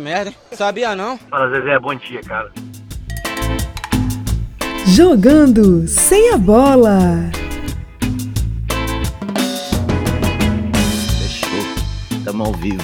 merda, 0.00 0.32
sabia 0.52 0.94
não? 0.94 1.18
Fala, 1.18 1.50
Zezé, 1.50 1.78
bom 1.78 1.94
dia, 1.94 2.20
cara. 2.22 2.52
Jogando 4.86 5.86
sem 5.88 6.30
a 6.32 6.38
bola. 6.38 6.98
Fechou. 11.20 12.24
Tamo 12.24 12.44
ao 12.44 12.52
vivo. 12.52 12.82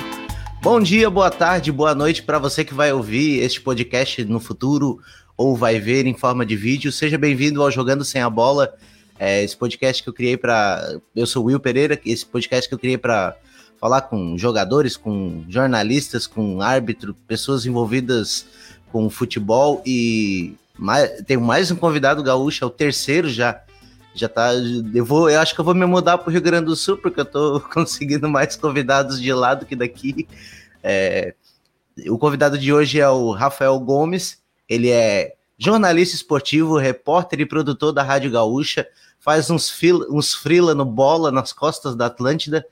Bom 0.63 0.81
dia, 0.81 1.11
boa 1.11 1.31
tarde, 1.31 1.73
boa 1.73 1.95
noite 1.95 2.23
para 2.23 2.39
você 2.39 2.65
que 2.65 2.75
vai 2.75 2.93
ouvir 2.93 3.41
este 3.41 3.61
podcast 3.61 4.25
no 4.25 4.39
futuro 4.39 5.01
ou 5.37 5.57
vai 5.57 5.81
ver 5.81 6.07
em 6.07 6.15
forma 6.15 6.47
de 6.47 6.55
vídeo. 6.55 6.93
Seja 6.93 7.19
bem-vindo 7.19 7.63
ao 7.63 7.71
Jogando 7.71 8.05
Sem 8.05 8.23
a 8.23 8.31
Bola. 8.31 8.73
É, 9.19 9.43
esse 9.43 9.57
podcast 9.57 10.03
que 10.03 10.09
eu 10.09 10.13
criei 10.13 10.37
para. 10.37 10.99
Eu 11.15 11.27
sou 11.27 11.43
o 11.43 11.47
Will 11.47 11.61
Pereira, 11.61 12.01
esse 12.05 12.25
podcast 12.25 12.69
que 12.69 12.75
eu 12.75 12.79
criei 12.79 12.99
para 12.99 13.37
falar 13.83 14.03
com 14.03 14.39
jogadores, 14.39 14.97
com 14.97 15.45
jornalistas, 15.49 16.25
com 16.25 16.63
árbitro, 16.63 17.17
pessoas 17.27 17.67
envolvidas 17.67 18.47
com 18.93 19.11
futebol 19.11 19.83
e 19.85 20.55
mais, 20.79 21.21
tem 21.23 21.37
mais 21.37 21.69
um 21.73 21.75
convidado 21.75 22.23
gaúcho, 22.23 22.63
é 22.63 22.67
o 22.69 22.71
terceiro 22.71 23.29
já. 23.29 23.61
Já 24.15 24.29
tá. 24.29 24.53
Eu, 24.95 25.05
vou, 25.05 25.29
eu 25.29 25.41
acho 25.41 25.53
que 25.53 25.61
eu 25.61 25.65
vou 25.65 25.75
me 25.75 25.85
mudar 25.85 26.19
para 26.19 26.29
o 26.29 26.33
Rio 26.33 26.41
Grande 26.41 26.67
do 26.67 26.77
Sul, 26.77 26.97
porque 26.97 27.19
eu 27.19 27.25
tô 27.25 27.61
conseguindo 27.75 28.29
mais 28.29 28.55
convidados 28.55 29.21
de 29.21 29.33
lá 29.33 29.53
do 29.55 29.67
que 29.67 29.75
daqui. 29.75 30.29
É, 30.81 31.35
o 32.09 32.17
convidado 32.17 32.57
de 32.57 32.73
hoje 32.73 33.01
é 33.01 33.09
o 33.09 33.33
Rafael 33.33 33.77
Gomes. 33.81 34.39
Ele 34.69 34.91
é 34.91 35.35
jornalista 35.59 36.15
esportivo, 36.15 36.77
repórter 36.77 37.41
e 37.41 37.47
produtor 37.47 37.93
da 37.93 38.05
Rádio 38.05 38.31
Gaúcha. 38.31 38.87
Faz 39.19 39.51
uns, 39.51 39.69
fila, 39.69 40.07
uns 40.09 40.35
frila 40.35 40.73
no 40.73 40.85
bola 40.85 41.33
nas 41.33 41.53
costas 41.53 41.97
da 41.97 42.07
Atlântida 42.07 42.65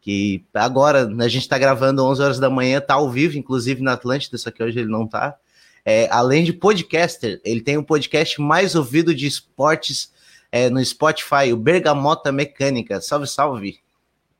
que 0.00 0.44
agora 0.54 1.06
a 1.06 1.28
gente 1.28 1.42
está 1.42 1.58
gravando 1.58 2.04
11 2.04 2.22
horas 2.22 2.38
da 2.38 2.48
manhã, 2.48 2.78
está 2.78 2.94
ao 2.94 3.10
vivo, 3.10 3.36
inclusive 3.36 3.82
na 3.82 3.92
Atlântida, 3.92 4.38
só 4.38 4.50
que 4.50 4.62
hoje 4.62 4.78
ele 4.78 4.90
não 4.90 5.04
está. 5.04 5.36
É, 5.84 6.08
além 6.10 6.44
de 6.44 6.52
podcaster, 6.52 7.40
ele 7.44 7.60
tem 7.60 7.76
o 7.76 7.80
um 7.80 7.84
podcast 7.84 8.40
mais 8.40 8.74
ouvido 8.74 9.14
de 9.14 9.26
esportes 9.26 10.12
é, 10.50 10.68
no 10.68 10.84
Spotify, 10.84 11.52
o 11.52 11.56
Bergamota 11.56 12.32
Mecânica. 12.32 13.00
Salve, 13.00 13.26
salve! 13.26 13.78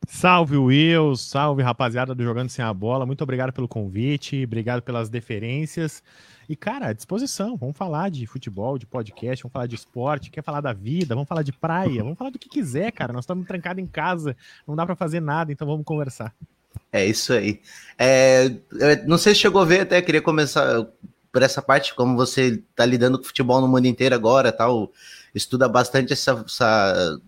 Salve 0.09 0.57
Will, 0.57 1.15
salve 1.15 1.63
rapaziada 1.63 2.15
do 2.15 2.25
Jogando 2.25 2.49
Sem 2.49 2.65
a 2.65 2.73
Bola, 2.73 3.07
muito 3.07 3.23
obrigado 3.23 3.53
pelo 3.53 3.69
convite, 3.69 4.43
obrigado 4.45 4.83
pelas 4.83 5.09
deferências. 5.09 6.03
E, 6.51 6.57
cara, 6.57 6.89
à 6.89 6.93
disposição, 6.93 7.57
vamos 7.57 7.77
falar 7.77 8.11
de 8.11 8.27
futebol, 8.27 8.77
de 8.77 8.85
podcast, 8.85 9.45
vamos 9.45 9.53
falar 9.53 9.69
de 9.69 9.77
esporte, 9.77 10.33
quer 10.33 10.43
falar 10.43 10.61
da 10.61 10.73
vida, 10.73 11.15
vamos 11.15 11.29
falar 11.29 11.45
de 11.45 11.53
praia, 11.53 12.03
vamos 12.03 12.19
falar 12.19 12.31
do 12.31 12.41
que 12.41 12.49
quiser, 12.49 12.91
cara. 12.91 13.13
Nós 13.13 13.23
estamos 13.23 13.47
trancados 13.47 13.81
em 13.81 13.87
casa, 13.87 14.37
não 14.67 14.75
dá 14.75 14.85
para 14.85 14.97
fazer 14.97 15.21
nada, 15.21 15.53
então 15.53 15.65
vamos 15.65 15.85
conversar. 15.85 16.35
É 16.91 17.07
isso 17.07 17.33
aí. 17.33 17.61
É, 17.97 18.51
não 19.07 19.17
sei 19.17 19.33
se 19.33 19.43
chegou 19.43 19.63
a 19.63 19.65
ver, 19.65 19.83
até 19.83 20.03
queria 20.03 20.21
começar 20.21 20.85
por 21.31 21.41
essa 21.41 21.63
parte, 21.63 21.95
como 21.95 22.17
você 22.17 22.61
está 22.69 22.85
lidando 22.85 23.17
com 23.17 23.23
futebol 23.23 23.61
no 23.61 23.69
mundo 23.69 23.87
inteiro 23.87 24.17
agora, 24.17 24.51
tal, 24.51 24.91
estuda 25.33 25.69
bastante 25.69 26.13
essa, 26.13 26.45
essa... 26.45 27.21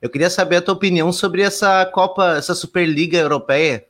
Eu 0.00 0.08
queria 0.08 0.30
saber 0.30 0.54
a 0.54 0.62
tua 0.62 0.74
opinião 0.74 1.10
sobre 1.10 1.42
essa 1.42 1.84
Copa, 1.86 2.36
essa 2.36 2.54
Superliga 2.54 3.18
Europeia 3.18 3.87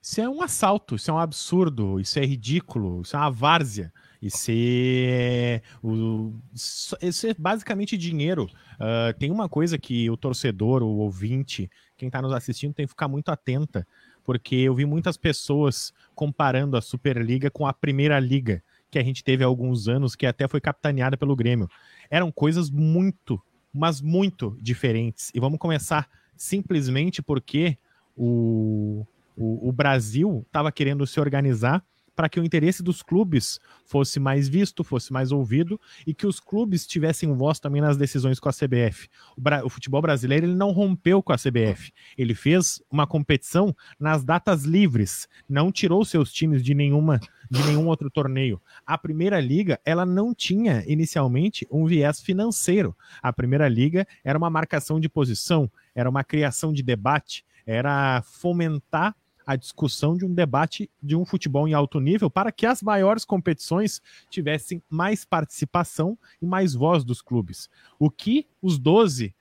isso 0.00 0.20
é 0.20 0.28
um 0.28 0.42
assalto, 0.42 0.94
isso 0.94 1.10
é 1.10 1.14
um 1.14 1.18
absurdo, 1.18 2.00
isso 2.00 2.18
é 2.18 2.24
ridículo, 2.24 3.02
isso 3.02 3.16
é 3.16 3.18
uma 3.18 3.30
várzea. 3.30 3.92
Isso 4.20 4.50
é, 4.50 5.62
o, 5.82 6.34
isso 6.52 7.26
é 7.26 7.34
basicamente 7.34 7.96
dinheiro. 7.96 8.46
Uh, 8.74 9.16
tem 9.16 9.30
uma 9.30 9.48
coisa 9.48 9.78
que 9.78 10.10
o 10.10 10.16
torcedor, 10.16 10.82
o 10.82 10.98
ouvinte, 10.98 11.70
quem 11.96 12.08
está 12.08 12.20
nos 12.20 12.32
assistindo 12.32 12.74
tem 12.74 12.84
que 12.84 12.90
ficar 12.90 13.06
muito 13.06 13.28
atenta, 13.28 13.86
porque 14.24 14.56
eu 14.56 14.74
vi 14.74 14.84
muitas 14.84 15.16
pessoas 15.16 15.92
comparando 16.14 16.76
a 16.76 16.82
Superliga 16.82 17.50
com 17.50 17.66
a 17.66 17.72
Primeira 17.72 18.18
Liga, 18.18 18.62
que 18.90 18.98
a 18.98 19.04
gente 19.04 19.22
teve 19.22 19.44
há 19.44 19.46
alguns 19.46 19.86
anos, 19.86 20.16
que 20.16 20.26
até 20.26 20.48
foi 20.48 20.60
capitaneada 20.60 21.16
pelo 21.16 21.36
Grêmio. 21.36 21.68
Eram 22.10 22.32
coisas 22.32 22.70
muito, 22.70 23.40
mas 23.72 24.00
muito 24.00 24.56
diferentes. 24.60 25.30
E 25.32 25.38
vamos 25.38 25.58
começar 25.58 26.08
simplesmente 26.36 27.22
porque 27.22 27.78
o, 28.16 29.06
o, 29.38 29.68
o 29.68 29.72
Brasil 29.72 30.44
estava 30.46 30.72
querendo 30.72 31.06
se 31.06 31.20
organizar 31.20 31.84
para 32.18 32.28
que 32.28 32.40
o 32.40 32.44
interesse 32.44 32.82
dos 32.82 33.00
clubes 33.00 33.60
fosse 33.84 34.18
mais 34.18 34.48
visto, 34.48 34.82
fosse 34.82 35.12
mais 35.12 35.30
ouvido 35.30 35.80
e 36.04 36.12
que 36.12 36.26
os 36.26 36.40
clubes 36.40 36.84
tivessem 36.84 37.32
voz 37.32 37.60
também 37.60 37.80
nas 37.80 37.96
decisões 37.96 38.40
com 38.40 38.48
a 38.48 38.52
CBF. 38.52 39.08
O, 39.36 39.66
o, 39.66 39.68
futebol 39.68 40.02
brasileiro 40.02 40.44
ele 40.44 40.56
não 40.56 40.72
rompeu 40.72 41.22
com 41.22 41.32
a 41.32 41.36
CBF, 41.36 41.92
ele 42.16 42.34
fez 42.34 42.82
uma 42.90 43.06
competição 43.06 43.72
nas 44.00 44.24
datas 44.24 44.64
livres, 44.64 45.28
não 45.48 45.70
tirou 45.70 46.04
seus 46.04 46.32
times 46.32 46.64
de 46.64 46.74
nenhuma 46.74 47.20
de 47.48 47.62
nenhum 47.62 47.86
outro 47.86 48.10
torneio. 48.10 48.60
A 48.84 48.98
Primeira 48.98 49.40
Liga, 49.40 49.80
ela 49.84 50.04
não 50.04 50.34
tinha 50.34 50.82
inicialmente 50.88 51.64
um 51.70 51.86
viés 51.86 52.20
financeiro. 52.20 52.96
A 53.22 53.32
Primeira 53.32 53.68
Liga 53.68 54.04
era 54.24 54.36
uma 54.36 54.50
marcação 54.50 54.98
de 54.98 55.08
posição, 55.08 55.70
era 55.94 56.10
uma 56.10 56.24
criação 56.24 56.72
de 56.72 56.82
debate, 56.82 57.44
era 57.64 58.22
fomentar 58.22 59.14
a 59.48 59.56
discussão 59.56 60.14
de 60.14 60.26
um 60.26 60.34
debate 60.34 60.90
de 61.02 61.16
um 61.16 61.24
futebol 61.24 61.66
em 61.66 61.72
alto 61.72 61.98
nível 62.00 62.28
para 62.28 62.52
que 62.52 62.66
as 62.66 62.82
maiores 62.82 63.24
competições 63.24 64.02
tivessem 64.28 64.82
mais 64.90 65.24
participação 65.24 66.18
e 66.42 66.44
mais 66.44 66.74
voz 66.74 67.02
dos 67.02 67.22
clubes. 67.22 67.70
O 67.98 68.10
que 68.10 68.46
os 68.60 68.78
12 68.78 69.34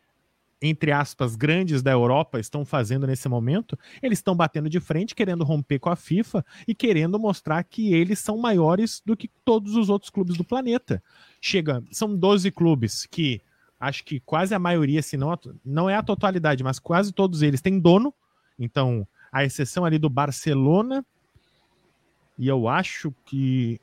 entre 0.59 0.91
aspas, 0.91 1.35
grandes 1.35 1.83
da 1.83 1.91
Europa 1.91 2.39
estão 2.39 2.65
fazendo 2.65 3.05
nesse 3.05 3.29
momento, 3.29 3.77
eles 4.01 4.17
estão 4.17 4.35
batendo 4.35 4.67
de 4.67 4.79
frente, 4.79 5.13
querendo 5.13 5.43
romper 5.43 5.77
com 5.77 5.89
a 5.89 5.95
FIFA 5.95 6.43
e 6.67 6.73
querendo 6.73 7.19
mostrar 7.19 7.63
que 7.63 7.93
eles 7.93 8.17
são 8.17 8.37
maiores 8.37 8.99
do 9.05 9.15
que 9.15 9.29
todos 9.45 9.75
os 9.75 9.87
outros 9.87 10.09
clubes 10.09 10.35
do 10.35 10.43
planeta. 10.43 11.03
Chega, 11.39 11.83
são 11.91 12.15
12 12.15 12.49
clubes 12.49 13.05
que 13.05 13.39
acho 13.79 14.03
que 14.03 14.19
quase 14.21 14.55
a 14.55 14.59
maioria, 14.59 15.03
se 15.03 15.15
não, 15.15 15.37
não 15.63 15.87
é 15.87 15.95
a 15.95 16.01
totalidade, 16.01 16.63
mas 16.63 16.79
quase 16.79 17.11
todos 17.11 17.43
eles 17.43 17.61
têm 17.61 17.79
dono. 17.79 18.11
Então, 18.57 19.07
a 19.31 19.43
exceção 19.43 19.85
ali 19.85 19.97
do 19.97 20.09
Barcelona. 20.09 21.05
E 22.37 22.47
eu 22.47 22.67
acho 22.67 23.13
que 23.25 23.79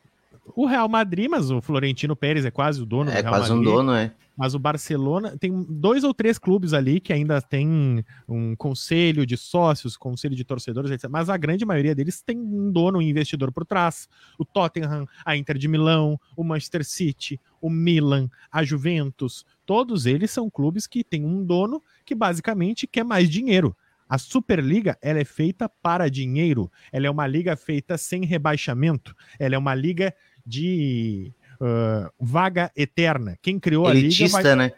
o 0.55 0.66
Real 0.66 0.88
Madrid, 0.88 1.28
mas 1.28 1.50
o 1.50 1.60
Florentino 1.60 2.15
Pérez 2.15 2.44
é 2.44 2.50
quase 2.50 2.82
o 2.82 2.87
dono 2.87 3.10
é, 3.10 3.16
do 3.16 3.22
Real 3.22 3.34
quase 3.34 3.50
Madrid. 3.50 3.69
um 3.69 3.72
dono, 3.72 3.93
é. 3.94 4.12
Mas 4.37 4.53
o 4.53 4.59
Barcelona 4.59 5.37
tem 5.38 5.65
dois 5.69 6.03
ou 6.03 6.12
três 6.12 6.38
clubes 6.38 6.72
ali 6.72 6.99
que 6.99 7.12
ainda 7.12 7.41
tem 7.41 8.05
um 8.28 8.56
conselho 8.56 9.25
de 9.25 9.37
sócios, 9.37 9.97
conselho 9.97 10.34
de 10.34 10.44
torcedores, 10.44 10.91
etc. 10.91 11.09
Mas 11.09 11.28
a 11.28 11.37
grande 11.37 11.65
maioria 11.65 11.94
deles 11.94 12.21
tem 12.21 12.37
um 12.37 12.71
dono, 12.71 12.99
um 12.99 13.03
investidor 13.03 13.53
por 13.53 13.65
trás. 13.65 14.09
O 14.37 14.44
Tottenham, 14.44 15.06
a 15.25 15.37
Inter 15.37 15.56
de 15.56 15.69
Milão, 15.69 16.19
o 16.37 16.43
Manchester 16.43 16.84
City, 16.84 17.41
o 17.61 17.71
Milan, 17.71 18.28
a 18.50 18.65
Juventus, 18.65 19.47
todos 19.65 20.05
eles 20.05 20.32
são 20.32 20.50
clubes 20.50 20.87
que 20.87 21.05
têm 21.05 21.25
um 21.25 21.44
dono 21.44 21.81
que 22.05 22.15
basicamente 22.15 22.88
quer 22.88 23.05
mais 23.05 23.31
dinheiro. 23.31 23.75
A 24.14 24.19
Superliga 24.19 24.97
ela 25.02 25.19
é 25.19 25.25
feita 25.25 25.69
para 25.69 26.08
dinheiro. 26.08 26.70
Ela 26.92 27.08
é 27.08 27.10
uma 27.10 27.26
liga 27.26 27.56
feita 27.56 27.98
sem 27.98 28.25
rebaixamento. 28.25 29.12
Ela 29.41 29.56
é 29.56 29.58
uma 29.58 29.75
liga 29.75 30.14
de 30.47 31.32
uh, 31.54 32.08
vaga 32.20 32.70
eterna. 32.76 33.36
Quem 33.42 33.58
criou 33.58 33.91
elitista, 33.91 34.38
a 34.38 34.41
liga 34.41 34.56
vai... 34.56 34.69
né? 34.69 34.75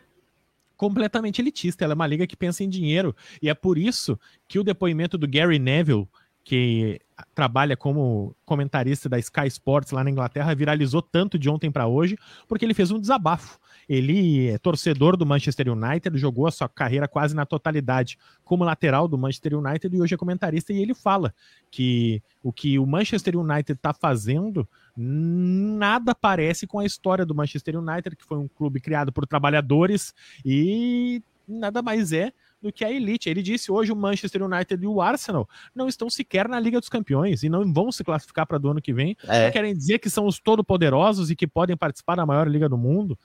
Completamente 0.74 1.42
elitista. 1.42 1.84
Ela 1.84 1.92
é 1.92 1.97
uma 1.97 2.06
liga 2.06 2.26
que 2.26 2.34
pensa 2.34 2.64
em 2.64 2.69
dinheiro. 2.70 3.14
E 3.42 3.50
é 3.50 3.54
por 3.54 3.76
isso 3.76 4.19
que 4.48 4.58
o 4.58 4.64
depoimento 4.64 5.19
do 5.19 5.28
Gary 5.28 5.58
Neville, 5.58 6.08
que 6.47 7.01
trabalha 7.34 7.77
como 7.77 8.33
comentarista 8.45 9.09
da 9.09 9.19
Sky 9.19 9.49
Sports 9.49 9.91
lá 9.91 10.05
na 10.05 10.11
Inglaterra, 10.11 10.55
viralizou 10.55 11.03
tanto 11.03 11.37
de 11.37 11.51
ontem 11.51 11.73
para 11.73 11.89
hoje, 11.89 12.17
porque 12.47 12.65
ele 12.65 12.73
fez 12.73 12.93
um 12.93 13.01
desabafo. 13.01 13.59
Ele 13.89 14.51
é 14.51 14.57
torcedor 14.57 15.17
do 15.17 15.27
Manchester 15.27 15.69
United, 15.69 16.17
jogou 16.17 16.47
a 16.47 16.53
sua 16.53 16.69
carreira 16.69 17.09
quase 17.09 17.34
na 17.34 17.45
totalidade 17.45 18.17
como 18.45 18.62
lateral 18.62 19.09
do 19.09 19.19
Manchester 19.19 19.59
United 19.59 19.97
e 19.97 20.01
hoje 20.01 20.15
é 20.15 20.17
comentarista. 20.17 20.73
E 20.73 20.81
ele 20.81 20.95
fala 20.95 21.34
que 21.69 22.23
o 22.45 22.53
que 22.53 22.78
o 22.78 22.87
Manchester 22.87 23.37
United 23.37 23.73
está 23.73 23.93
fazendo 23.93 24.69
nada 24.97 26.15
parece 26.15 26.65
com 26.65 26.78
a 26.78 26.87
história 26.87 27.27
do 27.27 27.34
Manchester 27.34 27.77
United, 27.77 28.15
que 28.15 28.25
foi 28.25 28.39
um 28.39 28.47
clube 28.47 28.78
criado 28.78 29.13
por 29.13 29.27
trabalhadores 29.27 30.15
e 30.45 31.21
nada 31.49 31.83
mais 31.83 32.13
é 32.13 32.33
do 32.60 32.72
que 32.72 32.84
a 32.84 32.91
elite. 32.91 33.28
Ele 33.28 33.42
disse 33.42 33.70
hoje 33.70 33.92
o 33.92 33.97
Manchester 33.97 34.42
United 34.42 34.82
e 34.82 34.86
o 34.86 35.00
Arsenal 35.00 35.48
não 35.74 35.88
estão 35.88 36.08
sequer 36.10 36.48
na 36.48 36.58
Liga 36.58 36.80
dos 36.80 36.88
Campeões 36.88 37.42
e 37.42 37.48
não 37.48 37.72
vão 37.72 37.92
se 37.92 38.03
classificar 38.03 38.47
para 38.47 38.58
do 38.58 38.70
ano 38.70 38.82
que 38.82 38.92
vem. 38.92 39.16
É. 39.24 39.50
Querem 39.50 39.74
dizer 39.74 39.98
que 39.98 40.10
são 40.10 40.26
os 40.26 40.38
todo-poderosos 40.38 41.30
e 41.30 41.36
que 41.36 41.47
podem 41.47 41.76
participar 41.76 42.16
da 42.16 42.26
maior 42.26 42.48
liga 42.48 42.68
do 42.68 42.78
mundo 42.78 43.18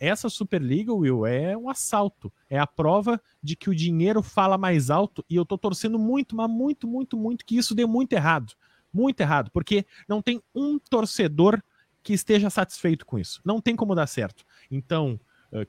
essa 0.00 0.30
Superliga, 0.30 0.94
Will, 0.94 1.26
é 1.26 1.54
um 1.54 1.68
assalto. 1.68 2.32
É 2.48 2.58
a 2.58 2.66
prova 2.66 3.20
de 3.42 3.54
que 3.54 3.68
o 3.68 3.74
dinheiro 3.74 4.22
fala 4.22 4.56
mais 4.56 4.88
alto 4.88 5.22
e 5.28 5.36
eu 5.36 5.44
tô 5.44 5.58
torcendo 5.58 5.98
muito, 5.98 6.34
mas 6.34 6.48
muito, 6.50 6.88
muito, 6.88 7.18
muito 7.18 7.44
que 7.44 7.58
isso 7.58 7.74
dê 7.74 7.84
muito 7.84 8.14
errado. 8.14 8.54
Muito 8.90 9.20
errado, 9.20 9.50
porque 9.52 9.84
não 10.08 10.22
tem 10.22 10.42
um 10.54 10.78
torcedor 10.78 11.62
que 12.02 12.14
esteja 12.14 12.48
satisfeito 12.48 13.04
com 13.04 13.18
isso. 13.18 13.42
Não 13.44 13.60
tem 13.60 13.76
como 13.76 13.94
dar 13.94 14.06
certo. 14.06 14.42
Então, 14.70 15.20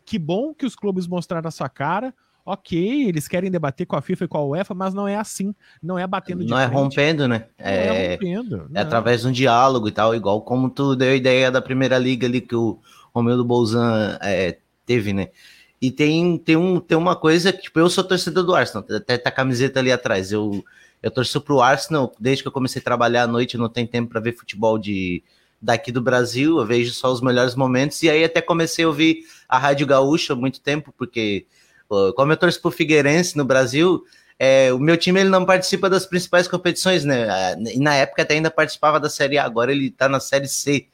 que 0.06 0.18
bom 0.18 0.54
que 0.54 0.66
os 0.66 0.78
clubes 0.78 1.08
mostraram 1.08 1.50
a 1.50 1.52
sua 1.52 1.68
cara. 1.68 2.16
Ok, 2.46 3.08
eles 3.08 3.28
querem 3.28 3.52
debater 3.52 3.86
com 3.86 3.96
a 3.96 4.02
FIFA 4.02 4.26
e 4.26 4.28
com 4.28 4.38
a 4.38 4.46
UEFA, 4.46 4.74
mas 4.74 4.94
não 4.94 5.08
é 5.08 5.16
assim, 5.16 5.54
não 5.82 5.98
é 5.98 6.06
batendo 6.08 6.44
de 6.44 6.50
Não 6.50 6.60
é 6.60 6.68
frente, 6.68 6.78
rompendo, 6.78 7.28
né? 7.28 7.46
não 7.60 7.66
é 7.68 8.12
rompendo. 8.12 8.70
É 8.74 8.82
através 8.82 9.22
de 9.22 9.28
um 9.28 9.32
diálogo 9.32 9.88
e 9.88 9.92
tal, 9.92 10.16
igual 10.16 10.42
como 10.42 10.70
tu 10.70 10.96
deu 10.96 11.10
a 11.12 11.16
ideia 11.16 11.52
da 11.52 11.62
primeira 11.62 11.98
liga 11.98 12.28
ali 12.28 12.42
que 12.42 12.56
o 12.56 12.80
Romildo 13.14 13.44
Bolzan 13.44 14.18
é, 14.22 14.58
teve, 14.86 15.14
né? 15.14 15.30
E 15.82 15.92
tem, 15.92 16.38
tem, 16.38 16.56
um, 16.56 16.80
tem 16.80 16.98
uma 16.98 17.16
coisa 17.16 17.52
que, 17.52 17.64
tipo, 17.64 17.80
eu 17.80 17.90
sou 17.90 18.04
torcedor 18.04 18.44
do 18.44 18.54
Arsenal, 18.54 18.86
até 18.96 19.18
tá 19.18 19.30
a 19.30 19.34
camiseta 19.34 19.80
ali 19.80 19.92
atrás. 19.92 20.32
Eu, 20.32 20.64
eu 21.02 21.10
torço 21.10 21.42
pro 21.42 21.60
Arsenal 21.60 22.14
desde 22.20 22.44
que 22.44 22.48
eu 22.48 22.52
comecei 22.52 22.80
a 22.80 22.86
trabalhar 22.86 23.24
à 23.24 23.28
noite, 23.28 23.58
não 23.58 23.68
tem 23.68 23.88
tempo 23.88 24.10
para 24.10 24.20
ver 24.20 24.34
futebol 24.38 24.78
de 24.78 25.24
daqui 25.62 25.92
do 25.92 26.02
Brasil, 26.02 26.58
eu 26.58 26.66
vejo 26.66 26.92
só 26.92 27.12
os 27.12 27.22
melhores 27.22 27.54
momentos, 27.54 28.02
e 28.02 28.10
aí 28.10 28.24
até 28.24 28.42
comecei 28.42 28.84
a 28.84 28.88
ouvir 28.88 29.26
a 29.48 29.60
Rádio 29.60 29.86
Gaúcha 29.86 30.34
há 30.34 30.36
muito 30.36 30.60
tempo, 30.60 30.92
porque 30.98 31.46
como 32.16 32.32
eu 32.32 32.38
torço 32.38 32.62
pro 32.62 32.72
Figueirense 32.72 33.38
no 33.38 33.46
Brasil, 33.46 34.04
é, 34.40 34.74
o 34.74 34.80
meu 34.80 34.98
time 34.98 35.20
ele 35.20 35.30
não 35.30 35.46
participa 35.46 35.90
das 35.90 36.06
principais 36.06 36.48
competições, 36.48 37.06
né? 37.06 37.56
E 37.74 37.80
na 37.80 37.96
época 37.96 38.24
até 38.24 38.34
ainda 38.34 38.50
participava 38.50 39.00
da 39.00 39.10
Série 39.10 39.38
A, 39.38 39.46
agora 39.46 39.72
ele 39.72 39.92
tá 39.92 40.10
na 40.10 40.20
Série 40.20 40.48
C. 40.48 40.88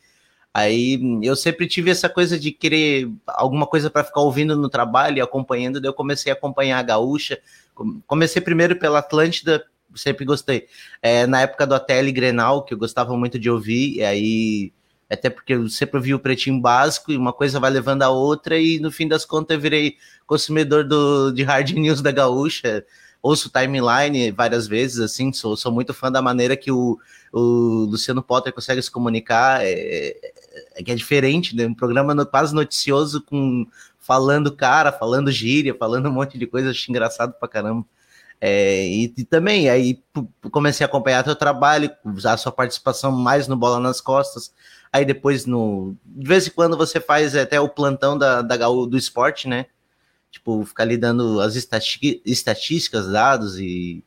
Aí 0.54 1.00
eu 1.24 1.36
sempre 1.36 1.68
tive 1.68 1.92
essa 1.92 2.10
coisa 2.10 2.40
de 2.40 2.52
querer 2.52 3.10
alguma 3.28 3.68
coisa 3.68 3.90
para 3.90 4.04
ficar 4.04 4.22
ouvindo 4.22 4.56
no 4.56 4.70
trabalho 4.70 5.18
e 5.18 5.22
acompanhando, 5.22 5.80
daí 5.80 5.90
eu 5.90 5.94
comecei 5.94 6.32
a 6.32 6.36
acompanhar 6.36 6.80
a 6.80 6.84
Gaúcha. 6.84 7.40
Comecei 8.08 8.42
primeiro 8.42 8.76
pela 8.76 9.00
Atlântida, 9.00 9.64
sempre 9.96 10.26
gostei. 10.26 10.68
É, 11.02 11.28
na 11.28 11.42
época 11.42 11.68
do 11.68 11.76
ATL 11.76 12.12
Grenal, 12.12 12.66
que 12.66 12.74
eu 12.74 12.78
gostava 12.78 13.16
muito 13.16 13.38
de 13.40 13.50
ouvir, 13.50 13.98
e 13.98 14.04
aí 14.04 14.74
até 15.10 15.30
porque 15.30 15.54
eu 15.54 15.70
sempre 15.70 16.00
vi 16.00 16.14
o 16.14 16.20
pretinho 16.20 16.60
básico 16.60 17.12
e 17.12 17.18
uma 17.18 17.34
coisa 17.34 17.60
vai 17.60 17.72
levando 17.72 18.04
a 18.04 18.10
outra, 18.10 18.58
e 18.58 18.80
no 18.80 18.92
fim 18.92 19.08
das 19.08 19.26
contas 19.26 19.56
eu 19.56 19.62
virei 19.62 19.98
consumidor 20.26 20.84
do, 20.84 21.32
de 21.32 21.44
hard 21.44 21.72
news 21.78 22.02
da 22.02 22.12
Gaúcha, 22.12 22.86
ouço 23.22 23.50
timeline 23.50 24.32
várias 24.32 24.68
vezes, 24.68 25.00
assim, 25.00 25.32
sou, 25.34 25.56
sou 25.56 25.72
muito 25.72 25.94
fã 25.94 26.12
da 26.12 26.22
maneira 26.22 26.56
que 26.56 26.72
o, 26.72 27.00
o 27.32 27.88
Luciano 27.90 28.22
Potter 28.22 28.54
consegue 28.54 28.82
se 28.82 28.92
comunicar, 28.92 29.64
é, 29.64 30.16
é 30.76 30.84
que 30.84 30.92
é 30.92 30.96
diferente, 30.96 31.56
né? 31.56 31.66
Um 31.66 31.74
programa 31.74 32.14
no, 32.14 32.26
quase 32.26 32.54
noticioso 32.54 33.22
com 33.22 33.66
falando 34.00 34.56
cara, 34.56 34.92
falando 34.92 35.32
gíria, 35.32 35.76
falando 35.78 36.08
um 36.08 36.14
monte 36.14 36.38
de 36.38 36.48
coisa, 36.48 36.70
acho 36.70 36.90
engraçado 36.90 37.34
pra 37.34 37.48
caramba. 37.48 37.86
É, 38.40 38.86
e, 38.88 39.14
e, 39.18 39.26
também 39.26 39.68
aí 39.70 40.02
comecei 40.52 40.86
a 40.86 40.88
acompanhar 40.88 41.24
teu 41.24 41.36
trabalho, 41.36 41.90
a 42.24 42.38
sua 42.38 42.52
participação 42.52 43.12
mais 43.12 43.48
no 43.48 43.58
Bola 43.58 43.80
nas 43.80 44.00
Costas. 44.00 44.54
Aí 44.92 45.06
depois, 45.06 45.46
no, 45.46 45.96
de 46.06 46.28
vez 46.28 46.48
em 46.48 46.52
quando, 46.52 46.78
você 46.78 47.00
faz 47.00 47.36
até 47.36 47.60
o 47.60 47.70
plantão 47.70 48.18
da, 48.18 48.42
da 48.42 48.58
do 48.58 48.98
esporte, 48.98 49.48
né? 49.48 49.68
Tipo, 50.32 50.64
ficar 50.66 50.84
ali 50.84 50.98
dando 50.98 51.40
as 51.42 51.56
estatísticas, 51.56 53.08
dados 53.08 53.60
e 53.60 54.04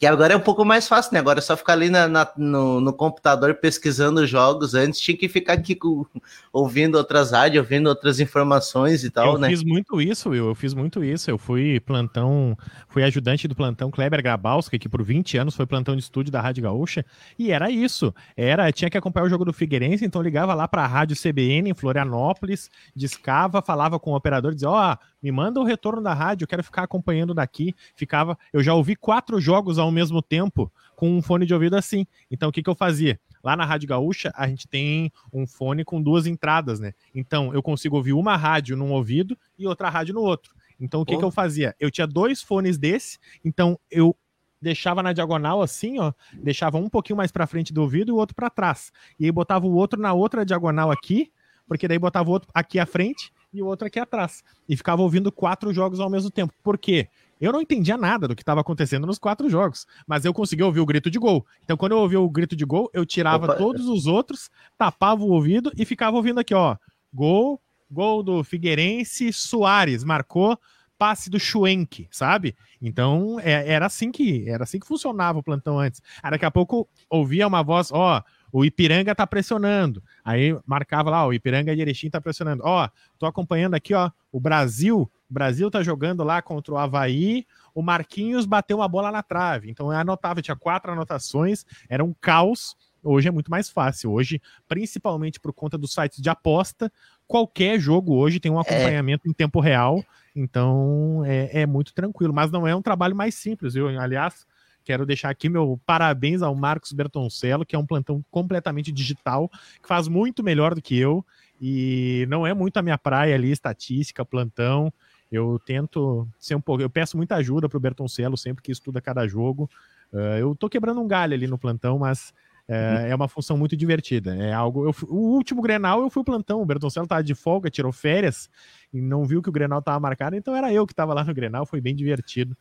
que 0.00 0.06
agora 0.06 0.32
é 0.32 0.36
um 0.36 0.40
pouco 0.40 0.64
mais 0.64 0.88
fácil, 0.88 1.12
né? 1.12 1.20
Agora 1.20 1.40
é 1.40 1.42
só 1.42 1.54
ficar 1.54 1.74
ali 1.74 1.90
na, 1.90 2.08
na, 2.08 2.32
no, 2.34 2.80
no, 2.80 2.90
computador 2.90 3.56
pesquisando 3.56 4.26
jogos. 4.26 4.74
Antes 4.74 4.98
tinha 4.98 5.14
que 5.14 5.28
ficar 5.28 5.52
aqui 5.52 5.74
com, 5.74 6.06
ouvindo 6.52 6.96
outras 6.96 7.30
rádios, 7.30 7.62
ouvindo 7.62 7.88
outras 7.88 8.18
informações 8.18 9.04
e 9.04 9.10
tal, 9.10 9.34
eu 9.34 9.38
né? 9.38 9.48
Eu 9.48 9.50
fiz 9.50 9.62
muito 9.62 10.00
isso, 10.00 10.30
Will. 10.30 10.48
Eu 10.48 10.54
fiz 10.54 10.74
muito 10.74 11.04
isso. 11.04 11.30
Eu 11.30 11.38
fui 11.38 11.78
plantão, 11.80 12.56
fui 12.88 13.02
ajudante 13.04 13.46
do 13.46 13.54
plantão 13.54 13.90
Kleber 13.90 14.22
Grabowski, 14.22 14.78
que 14.78 14.88
por 14.88 15.02
20 15.02 15.38
anos 15.38 15.54
foi 15.54 15.66
plantão 15.66 15.94
de 15.94 16.02
estúdio 16.02 16.32
da 16.32 16.40
Rádio 16.40 16.62
Gaúcha. 16.62 17.04
E 17.38 17.52
era 17.52 17.70
isso. 17.70 18.12
Era, 18.36 18.70
tinha 18.72 18.90
que 18.90 18.98
acompanhar 18.98 19.26
o 19.26 19.30
jogo 19.30 19.44
do 19.44 19.52
Figueirense, 19.52 20.04
então 20.04 20.22
ligava 20.22 20.54
lá 20.54 20.66
para 20.66 20.82
a 20.82 20.86
Rádio 20.86 21.16
CBN 21.16 21.70
em 21.70 21.74
Florianópolis, 21.74 22.70
discava, 22.94 23.62
falava 23.62 23.98
com 24.00 24.12
o 24.12 24.16
operador, 24.16 24.52
dizia: 24.52 24.70
Ó, 24.70 24.92
oh, 24.92 24.96
me 25.22 25.30
manda 25.30 25.60
o 25.60 25.64
retorno 25.64 26.02
da 26.02 26.14
rádio, 26.14 26.44
eu 26.44 26.48
quero 26.48 26.64
ficar 26.64 26.82
acompanhando 26.82 27.32
daqui. 27.32 27.74
Ficava, 27.94 28.36
eu 28.52 28.62
já 28.62 28.74
ouvi 28.74 28.96
quatro 28.96 29.40
jogos 29.40 29.78
ao 29.78 29.90
mesmo 29.90 30.20
tempo 30.20 30.72
com 30.96 31.16
um 31.16 31.22
fone 31.22 31.46
de 31.46 31.54
ouvido 31.54 31.76
assim. 31.76 32.06
Então 32.30 32.48
o 32.48 32.52
que, 32.52 32.62
que 32.62 32.68
eu 32.68 32.74
fazia? 32.74 33.18
Lá 33.42 33.56
na 33.56 33.64
Rádio 33.64 33.88
Gaúcha, 33.88 34.32
a 34.36 34.46
gente 34.46 34.68
tem 34.68 35.10
um 35.32 35.46
fone 35.46 35.84
com 35.84 36.00
duas 36.00 36.26
entradas, 36.26 36.78
né? 36.78 36.92
Então 37.14 37.52
eu 37.54 37.62
consigo 37.62 37.96
ouvir 37.96 38.12
uma 38.12 38.36
rádio 38.36 38.76
num 38.76 38.92
ouvido 38.92 39.36
e 39.58 39.66
outra 39.66 39.88
rádio 39.88 40.14
no 40.14 40.20
outro. 40.20 40.54
Então 40.78 41.00
o 41.00 41.04
que, 41.04 41.16
que 41.16 41.24
eu 41.24 41.30
fazia? 41.30 41.74
Eu 41.78 41.90
tinha 41.90 42.06
dois 42.06 42.42
fones 42.42 42.78
desse, 42.78 43.18
então 43.44 43.78
eu 43.90 44.16
deixava 44.60 45.02
na 45.02 45.12
diagonal 45.12 45.62
assim, 45.62 45.98
ó, 45.98 46.12
deixava 46.34 46.76
um 46.78 46.88
pouquinho 46.88 47.16
mais 47.16 47.30
para 47.30 47.46
frente 47.46 47.72
do 47.72 47.80
ouvido 47.82 48.10
e 48.10 48.12
o 48.12 48.16
outro 48.16 48.34
para 48.34 48.50
trás. 48.50 48.92
E 49.18 49.24
aí 49.24 49.32
botava 49.32 49.66
o 49.66 49.74
outro 49.74 50.00
na 50.00 50.12
outra 50.12 50.44
diagonal 50.44 50.90
aqui, 50.90 51.32
porque 51.66 51.88
daí 51.88 51.98
botava 51.98 52.28
o 52.28 52.32
outro 52.32 52.50
aqui 52.52 52.78
à 52.78 52.86
frente 52.86 53.32
e 53.52 53.62
o 53.62 53.66
outro 53.66 53.86
aqui 53.86 53.98
atrás. 53.98 54.42
E 54.68 54.76
ficava 54.76 55.02
ouvindo 55.02 55.32
quatro 55.32 55.72
jogos 55.72 56.00
ao 56.00 56.10
mesmo 56.10 56.30
tempo. 56.30 56.52
Por 56.62 56.76
quê? 56.78 57.08
Eu 57.40 57.52
não 57.52 57.60
entendia 57.60 57.96
nada 57.96 58.28
do 58.28 58.36
que 58.36 58.42
estava 58.42 58.60
acontecendo 58.60 59.06
nos 59.06 59.18
quatro 59.18 59.48
jogos, 59.48 59.86
mas 60.06 60.24
eu 60.24 60.34
consegui 60.34 60.62
ouvir 60.62 60.80
o 60.80 60.86
grito 60.86 61.10
de 61.10 61.18
gol. 61.18 61.46
Então, 61.64 61.76
quando 61.76 61.92
eu 61.92 61.98
ouvia 61.98 62.20
o 62.20 62.28
grito 62.28 62.54
de 62.54 62.64
gol, 62.64 62.90
eu 62.92 63.06
tirava 63.06 63.46
Opa. 63.46 63.54
todos 63.54 63.86
os 63.86 64.06
outros, 64.06 64.50
tapava 64.76 65.22
o 65.22 65.30
ouvido 65.30 65.72
e 65.76 65.84
ficava 65.84 66.16
ouvindo 66.16 66.40
aqui, 66.40 66.54
ó. 66.54 66.76
Gol, 67.12 67.60
gol 67.90 68.22
do 68.22 68.44
Figueirense, 68.44 69.32
Soares 69.32 70.04
marcou, 70.04 70.58
passe 70.98 71.30
do 71.30 71.40
Schwenk, 71.40 72.06
sabe? 72.10 72.54
Então, 72.80 73.40
é, 73.40 73.72
era 73.72 73.86
assim 73.86 74.12
que 74.12 74.46
era 74.46 74.64
assim 74.64 74.78
que 74.78 74.86
funcionava 74.86 75.38
o 75.38 75.42
plantão 75.42 75.78
antes. 75.78 76.02
Aí, 76.22 76.30
daqui 76.30 76.44
a 76.44 76.50
pouco 76.50 76.86
ouvia 77.08 77.46
uma 77.46 77.62
voz, 77.62 77.90
ó, 77.90 78.22
o 78.52 78.64
Ipiranga 78.64 79.14
tá 79.14 79.26
pressionando. 79.26 80.02
Aí 80.24 80.56
marcava 80.66 81.10
lá, 81.10 81.24
ó, 81.24 81.28
o 81.28 81.34
Ipiranga 81.34 81.74
de 81.74 81.82
Erechim 81.82 82.10
tá 82.10 82.20
pressionando. 82.20 82.62
Ó, 82.64 82.88
tô 83.18 83.26
acompanhando 83.26 83.74
aqui, 83.74 83.94
ó, 83.94 84.10
o 84.32 84.40
Brasil 84.40 85.10
o 85.30 85.32
Brasil 85.32 85.70
tá 85.70 85.80
jogando 85.80 86.24
lá 86.24 86.42
contra 86.42 86.74
o 86.74 86.76
Havaí, 86.76 87.46
o 87.72 87.80
Marquinhos 87.80 88.44
bateu 88.46 88.78
uma 88.78 88.88
bola 88.88 89.12
na 89.12 89.22
trave. 89.22 89.70
Então 89.70 89.92
eu 89.92 89.96
anotava, 89.96 90.42
tinha 90.42 90.56
quatro 90.56 90.90
anotações, 90.90 91.64
era 91.88 92.04
um 92.04 92.12
caos. 92.12 92.76
Hoje 93.02 93.28
é 93.28 93.30
muito 93.30 93.50
mais 93.50 93.70
fácil. 93.70 94.10
Hoje, 94.10 94.42
principalmente 94.68 95.38
por 95.38 95.52
conta 95.52 95.78
dos 95.78 95.94
sites 95.94 96.20
de 96.20 96.28
aposta, 96.28 96.92
qualquer 97.28 97.78
jogo 97.78 98.14
hoje 98.14 98.40
tem 98.40 98.50
um 98.50 98.58
é. 98.58 98.60
acompanhamento 98.60 99.26
é. 99.26 99.30
em 99.30 99.32
tempo 99.32 99.60
real. 99.60 100.04
Então 100.34 101.22
é, 101.24 101.62
é, 101.62 101.66
muito 101.66 101.94
tranquilo. 101.94 102.34
Mas 102.34 102.50
não 102.50 102.66
é 102.66 102.74
um 102.74 102.82
trabalho 102.82 103.14
mais 103.14 103.36
simples. 103.36 103.76
Eu, 103.76 103.88
aliás, 104.00 104.44
quero 104.84 105.06
deixar 105.06 105.30
aqui 105.30 105.48
meu 105.48 105.80
parabéns 105.86 106.42
ao 106.42 106.54
Marcos 106.54 106.92
Bertoncello, 106.92 107.64
que 107.64 107.76
é 107.76 107.78
um 107.78 107.86
plantão 107.86 108.24
completamente 108.30 108.90
digital, 108.92 109.48
que 109.82 109.88
faz 109.88 110.08
muito 110.08 110.42
melhor 110.42 110.74
do 110.74 110.82
que 110.82 110.96
eu. 110.96 111.24
E 111.60 112.26
não 112.28 112.46
é 112.46 112.54
muito 112.54 112.78
a 112.78 112.82
minha 112.82 112.96
praia 112.96 113.34
ali, 113.34 113.50
estatística, 113.50 114.24
plantão. 114.24 114.92
Eu 115.30 115.60
tento 115.64 116.26
ser 116.38 116.54
um 116.54 116.60
pouco. 116.60 116.82
Eu 116.82 116.90
peço 116.90 117.16
muita 117.16 117.36
ajuda 117.36 117.68
para 117.68 117.76
o 117.76 117.80
Bertoncello 117.80 118.36
sempre 118.36 118.62
que 118.62 118.72
estuda 118.72 119.00
cada 119.00 119.26
jogo. 119.28 119.68
Uh, 120.12 120.38
eu 120.38 120.54
tô 120.56 120.68
quebrando 120.68 121.00
um 121.00 121.06
galho 121.06 121.34
ali 121.34 121.46
no 121.46 121.58
plantão, 121.58 121.98
mas 121.98 122.32
é, 122.66 123.10
é 123.10 123.14
uma 123.14 123.26
função 123.26 123.56
muito 123.58 123.76
divertida. 123.76 124.34
É 124.36 124.52
algo. 124.52 124.86
Eu, 124.86 124.94
o 125.08 125.34
último 125.34 125.60
Grenal 125.60 126.00
eu 126.02 126.08
fui 126.08 126.22
o 126.22 126.24
plantão. 126.24 126.62
O 126.62 126.64
Bertoncello 126.64 127.06
tava 127.06 127.22
de 127.22 127.34
folga, 127.34 127.68
tirou 127.68 127.92
férias 127.92 128.48
e 128.92 129.00
não 129.00 129.24
viu 129.24 129.42
que 129.42 129.48
o 129.48 129.52
Grenal 129.52 129.82
tava 129.82 129.98
marcado, 129.98 130.36
então 130.36 130.54
era 130.54 130.72
eu 130.72 130.86
que 130.86 130.92
estava 130.92 131.12
lá 131.12 131.24
no 131.24 131.34
Grenal. 131.34 131.66
Foi 131.66 131.80
bem 131.80 131.94
divertido. 131.94 132.56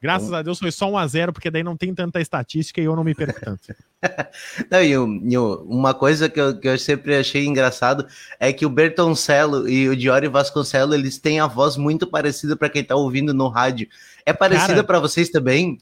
Graças 0.00 0.32
a 0.32 0.42
Deus 0.42 0.58
foi 0.58 0.70
só 0.70 0.90
1 0.90 0.98
a 0.98 1.06
0 1.06 1.32
porque 1.32 1.50
daí 1.50 1.62
não 1.62 1.76
tem 1.76 1.94
tanta 1.94 2.20
estatística 2.20 2.80
e 2.80 2.84
eu 2.84 2.94
não 2.94 3.02
me 3.02 3.14
perco 3.14 3.40
tanto. 3.40 3.74
não, 4.70 4.82
e, 4.82 4.96
uma 5.38 5.94
coisa 5.94 6.28
que 6.28 6.40
eu, 6.40 6.58
que 6.58 6.68
eu 6.68 6.78
sempre 6.78 7.16
achei 7.16 7.46
engraçado 7.46 8.06
é 8.38 8.52
que 8.52 8.66
o 8.66 8.70
Bertoncello 8.70 9.68
e 9.68 9.88
o 9.88 9.96
Diori 9.96 10.28
Vasconcello, 10.28 10.94
eles 10.94 11.18
têm 11.18 11.40
a 11.40 11.46
voz 11.46 11.76
muito 11.76 12.06
parecida 12.06 12.56
para 12.56 12.68
quem 12.68 12.84
tá 12.84 12.94
ouvindo 12.94 13.32
no 13.32 13.48
rádio. 13.48 13.88
É 14.24 14.32
parecida 14.32 14.84
para 14.84 15.00
vocês 15.00 15.30
também? 15.30 15.78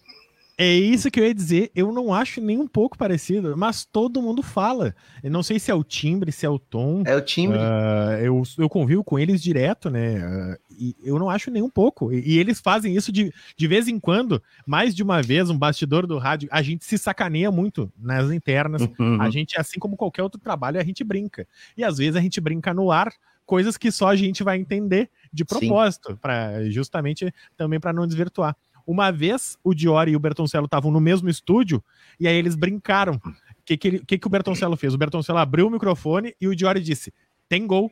É 0.57 0.73
isso 0.73 1.11
que 1.11 1.19
eu 1.19 1.25
ia 1.25 1.35
dizer. 1.35 1.71
Eu 1.75 1.93
não 1.93 2.15
acho 2.15 2.41
nem 2.41 2.59
um 2.59 2.67
pouco 2.67 2.97
parecido, 2.97 3.57
mas 3.57 3.85
todo 3.85 4.23
mundo 4.23 4.43
fala. 4.43 4.95
Eu 5.23 5.31
não 5.31 5.43
sei 5.43 5.59
se 5.59 5.71
é 5.71 5.75
o 5.75 5.83
timbre, 5.83 6.31
se 6.31 6.47
é 6.47 6.49
o 6.49 6.59
tom. 6.59 7.03
É 7.05 7.17
o 7.17 7.21
timbre. 7.21 7.59
Uh, 7.59 8.23
eu, 8.23 8.43
eu 8.59 8.69
convivo 8.69 9.03
com 9.03 9.19
eles 9.19 9.43
direto, 9.43 9.91
né? 9.91 10.19
Uh, 10.19 10.57
e 10.79 10.97
eu 11.03 11.19
não 11.19 11.29
acho 11.29 11.51
nem 11.51 11.63
um 11.63 11.71
pouco. 11.71 12.13
E, 12.13 12.35
e, 12.35 12.39
eles 12.39 12.61
fazem 12.61 12.95
isso 12.95 13.11
de, 13.11 13.33
de 13.57 13.67
vez 13.67 13.89
em 13.89 13.99
quando, 13.99 14.43
mais 14.65 14.95
de 14.95 15.03
uma 15.03 15.21
vez, 15.23 15.51
um 15.51 15.59
bastidor 15.59 16.07
do 16.07 16.19
rádio. 16.19 16.49
A 16.53 16.63
gente 16.63 16.85
se 16.85 16.99
sacaneia 16.99 17.51
muito 17.51 17.93
nas 17.99 18.31
internas. 18.31 18.83
Uhum. 18.99 19.21
A 19.21 19.31
gente, 19.31 19.59
assim 19.59 19.81
como 19.81 19.97
qualquer 19.97 20.23
outro 20.23 20.41
trabalho, 20.41 20.81
a 20.81 20.85
gente 20.85 21.03
brinca. 21.03 21.49
E 21.77 21.83
às 21.83 21.99
vezes 21.99 22.17
a 22.17 22.21
gente 22.21 22.41
brinca 22.41 22.73
no 22.73 22.93
ar 22.93 23.13
coisas 23.45 23.77
que 23.77 23.91
só 23.91 24.09
a 24.09 24.17
gente 24.17 24.43
vai 24.43 24.59
entender 24.59 25.11
de 25.33 25.45
propósito, 25.45 26.17
para 26.17 26.69
justamente 26.71 27.33
também 27.57 27.81
para 27.81 27.93
não 27.93 28.07
desvirtuar. 28.07 28.57
Uma 28.87 29.11
vez 29.11 29.57
o 29.65 29.75
Diori 29.75 30.13
e 30.13 30.17
o 30.17 30.21
Bertoncello 30.21 30.67
estavam 30.67 30.91
no 30.91 31.01
mesmo 31.01 31.29
estúdio 31.29 31.83
e 32.19 32.29
aí 32.29 32.37
eles 32.37 32.55
brincaram. 32.55 33.15
O 33.15 33.65
que, 33.65 33.77
que, 33.77 33.99
que, 34.05 34.19
que 34.19 34.27
o 34.27 34.31
Bertoncello 34.31 34.77
fez? 34.77 34.93
O 34.93 34.99
Bertoncello 34.99 35.39
abriu 35.39 35.67
o 35.67 35.71
microfone 35.71 36.35
e 36.41 36.47
o 36.47 36.55
Diori 36.55 36.81
disse: 36.81 37.13
tem 37.49 37.67
gol. 37.67 37.91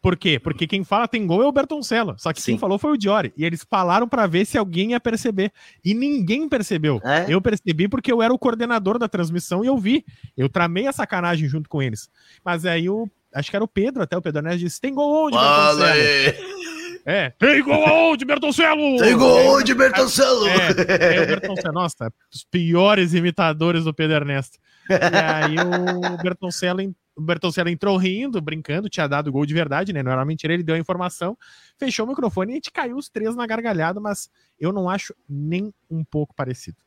Por 0.00 0.16
quê? 0.16 0.38
Porque 0.38 0.66
quem 0.66 0.82
fala 0.82 1.06
tem 1.06 1.26
gol 1.26 1.42
é 1.42 1.46
o 1.46 1.52
Bertoncello. 1.52 2.14
Só 2.16 2.32
que 2.32 2.40
Sim. 2.40 2.52
quem 2.52 2.58
falou 2.58 2.78
foi 2.78 2.92
o 2.92 2.96
Diori. 2.96 3.34
E 3.36 3.44
eles 3.44 3.66
falaram 3.68 4.08
para 4.08 4.26
ver 4.26 4.46
se 4.46 4.56
alguém 4.56 4.92
ia 4.92 5.00
perceber. 5.00 5.52
E 5.84 5.92
ninguém 5.92 6.48
percebeu. 6.48 7.00
É? 7.04 7.26
Eu 7.28 7.40
percebi 7.42 7.86
porque 7.86 8.10
eu 8.10 8.22
era 8.22 8.32
o 8.32 8.38
coordenador 8.38 8.98
da 8.98 9.08
transmissão 9.08 9.62
e 9.62 9.66
eu 9.66 9.76
vi. 9.76 10.02
Eu 10.34 10.48
tramei 10.48 10.86
a 10.86 10.92
sacanagem 10.92 11.46
junto 11.46 11.68
com 11.68 11.82
eles. 11.82 12.08
Mas 12.42 12.64
aí 12.64 12.88
o. 12.88 13.06
Acho 13.32 13.50
que 13.50 13.56
era 13.56 13.64
o 13.64 13.68
Pedro, 13.68 14.02
até 14.02 14.16
o 14.16 14.22
Pedro 14.22 14.40
Neves 14.40 14.60
disse: 14.60 14.80
tem 14.80 14.94
gol 14.94 15.26
onde, 15.26 15.36
Bertoncello? 15.36 16.69
É, 17.04 17.30
tem 17.30 17.62
gol 17.62 17.84
aonde, 17.86 18.24
Bertoncelo? 18.24 18.98
Tem 18.98 19.16
gol 19.16 19.38
aonde, 19.38 19.74
Bertoncelo? 19.74 20.46
É, 20.48 21.16
é 21.16 21.22
o 21.22 21.26
Bertoncelo. 21.26 21.74
Nossa, 21.74 22.12
os 22.32 22.44
piores 22.44 23.14
imitadores 23.14 23.84
do 23.84 23.94
Pedro 23.94 24.16
Ernesto. 24.16 24.58
E 24.88 25.16
aí 25.16 25.56
o 25.58 26.22
Bertoncello, 26.22 26.94
o 27.14 27.20
Bertoncello 27.20 27.68
entrou 27.68 27.96
rindo, 27.96 28.40
brincando, 28.40 28.88
tinha 28.88 29.06
dado 29.06 29.30
gol 29.30 29.46
de 29.46 29.54
verdade, 29.54 29.92
né? 29.92 30.02
Não 30.02 30.10
era 30.10 30.24
mentira, 30.24 30.52
ele 30.52 30.62
deu 30.62 30.74
a 30.74 30.78
informação, 30.78 31.36
fechou 31.78 32.04
o 32.04 32.08
microfone 32.08 32.50
e 32.50 32.52
a 32.52 32.56
gente 32.56 32.72
caiu 32.72 32.96
os 32.96 33.08
três 33.08 33.36
na 33.36 33.46
gargalhada, 33.46 34.00
mas 34.00 34.28
eu 34.58 34.72
não 34.72 34.88
acho 34.90 35.14
nem 35.28 35.72
um 35.88 36.04
pouco 36.04 36.34
parecido. 36.34 36.78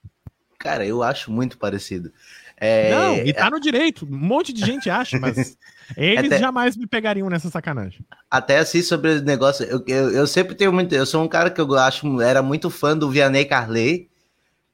Cara, 0.59 0.85
eu 0.85 1.03
acho 1.03 1.31
muito 1.31 1.57
parecido. 1.57 2.11
É... 2.57 2.91
Não, 2.91 3.15
e 3.17 3.33
tá 3.33 3.49
no 3.49 3.59
direito. 3.59 4.05
Um 4.05 4.17
monte 4.17 4.53
de 4.53 4.65
gente 4.65 4.89
acha, 4.89 5.19
mas 5.19 5.57
eles 5.97 6.31
Até... 6.31 6.39
jamais 6.39 6.77
me 6.77 6.87
pegariam 6.87 7.29
nessa 7.29 7.49
sacanagem. 7.49 8.05
Até 8.29 8.59
assim, 8.59 8.81
sobre 8.81 9.15
o 9.15 9.21
negócio, 9.21 9.65
eu, 9.65 9.83
eu, 9.87 10.11
eu, 10.11 10.27
sempre 10.27 10.55
tenho 10.55 10.71
muito. 10.71 10.93
Eu 10.93 11.05
sou 11.05 11.23
um 11.23 11.27
cara 11.27 11.49
que 11.49 11.59
eu 11.59 11.73
acho, 11.75 12.21
era 12.21 12.41
muito 12.41 12.69
fã 12.69 12.97
do 12.97 13.09
Vianney 13.09 13.45
Carley, 13.45 14.09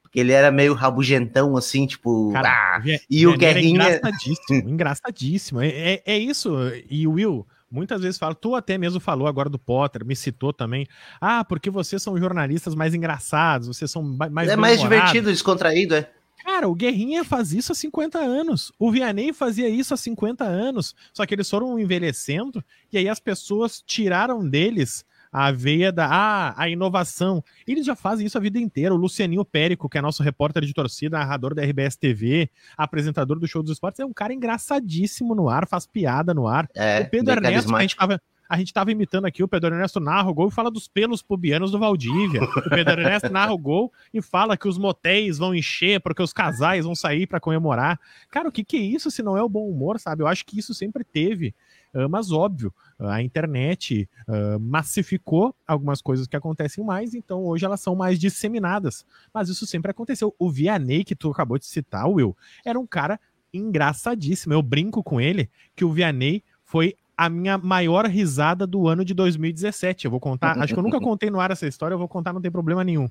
porque 0.02 0.20
ele 0.20 0.32
era 0.32 0.50
meio 0.50 0.74
rabugentão, 0.74 1.56
assim, 1.56 1.86
tipo. 1.86 2.32
Cara, 2.32 2.76
ah, 2.76 2.82
e 3.08 3.26
o 3.26 3.36
Guerrinha. 3.36 3.96
Engraçadíssimo, 3.96 4.68
engraçadíssimo. 4.70 5.60
É, 5.60 5.68
é, 5.68 6.02
é 6.04 6.18
isso. 6.18 6.52
E 6.88 7.06
o 7.06 7.12
Will, 7.12 7.46
muitas 7.70 8.02
vezes 8.02 8.18
fala, 8.18 8.34
tu 8.34 8.54
até 8.54 8.76
mesmo 8.76 9.00
falou 9.00 9.26
agora 9.26 9.48
do 9.48 9.58
Potter, 9.58 10.04
me 10.04 10.16
citou 10.16 10.52
também. 10.52 10.86
Ah, 11.20 11.44
porque 11.44 11.70
vocês 11.70 12.02
são 12.02 12.18
jornalistas 12.18 12.74
mais 12.74 12.94
engraçados, 12.94 13.68
vocês 13.68 13.90
são 13.90 14.02
mais. 14.02 14.48
É 14.48 14.56
mais 14.56 14.80
divertido, 14.80 15.30
descontraído, 15.30 15.94
é. 15.94 16.10
Cara, 16.44 16.68
o 16.68 16.74
Guerrinha 16.74 17.24
faz 17.24 17.52
isso 17.52 17.72
há 17.72 17.74
50 17.74 18.18
anos. 18.18 18.72
O 18.78 18.90
Vianney 18.90 19.32
fazia 19.32 19.68
isso 19.68 19.94
há 19.94 19.96
50 19.96 20.44
anos. 20.44 20.94
Só 21.12 21.24
que 21.26 21.34
eles 21.34 21.48
foram 21.48 21.78
envelhecendo 21.78 22.64
e 22.92 22.98
aí 22.98 23.08
as 23.08 23.20
pessoas 23.20 23.82
tiraram 23.84 24.46
deles 24.48 25.04
a 25.32 25.52
veia 25.52 25.92
da 25.92 26.06
ah, 26.06 26.54
a 26.56 26.68
inovação. 26.68 27.42
Eles 27.66 27.86
já 27.86 27.94
fazem 27.94 28.26
isso 28.26 28.36
a 28.36 28.40
vida 28.40 28.58
inteira. 28.58 28.94
O 28.94 28.96
Lucianinho 28.96 29.44
Périco, 29.44 29.88
que 29.88 29.98
é 29.98 30.02
nosso 30.02 30.22
repórter 30.22 30.64
de 30.64 30.74
torcida, 30.74 31.18
narrador 31.18 31.54
da 31.54 31.62
RBS 31.62 31.96
TV, 31.96 32.50
apresentador 32.76 33.38
do 33.38 33.46
Show 33.46 33.62
dos 33.62 33.72
Esportes, 33.72 34.00
é 34.00 34.04
um 34.04 34.12
cara 34.12 34.32
engraçadíssimo 34.32 35.34
no 35.34 35.48
ar, 35.48 35.68
faz 35.68 35.86
piada 35.86 36.34
no 36.34 36.48
ar. 36.48 36.68
É, 36.74 37.00
o 37.00 37.10
Pedro 37.10 37.32
Ernesto, 37.34 37.74
a 37.74 37.80
gente 37.80 37.96
tava 37.96 38.20
a 38.50 38.56
gente 38.56 38.66
estava 38.66 38.90
imitando 38.90 39.26
aqui, 39.26 39.44
o 39.44 39.48
Pedro 39.48 39.72
Ernesto 39.72 40.00
narra 40.00 40.28
o 40.28 40.34
gol 40.34 40.48
e 40.48 40.50
fala 40.50 40.72
dos 40.72 40.88
pelos 40.88 41.22
pubianos 41.22 41.70
do 41.70 41.78
Valdívia. 41.78 42.42
O 42.42 42.68
Pedro 42.68 43.00
Ernesto 43.00 43.30
narra 43.30 43.52
o 43.52 43.58
gol 43.58 43.92
e 44.12 44.20
fala 44.20 44.56
que 44.56 44.66
os 44.66 44.76
motéis 44.76 45.38
vão 45.38 45.54
encher 45.54 46.00
porque 46.00 46.20
os 46.20 46.32
casais 46.32 46.84
vão 46.84 46.96
sair 46.96 47.28
para 47.28 47.38
comemorar. 47.38 48.00
Cara, 48.28 48.48
o 48.48 48.52
que, 48.52 48.64
que 48.64 48.76
é 48.76 48.80
isso 48.80 49.08
se 49.08 49.22
não 49.22 49.36
é 49.36 49.42
o 49.42 49.48
bom 49.48 49.68
humor, 49.68 50.00
sabe? 50.00 50.24
Eu 50.24 50.26
acho 50.26 50.44
que 50.44 50.58
isso 50.58 50.74
sempre 50.74 51.04
teve. 51.04 51.54
Uh, 51.94 52.08
mas 52.08 52.32
óbvio, 52.32 52.74
a 52.98 53.22
internet 53.22 54.08
uh, 54.26 54.58
massificou 54.58 55.54
algumas 55.64 56.02
coisas 56.02 56.26
que 56.26 56.34
acontecem 56.34 56.84
mais, 56.84 57.14
então 57.14 57.44
hoje 57.44 57.64
elas 57.64 57.80
são 57.80 57.94
mais 57.94 58.18
disseminadas. 58.18 59.06
Mas 59.32 59.48
isso 59.48 59.64
sempre 59.64 59.92
aconteceu. 59.92 60.34
O 60.40 60.50
Vianney, 60.50 61.04
que 61.04 61.14
tu 61.14 61.30
acabou 61.30 61.56
de 61.56 61.66
citar, 61.66 62.08
Will, 62.08 62.36
era 62.64 62.80
um 62.80 62.86
cara 62.86 63.20
engraçadíssimo. 63.54 64.52
Eu 64.52 64.62
brinco 64.62 65.04
com 65.04 65.20
ele 65.20 65.48
que 65.76 65.84
o 65.84 65.92
Vianney 65.92 66.42
foi 66.64 66.96
a 67.20 67.28
minha 67.28 67.58
maior 67.58 68.06
risada 68.06 68.66
do 68.66 68.88
ano 68.88 69.04
de 69.04 69.12
2017. 69.12 70.06
Eu 70.06 70.10
vou 70.10 70.18
contar, 70.18 70.58
acho 70.58 70.72
que 70.72 70.78
eu 70.78 70.82
nunca 70.82 70.98
contei 71.04 71.28
no 71.28 71.38
ar 71.38 71.50
essa 71.50 71.66
história, 71.66 71.92
eu 71.92 71.98
vou 71.98 72.08
contar, 72.08 72.32
não 72.32 72.40
tem 72.40 72.50
problema 72.50 72.82
nenhum. 72.82 73.04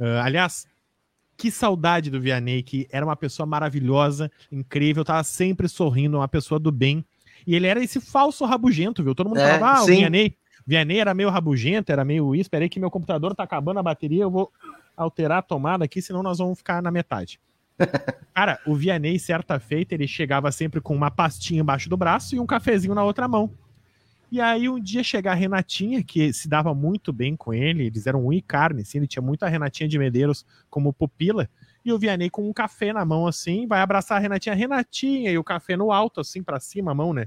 Uh, 0.00 0.18
aliás, 0.20 0.66
que 1.36 1.48
saudade 1.48 2.10
do 2.10 2.20
Vianney, 2.20 2.64
que 2.64 2.88
era 2.90 3.06
uma 3.06 3.14
pessoa 3.14 3.46
maravilhosa, 3.46 4.28
incrível, 4.50 5.04
tava 5.04 5.22
sempre 5.22 5.68
sorrindo, 5.68 6.16
uma 6.16 6.26
pessoa 6.26 6.58
do 6.58 6.72
bem. 6.72 7.04
E 7.46 7.54
ele 7.54 7.68
era 7.68 7.80
esse 7.80 8.00
falso 8.00 8.44
rabugento, 8.44 9.04
viu? 9.04 9.14
Todo 9.14 9.28
mundo 9.28 9.38
é, 9.38 9.60
falava, 9.60 9.80
ah, 9.80 9.84
sim. 9.84 9.92
o 9.92 9.96
Vianney, 9.98 10.36
Vianney 10.66 10.98
era 10.98 11.14
meio 11.14 11.30
rabugento, 11.30 11.92
era 11.92 12.04
meio 12.04 12.34
isso. 12.34 12.42
Esperei 12.42 12.68
que 12.68 12.80
meu 12.80 12.90
computador 12.90 13.32
tá 13.32 13.44
acabando 13.44 13.78
a 13.78 13.82
bateria, 13.82 14.24
eu 14.24 14.30
vou 14.30 14.50
alterar 14.96 15.38
a 15.38 15.42
tomada 15.42 15.84
aqui, 15.84 16.02
senão 16.02 16.20
nós 16.20 16.38
vamos 16.38 16.58
ficar 16.58 16.82
na 16.82 16.90
metade. 16.90 17.38
Cara, 18.34 18.60
o 18.66 18.74
Vianney, 18.74 19.18
certa 19.18 19.58
feita, 19.58 19.94
ele 19.94 20.06
chegava 20.06 20.50
sempre 20.52 20.80
com 20.80 20.94
uma 20.94 21.10
pastinha 21.10 21.60
embaixo 21.60 21.88
do 21.88 21.96
braço 21.96 22.34
e 22.34 22.40
um 22.40 22.46
cafezinho 22.46 22.94
na 22.94 23.04
outra 23.04 23.26
mão. 23.26 23.50
E 24.30 24.40
aí 24.40 24.68
um 24.68 24.80
dia 24.80 25.04
chega 25.04 25.30
a 25.30 25.34
Renatinha, 25.34 26.02
que 26.02 26.32
se 26.32 26.48
dava 26.48 26.74
muito 26.74 27.12
bem 27.12 27.36
com 27.36 27.54
ele, 27.54 27.86
eles 27.86 28.06
eram 28.06 28.26
um 28.26 28.32
e 28.32 28.42
carne, 28.42 28.82
assim, 28.82 28.98
ele 28.98 29.06
tinha 29.06 29.22
muito 29.22 29.44
a 29.44 29.48
Renatinha 29.48 29.88
de 29.88 29.98
Medeiros 29.98 30.44
como 30.68 30.92
pupila, 30.92 31.48
e 31.84 31.92
o 31.92 31.98
Vianney 31.98 32.28
com 32.28 32.48
um 32.48 32.52
café 32.52 32.92
na 32.92 33.04
mão, 33.04 33.28
assim, 33.28 33.68
vai 33.68 33.80
abraçar 33.80 34.18
a 34.18 34.20
Renatinha, 34.20 34.54
Renatinha, 34.54 35.30
e 35.30 35.38
o 35.38 35.44
café 35.44 35.76
no 35.76 35.92
alto, 35.92 36.20
assim, 36.20 36.42
para 36.42 36.58
cima, 36.58 36.90
a 36.90 36.94
mão, 36.94 37.12
né? 37.12 37.26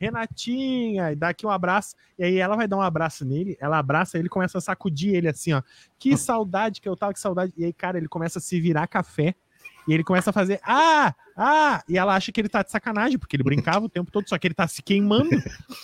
Renatinha, 0.00 1.12
e 1.12 1.14
dá 1.14 1.28
aqui 1.28 1.46
um 1.46 1.50
abraço, 1.50 1.94
e 2.18 2.24
aí 2.24 2.38
ela 2.38 2.56
vai 2.56 2.66
dar 2.66 2.78
um 2.78 2.82
abraço 2.82 3.24
nele, 3.24 3.56
ela 3.60 3.78
abraça 3.78 4.18
ele, 4.18 4.28
começa 4.28 4.58
a 4.58 4.60
sacudir 4.60 5.14
ele 5.14 5.28
assim, 5.28 5.52
ó, 5.52 5.62
que 6.00 6.16
saudade 6.16 6.80
que 6.80 6.88
eu 6.88 6.96
tava, 6.96 7.12
que 7.12 7.20
saudade, 7.20 7.52
e 7.56 7.64
aí, 7.64 7.72
cara, 7.72 7.96
ele 7.96 8.08
começa 8.08 8.40
a 8.40 8.42
se 8.42 8.60
virar 8.60 8.88
café, 8.88 9.36
e 9.86 9.94
ele 9.94 10.04
começa 10.04 10.30
a 10.30 10.32
fazer, 10.32 10.60
ah, 10.62 11.14
ah, 11.36 11.82
e 11.88 11.96
ela 11.96 12.14
acha 12.14 12.30
que 12.30 12.40
ele 12.40 12.48
tá 12.48 12.62
de 12.62 12.70
sacanagem, 12.70 13.18
porque 13.18 13.36
ele 13.36 13.42
brincava 13.42 13.84
o 13.84 13.88
tempo 13.88 14.10
todo, 14.10 14.28
só 14.28 14.38
que 14.38 14.46
ele 14.46 14.54
tá 14.54 14.68
se 14.68 14.82
queimando. 14.82 15.30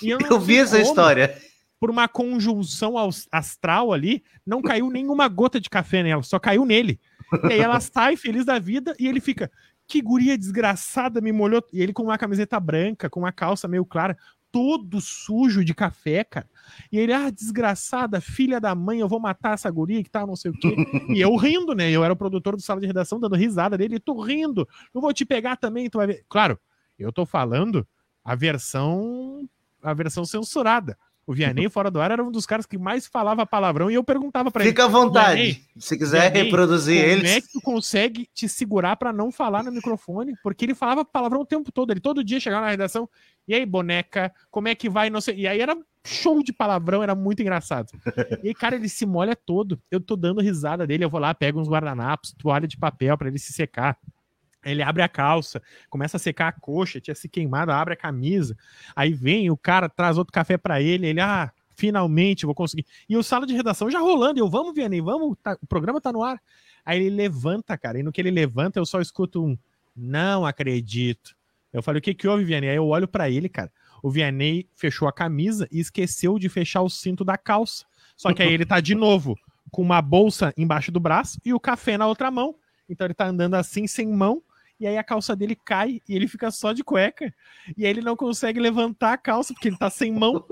eu, 0.03 0.19
eu 0.31 0.41
vi 0.41 0.59
essa 0.59 0.77
como, 0.77 0.89
história. 0.89 1.37
Por 1.81 1.91
uma 1.91 2.09
conjunção 2.09 2.95
astral 3.31 3.93
ali, 3.93 4.23
não 4.47 4.63
caiu 4.63 4.91
nenhuma 4.91 5.29
gota 5.29 5.61
de 5.61 5.69
café 5.69 6.03
nela, 6.03 6.23
só 6.23 6.39
caiu 6.39 6.65
nele. 6.65 7.01
E 7.49 7.55
aí 7.55 7.61
ela 7.61 7.81
sai 7.81 8.17
feliz 8.17 8.45
da 8.45 8.59
vida 8.59 8.95
e 8.99 9.07
ele 9.07 9.21
fica, 9.21 9.51
que 9.87 10.01
guria 10.01 10.37
desgraçada 10.37 11.21
me 11.21 11.33
molhou. 11.33 11.63
E 11.73 11.83
ele 11.83 11.93
com 11.93 12.03
uma 12.03 12.19
camiseta 12.19 12.59
branca, 12.59 13.09
com 13.09 13.21
uma 13.21 13.33
calça 13.33 13.69
meio 13.69 13.85
clara, 13.85 14.17
todo 14.57 15.03
sujo 15.03 15.63
de 15.63 15.75
café, 15.75 16.25
cara. 16.25 16.49
E 16.91 16.99
ele, 16.99 17.13
ah, 17.13 17.29
desgraçada, 17.29 18.23
filha 18.23 18.59
da 18.59 18.75
mãe, 18.75 19.01
eu 19.01 19.07
vou 19.07 19.21
matar 19.21 19.53
essa 19.53 19.71
guria 19.71 20.03
que 20.03 20.09
tá 20.09 20.27
não 20.27 20.35
sei 20.35 20.51
o 20.51 20.55
quê. 20.55 20.75
e 21.15 21.21
eu 21.21 21.37
rindo, 21.37 21.75
né? 21.75 21.91
Eu 21.91 22.03
era 22.03 22.15
o 22.15 22.17
produtor 22.17 22.57
do 22.57 22.63
sala 22.63 22.81
de 22.81 22.87
redação 22.87 23.21
dando 23.21 23.37
risada 23.37 23.77
dele, 23.77 24.01
tô 24.01 24.19
rindo, 24.19 24.67
eu 24.95 25.01
vou 25.03 25.13
te 25.13 25.27
pegar 25.27 25.57
também, 25.57 25.91
tu 25.91 25.99
vai 25.99 26.07
ver. 26.07 26.25
Claro, 26.27 26.59
eu 26.99 27.13
tô 27.13 27.27
falando 27.27 27.87
a 28.25 28.35
versão 28.35 29.47
a 29.83 29.93
versão 29.93 30.25
censurada. 30.25 30.97
O 31.27 31.35
Vianney 31.35 31.69
fora 31.69 31.91
do 31.91 32.01
ar 32.01 32.13
era 32.13 32.23
um 32.23 32.31
dos 32.31 32.47
caras 32.47 32.67
que 32.67 32.79
mais 32.79 33.09
falava 33.09 33.45
palavrão 33.45 33.91
e 33.91 33.95
eu 33.95 34.05
perguntava 34.05 34.49
para 34.49 34.63
ele. 34.63 34.71
Fica 34.71 34.85
à 34.85 34.89
vontade. 34.89 35.61
se 35.77 35.99
quiser 35.99 36.31
Vianney, 36.31 36.45
reproduzir 36.45 36.97
ele. 36.97 37.23
Como 37.23 37.35
é 37.35 37.41
que 37.41 37.53
tu 37.53 37.61
consegue 37.61 38.29
te 38.33 38.49
segurar 38.49 38.95
para 38.97 39.13
não 39.13 39.33
falar 39.33 39.65
no 39.65 39.73
microfone? 39.73 40.35
Porque 40.41 40.65
ele 40.65 40.75
falava 40.75 41.05
palavrão 41.05 41.41
o 41.41 41.47
tempo 41.47 41.73
todo. 41.73 41.91
Ele 41.91 41.99
todo 42.01 42.23
dia 42.23 42.39
chegava 42.39 42.65
na 42.67 42.71
redação. 42.71 43.09
E 43.49 43.55
aí, 43.55 43.67
boneca, 43.67 44.33
como 44.53 44.69
é 44.69 44.75
que 44.77 44.89
vai? 44.89 45.11
Não 45.11 45.21
sei. 45.21 45.35
E 45.37 45.49
aí 45.49 45.61
era 45.61 45.77
show 46.05 46.41
de 46.45 46.53
palavrão, 46.53 47.03
era 47.03 47.15
muito 47.15 47.43
engraçado. 47.43 47.91
E 48.45 48.49
aí, 48.49 48.55
cara, 48.55 48.77
ele 48.77 48.89
se 48.89 49.05
molha 49.05 49.35
todo. 49.35 49.81
Eu 49.91 50.01
tô 50.01 50.15
dando 50.15 50.41
risada 50.41 50.87
dele. 50.87 51.05
Eu 51.05 51.11
vou 51.11 51.19
lá, 51.19 51.35
pego 51.35 51.61
uns 51.61 51.69
guardanapos, 51.69 52.33
toalha 52.39 52.69
de 52.69 52.77
papel 52.77 53.19
para 53.19 53.29
ele 53.29 53.39
se 53.39 53.53
secar. 53.53 53.99
Ele 54.65 54.83
abre 54.83 55.03
a 55.03 55.09
calça, 55.09 55.63
começa 55.89 56.17
a 56.17 56.21
secar 56.21 56.49
a 56.49 56.53
coxa, 56.53 57.01
tinha 57.01 57.15
se 57.15 57.29
queimado, 57.29 57.71
abre 57.71 57.95
a 57.95 57.97
camisa. 57.97 58.57
Aí 58.95 59.13
vem 59.13 59.51
o 59.51 59.57
cara, 59.57 59.89
traz 59.89 60.19
outro 60.19 60.33
café 60.33 60.59
para 60.59 60.83
ele, 60.83 61.07
ele, 61.07 61.21
ah, 61.21 61.53
finalmente 61.77 62.47
vou 62.47 62.55
conseguir. 62.55 62.87
E 63.09 63.17
o 63.17 63.23
sala 63.23 63.47
de 63.47 63.55
redação 63.55 63.91
já 63.91 64.01
rolando, 64.01 64.41
eu, 64.41 64.49
vamos, 64.49 64.75
Vianney, 64.75 65.01
vamos, 65.01 65.37
tá, 65.43 65.57
o 65.63 65.67
programa 65.67 66.01
tá 66.01 66.13
no 66.13 66.23
ar. 66.23 66.41
Aí 66.85 67.05
ele 67.05 67.15
levanta, 67.15 67.77
cara, 67.77 67.99
e 67.99 68.03
no 68.03 68.13
que 68.13 68.21
ele 68.21 68.31
levanta, 68.31 68.79
eu 68.79 68.87
só 68.87 69.01
escuto 69.01 69.45
um, 69.45 69.57
não 69.95 70.45
acredito. 70.45 71.37
Eu 71.73 71.83
falei, 71.83 71.99
o 71.99 72.03
que 72.03 72.15
que 72.15 72.27
houve, 72.27 72.45
Vianney? 72.45 72.71
Aí 72.71 72.77
eu 72.77 72.87
olho 72.87 73.07
para 73.07 73.31
ele, 73.31 73.49
cara, 73.49 73.71
o 74.03 74.11
Vianney 74.11 74.69
fechou 74.75 75.07
a 75.07 75.13
camisa 75.13 75.69
e 75.71 75.79
esqueceu 75.79 76.39
de 76.39 76.49
fechar 76.49 76.83
o 76.83 76.89
cinto 76.89 77.25
da 77.25 77.37
calça. 77.37 77.85
Só 78.17 78.33
que 78.33 78.43
aí 78.43 78.53
ele 78.53 78.65
tá 78.65 78.81
de 78.81 78.95
novo 78.95 79.39
com 79.71 79.83
uma 79.83 80.01
bolsa 80.01 80.55
embaixo 80.57 80.91
do 80.91 80.99
braço 80.99 81.39
e 81.45 81.53
o 81.53 81.61
café 81.61 81.99
na 81.99 82.07
outra 82.07 82.31
mão. 82.31 82.55
Então 82.89 83.07
ele 83.07 83.15
tá 83.15 83.27
andando 83.27 83.55
assim, 83.55 83.87
sem 83.87 84.07
mão, 84.07 84.43
e 84.79 84.87
aí 84.87 84.99
a 84.99 85.05
calça 85.05 85.35
dele 85.35 85.57
cai 85.57 86.03
e 86.07 86.15
ele 86.15 86.29
fica 86.29 86.51
só 86.51 86.73
de 86.73 86.85
cueca. 86.85 87.33
E 87.77 87.85
aí 87.85 87.91
ele 87.91 88.03
não 88.03 88.15
consegue 88.15 88.61
levantar 88.61 89.15
a 89.15 89.19
calça 89.19 89.55
porque 89.55 89.69
ele 89.69 89.79
tá 89.79 89.89
sem 89.89 90.13
mão. 90.13 90.45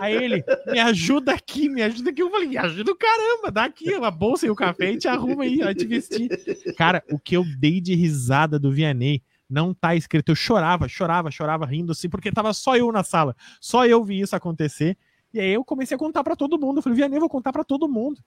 Aí 0.00 0.14
ele, 0.14 0.44
me 0.68 0.78
ajuda 0.78 1.32
aqui, 1.32 1.68
me 1.68 1.82
ajuda 1.82 2.10
aqui. 2.10 2.22
Eu 2.22 2.30
falei, 2.30 2.48
me 2.48 2.56
ajuda 2.56 2.92
o 2.92 2.96
caramba, 2.96 3.50
dá 3.50 3.64
aqui 3.64 3.92
a 3.94 4.10
bolsa 4.10 4.46
e 4.46 4.50
o 4.50 4.54
café 4.54 4.92
e 4.92 4.98
te 4.98 5.08
arruma 5.08 5.42
aí, 5.42 5.58
vai 5.58 5.74
te 5.74 5.84
vestir. 5.84 6.28
Cara, 6.76 7.02
o 7.10 7.18
que 7.18 7.36
eu 7.36 7.44
dei 7.58 7.80
de 7.80 7.94
risada 7.94 8.58
do 8.58 8.70
Vianney 8.70 9.22
não 9.50 9.74
tá 9.74 9.94
escrito. 9.94 10.30
Eu 10.30 10.36
chorava, 10.36 10.88
chorava, 10.88 11.30
chorava, 11.30 11.66
rindo 11.66 11.92
assim, 11.92 12.08
porque 12.08 12.32
tava 12.32 12.52
só 12.52 12.76
eu 12.76 12.90
na 12.92 13.02
sala. 13.02 13.36
Só 13.60 13.84
eu 13.84 14.02
vi 14.04 14.20
isso 14.20 14.34
acontecer. 14.36 14.96
E 15.34 15.40
aí 15.40 15.52
eu 15.52 15.64
comecei 15.64 15.94
a 15.94 15.98
contar 15.98 16.22
para 16.22 16.36
todo 16.36 16.58
mundo. 16.58 16.78
Eu 16.78 16.82
falei, 16.82 16.96
Vianney, 16.96 17.18
vou 17.18 17.28
contar 17.28 17.52
para 17.52 17.64
todo 17.64 17.88
mundo. 17.88 18.20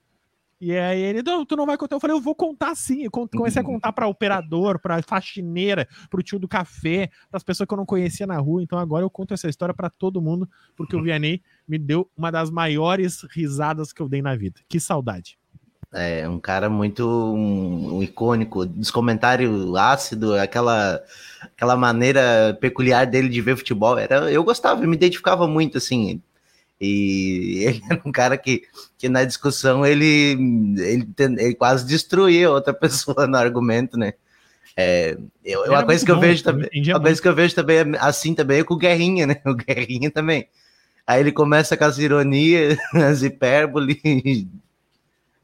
E 0.65 0.75
aí 0.75 0.99
ele, 0.99 1.21
não, 1.21 1.45
tu 1.45 1.55
não 1.55 1.63
vai 1.63 1.77
contar. 1.77 1.95
Eu 1.95 1.99
falei, 1.99 2.15
eu 2.15 2.19
vou 2.19 2.33
contar 2.33 2.73
sim. 2.73 3.03
Eu 3.03 3.11
comecei 3.11 3.61
a 3.61 3.63
contar 3.63 3.93
para 3.93 4.07
operador, 4.07 4.79
para 4.79 4.99
faxineira, 5.03 5.87
para 6.09 6.19
o 6.19 6.23
tio 6.23 6.39
do 6.39 6.47
café, 6.47 7.11
para 7.29 7.37
as 7.37 7.43
pessoas 7.43 7.67
que 7.67 7.73
eu 7.75 7.77
não 7.77 7.85
conhecia 7.85 8.25
na 8.25 8.39
rua. 8.39 8.63
Então 8.63 8.79
agora 8.79 9.05
eu 9.05 9.09
conto 9.11 9.31
essa 9.31 9.47
história 9.47 9.75
para 9.75 9.91
todo 9.91 10.19
mundo, 10.19 10.49
porque 10.75 10.95
o 10.95 11.03
Vianney 11.03 11.39
me 11.67 11.77
deu 11.77 12.09
uma 12.17 12.31
das 12.31 12.49
maiores 12.49 13.21
risadas 13.29 13.93
que 13.93 14.01
eu 14.01 14.09
dei 14.09 14.23
na 14.23 14.35
vida. 14.35 14.59
Que 14.67 14.79
saudade. 14.79 15.37
É, 15.93 16.27
um 16.27 16.39
cara 16.39 16.67
muito 16.67 17.07
um, 17.07 17.97
um 17.97 18.03
icônico, 18.03 18.65
descomentário 18.65 19.77
ácido, 19.77 20.33
aquela 20.33 20.99
aquela 21.41 21.77
maneira 21.77 22.57
peculiar 22.59 23.05
dele 23.05 23.29
de 23.29 23.39
ver 23.39 23.55
futebol. 23.55 23.99
Era, 23.99 24.31
eu 24.31 24.43
gostava, 24.43 24.83
eu 24.83 24.89
me 24.89 24.95
identificava 24.95 25.47
muito 25.47 25.77
assim. 25.77 26.23
E 26.79 27.63
ele 27.65 27.81
era 27.89 28.01
um 28.05 28.11
cara 28.11 28.37
que, 28.37 28.63
que 28.97 29.07
na 29.09 29.23
discussão 29.23 29.85
ele, 29.85 30.37
ele, 30.77 31.07
ele 31.17 31.55
quase 31.55 31.85
destruía 31.85 32.51
outra 32.51 32.73
pessoa 32.73 33.27
no 33.27 33.37
argumento, 33.37 33.97
né? 33.97 34.13
É, 34.77 35.17
eu, 35.43 35.63
uma 35.63 35.85
coisa 35.85 36.03
que 36.03 36.11
eu 36.11 36.19
vejo 36.19 36.43
também, 36.43 36.69
uma 36.89 36.99
coisa 36.99 37.21
que 37.21 37.27
eu 37.27 37.33
vejo 37.33 37.55
também 37.55 37.77
assim 37.97 38.33
também 38.33 38.59
é 38.59 38.63
com 38.63 38.73
o 38.73 38.77
Guerrinha, 38.77 39.25
né? 39.25 39.41
O 39.45 39.55
Guerrinha 39.55 40.11
também. 40.11 40.49
Aí 41.07 41.19
ele 41.21 41.31
começa 41.31 41.77
com 41.77 41.85
as 41.85 41.97
ironias, 41.97 42.77
as 42.93 43.21
hipérboles 43.23 43.97
e, 44.03 44.47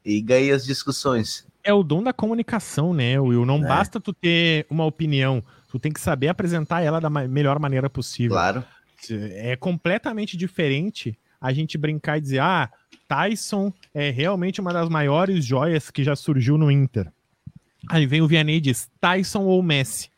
e 0.04 0.20
ganha 0.20 0.54
as 0.54 0.64
discussões. 0.64 1.46
É 1.64 1.72
o 1.72 1.82
dom 1.82 2.02
da 2.02 2.12
comunicação, 2.12 2.92
né, 2.92 3.18
Will? 3.18 3.46
Não 3.46 3.64
é. 3.64 3.68
basta 3.68 4.00
tu 4.00 4.12
ter 4.12 4.66
uma 4.68 4.84
opinião, 4.84 5.42
tu 5.68 5.78
tem 5.78 5.92
que 5.92 6.00
saber 6.00 6.28
apresentar 6.28 6.82
ela 6.82 7.00
da 7.00 7.08
melhor 7.08 7.58
maneira 7.58 7.88
possível. 7.88 8.32
Claro. 8.32 8.64
É 9.10 9.56
completamente 9.56 10.36
diferente 10.36 11.16
a 11.42 11.52
gente 11.52 11.76
brincar 11.76 12.18
e 12.18 12.20
dizer, 12.20 12.40
ah, 12.40 12.70
Tyson 13.08 13.72
é 13.92 14.10
realmente 14.10 14.60
uma 14.60 14.72
das 14.72 14.88
maiores 14.88 15.44
joias 15.44 15.90
que 15.90 16.04
já 16.04 16.14
surgiu 16.14 16.56
no 16.56 16.70
Inter. 16.70 17.12
Aí 17.90 18.06
vem 18.06 18.22
o 18.22 18.28
Vianney 18.28 18.56
e 18.56 18.60
diz, 18.60 18.88
Tyson 19.00 19.42
ou 19.42 19.60
Messi. 19.60 20.08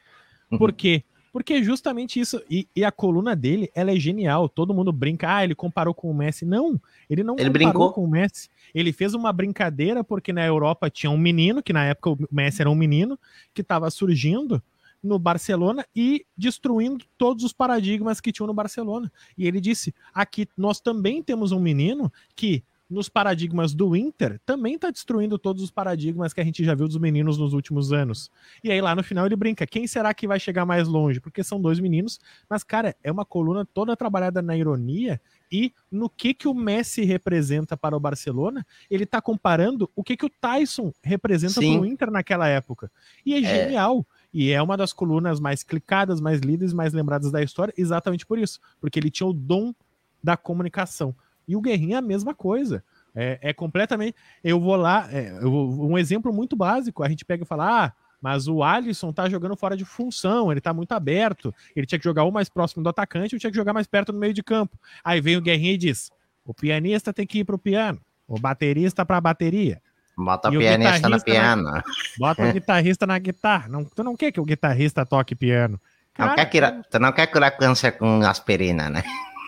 Uhum. 0.50 0.58
Por 0.58 0.72
quê? 0.72 1.02
Porque 1.32 1.64
justamente 1.64 2.20
isso. 2.20 2.40
E, 2.48 2.68
e, 2.76 2.84
a 2.84 2.92
coluna 2.92 3.34
dele, 3.34 3.68
ela 3.74 3.90
é 3.90 3.96
genial. 3.96 4.48
Todo 4.48 4.74
mundo 4.74 4.92
brinca, 4.92 5.34
ah, 5.34 5.42
ele 5.42 5.54
comparou 5.54 5.92
com 5.92 6.08
o 6.08 6.14
Messi. 6.14 6.44
Não, 6.44 6.80
ele 7.10 7.24
não 7.24 7.34
ele 7.36 7.46
comparou 7.48 7.72
brincou. 7.72 7.92
com 7.92 8.04
o 8.04 8.08
Messi. 8.08 8.48
Ele 8.72 8.92
fez 8.92 9.14
uma 9.14 9.32
brincadeira 9.32 10.04
porque 10.04 10.32
na 10.32 10.46
Europa 10.46 10.88
tinha 10.88 11.10
um 11.10 11.18
menino, 11.18 11.62
que 11.62 11.72
na 11.72 11.86
época 11.86 12.10
o 12.10 12.18
Messi 12.30 12.60
era 12.60 12.70
um 12.70 12.74
menino, 12.74 13.18
que 13.52 13.62
estava 13.62 13.90
surgindo 13.90 14.62
no 15.04 15.18
Barcelona 15.18 15.86
e 15.94 16.24
destruindo 16.36 17.04
todos 17.18 17.44
os 17.44 17.52
paradigmas 17.52 18.20
que 18.20 18.32
tinham 18.32 18.46
no 18.46 18.54
Barcelona. 18.54 19.12
E 19.36 19.46
ele 19.46 19.60
disse: 19.60 19.94
aqui 20.12 20.48
nós 20.56 20.80
também 20.80 21.22
temos 21.22 21.52
um 21.52 21.60
menino 21.60 22.10
que 22.34 22.64
nos 22.88 23.08
paradigmas 23.08 23.74
do 23.74 23.96
Inter, 23.96 24.38
também 24.44 24.74
está 24.74 24.90
destruindo 24.90 25.38
todos 25.38 25.62
os 25.62 25.70
paradigmas 25.70 26.32
que 26.32 26.40
a 26.40 26.44
gente 26.44 26.62
já 26.62 26.74
viu 26.74 26.86
dos 26.86 26.98
meninos 26.98 27.38
nos 27.38 27.52
últimos 27.52 27.92
anos. 27.92 28.30
E 28.62 28.70
aí 28.70 28.80
lá 28.80 28.94
no 28.94 29.02
final 29.02 29.26
ele 29.26 29.36
brinca: 29.36 29.66
quem 29.66 29.86
será 29.86 30.12
que 30.14 30.26
vai 30.26 30.38
chegar 30.38 30.64
mais 30.64 30.86
longe? 30.86 31.20
Porque 31.20 31.42
são 31.42 31.60
dois 31.60 31.80
meninos, 31.80 32.20
mas 32.48 32.62
cara, 32.62 32.94
é 33.02 33.10
uma 33.10 33.24
coluna 33.24 33.66
toda 33.66 33.96
trabalhada 33.96 34.42
na 34.42 34.56
ironia 34.56 35.20
e 35.50 35.72
no 35.90 36.08
que 36.10 36.34
que 36.34 36.48
o 36.48 36.54
Messi 36.54 37.04
representa 37.04 37.76
para 37.76 37.96
o 37.96 38.00
Barcelona. 38.00 38.66
Ele 38.90 39.04
está 39.04 39.20
comparando 39.20 39.90
o 39.94 40.02
que 40.02 40.16
que 40.16 40.26
o 40.26 40.30
Tyson 40.30 40.92
representa 41.02 41.54
para 41.54 41.80
o 41.80 41.86
Inter 41.86 42.10
naquela 42.10 42.48
época. 42.48 42.90
E 43.24 43.34
é, 43.34 43.38
é. 43.38 43.42
genial. 43.42 44.06
E 44.34 44.50
é 44.50 44.60
uma 44.60 44.76
das 44.76 44.92
colunas 44.92 45.38
mais 45.38 45.62
clicadas, 45.62 46.20
mais 46.20 46.40
lidas, 46.40 46.72
mais 46.72 46.92
lembradas 46.92 47.30
da 47.30 47.40
história, 47.40 47.72
exatamente 47.78 48.26
por 48.26 48.36
isso, 48.36 48.60
porque 48.80 48.98
ele 48.98 49.08
tinha 49.08 49.28
o 49.28 49.32
dom 49.32 49.72
da 50.20 50.36
comunicação. 50.36 51.14
E 51.46 51.54
o 51.54 51.60
Guerrinha 51.60 51.96
é 51.96 51.98
a 51.98 52.02
mesma 52.02 52.34
coisa. 52.34 52.82
É, 53.14 53.38
é 53.40 53.52
completamente. 53.52 54.16
Eu 54.42 54.58
vou 54.58 54.74
lá, 54.74 55.08
é, 55.12 55.38
eu, 55.40 55.52
um 55.52 55.96
exemplo 55.96 56.32
muito 56.32 56.56
básico: 56.56 57.04
a 57.04 57.08
gente 57.08 57.24
pega 57.24 57.44
e 57.44 57.46
fala, 57.46 57.84
ah, 57.84 57.92
mas 58.20 58.48
o 58.48 58.64
Alisson 58.64 59.12
tá 59.12 59.28
jogando 59.28 59.54
fora 59.54 59.76
de 59.76 59.84
função, 59.84 60.50
ele 60.50 60.60
tá 60.60 60.74
muito 60.74 60.90
aberto, 60.92 61.54
ele 61.76 61.86
tinha 61.86 61.98
que 61.98 62.04
jogar 62.04 62.24
ou 62.24 62.32
mais 62.32 62.48
próximo 62.48 62.82
do 62.82 62.88
atacante 62.88 63.36
ou 63.36 63.38
tinha 63.38 63.50
que 63.50 63.56
jogar 63.56 63.72
mais 63.72 63.86
perto 63.86 64.12
no 64.12 64.18
meio 64.18 64.34
de 64.34 64.42
campo. 64.42 64.76
Aí 65.04 65.20
vem 65.20 65.36
o 65.36 65.40
Guerrinha 65.40 65.74
e 65.74 65.78
diz: 65.78 66.10
o 66.44 66.52
pianista 66.52 67.12
tem 67.12 67.24
que 67.24 67.38
ir 67.38 67.44
pro 67.44 67.58
piano, 67.58 68.00
o 68.26 68.40
baterista 68.40 69.04
pra 69.04 69.20
bateria. 69.20 69.80
Bota 70.16 70.48
o 70.48 70.52
pianista 70.52 71.08
no 71.08 71.22
piano. 71.22 71.62
Na... 71.64 71.82
Bota 72.18 72.44
o 72.44 72.52
guitarrista 72.52 73.06
na 73.06 73.18
guitarra. 73.18 73.68
Não, 73.68 73.84
tu 73.84 74.04
não 74.04 74.16
quer 74.16 74.30
que 74.30 74.40
o 74.40 74.44
guitarrista 74.44 75.04
toque 75.04 75.34
piano. 75.34 75.80
Cara, 76.14 76.30
não 76.30 76.36
quer 76.36 76.46
curar, 76.46 76.82
tu 76.90 76.98
não 77.00 77.12
quer 77.12 77.26
curar 77.26 77.50
câncer 77.50 77.92
com 77.92 78.20
aspirina, 78.22 78.88
né? 78.88 79.02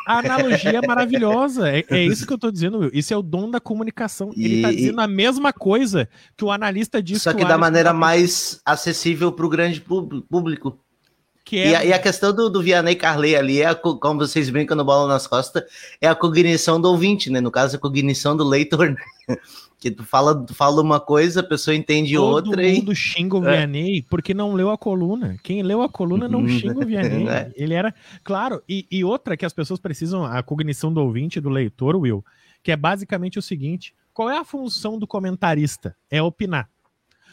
A 0.06 0.18
analogia 0.18 0.78
é 0.78 0.80
maravilhosa. 0.86 1.68
É, 1.68 1.84
é, 1.88 2.04
isso 2.04 2.26
que 2.26 2.32
eu 2.32 2.38
tô 2.38 2.50
dizendo, 2.50 2.78
Will. 2.78 2.90
Isso 2.92 3.14
é 3.14 3.16
o 3.16 3.22
dom 3.22 3.50
da 3.50 3.60
comunicação. 3.60 4.32
E, 4.36 4.44
Ele 4.44 4.62
tá 4.62 4.70
dizendo 4.70 5.00
a 5.00 5.06
mesma 5.06 5.52
coisa 5.52 6.08
que 6.36 6.44
o 6.44 6.50
analista 6.50 7.00
disse. 7.00 7.20
Só 7.20 7.32
que, 7.32 7.38
que 7.38 7.44
da 7.44 7.58
maneira 7.58 7.90
tá... 7.90 7.94
mais 7.94 8.60
acessível 8.64 9.30
para 9.30 9.46
o 9.46 9.48
grande 9.48 9.80
público. 9.80 10.78
Que 11.44 11.58
é... 11.58 11.68
e, 11.68 11.74
a, 11.76 11.84
e, 11.84 11.92
a, 11.92 11.98
questão 12.00 12.34
do, 12.34 12.50
do 12.50 12.60
Vianney 12.60 12.96
Carley 12.96 13.36
ali, 13.36 13.62
é 13.62 13.66
a, 13.66 13.74
como 13.76 14.18
vocês 14.18 14.50
brincam 14.50 14.76
no 14.76 14.84
Bola 14.84 15.06
nas 15.06 15.28
Costas, 15.28 15.62
é 16.00 16.08
a 16.08 16.14
cognição 16.14 16.80
do 16.80 16.88
ouvinte, 16.88 17.30
né? 17.30 17.40
No 17.40 17.52
caso, 17.52 17.76
a 17.76 17.78
cognição 17.78 18.36
do 18.36 18.42
leitor. 18.42 18.90
Né? 18.90 19.36
Que 19.78 19.90
tu 19.90 20.04
fala, 20.04 20.34
tu 20.34 20.54
fala 20.54 20.80
uma 20.80 20.98
coisa, 20.98 21.40
a 21.40 21.42
pessoa 21.42 21.74
entende 21.74 22.14
Todo 22.14 22.26
outra. 22.26 22.62
Todo 22.62 22.74
mundo 22.74 22.92
e... 22.92 22.96
xinga 22.96 23.36
o 23.36 23.44
é. 23.46 23.56
Vianney 23.56 23.98
é. 23.98 24.02
porque 24.08 24.32
não 24.32 24.54
leu 24.54 24.70
a 24.70 24.78
coluna. 24.78 25.36
Quem 25.42 25.62
leu 25.62 25.82
a 25.82 25.88
coluna 25.88 26.28
não 26.28 26.48
xinga 26.48 26.80
o 26.80 26.86
Vianney. 26.86 27.26
É. 27.28 27.52
Ele 27.56 27.74
era. 27.74 27.94
Claro, 28.22 28.62
e, 28.68 28.86
e 28.90 29.04
outra 29.04 29.36
que 29.36 29.44
as 29.44 29.52
pessoas 29.52 29.80
precisam, 29.80 30.24
a 30.24 30.42
cognição 30.42 30.92
do 30.92 31.00
ouvinte, 31.00 31.40
do 31.40 31.50
leitor, 31.50 31.96
Will, 31.96 32.24
que 32.62 32.72
é 32.72 32.76
basicamente 32.76 33.38
o 33.38 33.42
seguinte: 33.42 33.94
qual 34.14 34.30
é 34.30 34.38
a 34.38 34.44
função 34.44 34.98
do 34.98 35.06
comentarista? 35.06 35.96
É 36.10 36.22
opinar. 36.22 36.70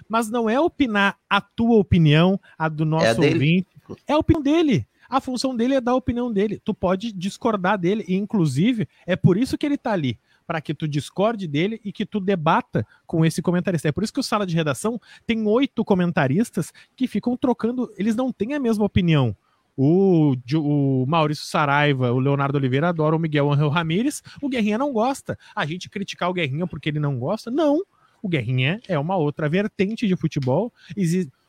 Mas 0.10 0.30
não 0.30 0.50
é 0.50 0.60
opinar 0.60 1.18
a 1.30 1.40
tua 1.40 1.78
opinião, 1.78 2.40
a 2.58 2.68
do 2.68 2.84
nosso 2.84 3.06
é 3.06 3.10
a 3.10 3.32
ouvinte. 3.32 3.68
É 4.08 4.14
a 4.14 4.18
opinião 4.18 4.44
dele. 4.44 4.88
A 5.10 5.22
função 5.22 5.56
dele 5.56 5.76
é 5.76 5.82
dar 5.82 5.92
a 5.92 5.96
opinião 5.96 6.32
dele. 6.32 6.60
Tu 6.64 6.74
pode 6.74 7.12
discordar 7.12 7.78
dele, 7.78 8.04
e 8.08 8.16
inclusive 8.16 8.88
é 9.06 9.16
por 9.16 9.38
isso 9.38 9.58
que 9.58 9.66
ele 9.66 9.78
tá 9.78 9.92
ali 9.92 10.20
para 10.46 10.62
que 10.62 10.74
tu 10.74 10.88
discorde 10.88 11.48
dele 11.48 11.80
e 11.84 11.92
que 11.92 12.06
tu 12.06 12.20
debata 12.20 12.86
com 13.06 13.26
esse 13.26 13.42
comentarista. 13.42 13.88
É 13.88 13.92
por 13.92 14.04
isso 14.04 14.14
que 14.14 14.20
o 14.20 14.24
Sala 14.24 14.46
de 14.46 14.56
Redação 14.56 15.00
tem 15.26 15.46
oito 15.48 15.84
comentaristas 15.84 16.72
que 16.96 17.08
ficam 17.08 17.36
trocando, 17.38 17.92
eles 17.98 18.16
não 18.16 18.32
têm 18.32 18.54
a 18.54 18.60
mesma 18.60 18.86
opinião. 18.86 19.36
O, 19.76 20.36
o, 20.54 21.06
Maurício 21.08 21.46
Saraiva, 21.46 22.12
o 22.12 22.20
Leonardo 22.20 22.58
Oliveira 22.58 22.90
adoram 22.90 23.18
o 23.18 23.20
Miguel 23.20 23.52
Angel 23.52 23.70
Ramírez, 23.70 24.22
o 24.42 24.48
Guerrinha 24.48 24.78
não 24.78 24.94
gosta. 24.94 25.38
A 25.56 25.66
gente 25.66 25.90
criticar 25.90 26.30
o 26.30 26.34
Guerrinha 26.34 26.68
porque 26.68 26.90
ele 26.90 27.00
não 27.00 27.18
gosta? 27.18 27.50
Não. 27.50 27.82
O 28.22 28.30
Guerrinha 28.30 28.80
é 28.88 28.98
uma 28.98 29.18
outra 29.18 29.50
vertente 29.50 30.08
de 30.08 30.16
futebol. 30.16 30.72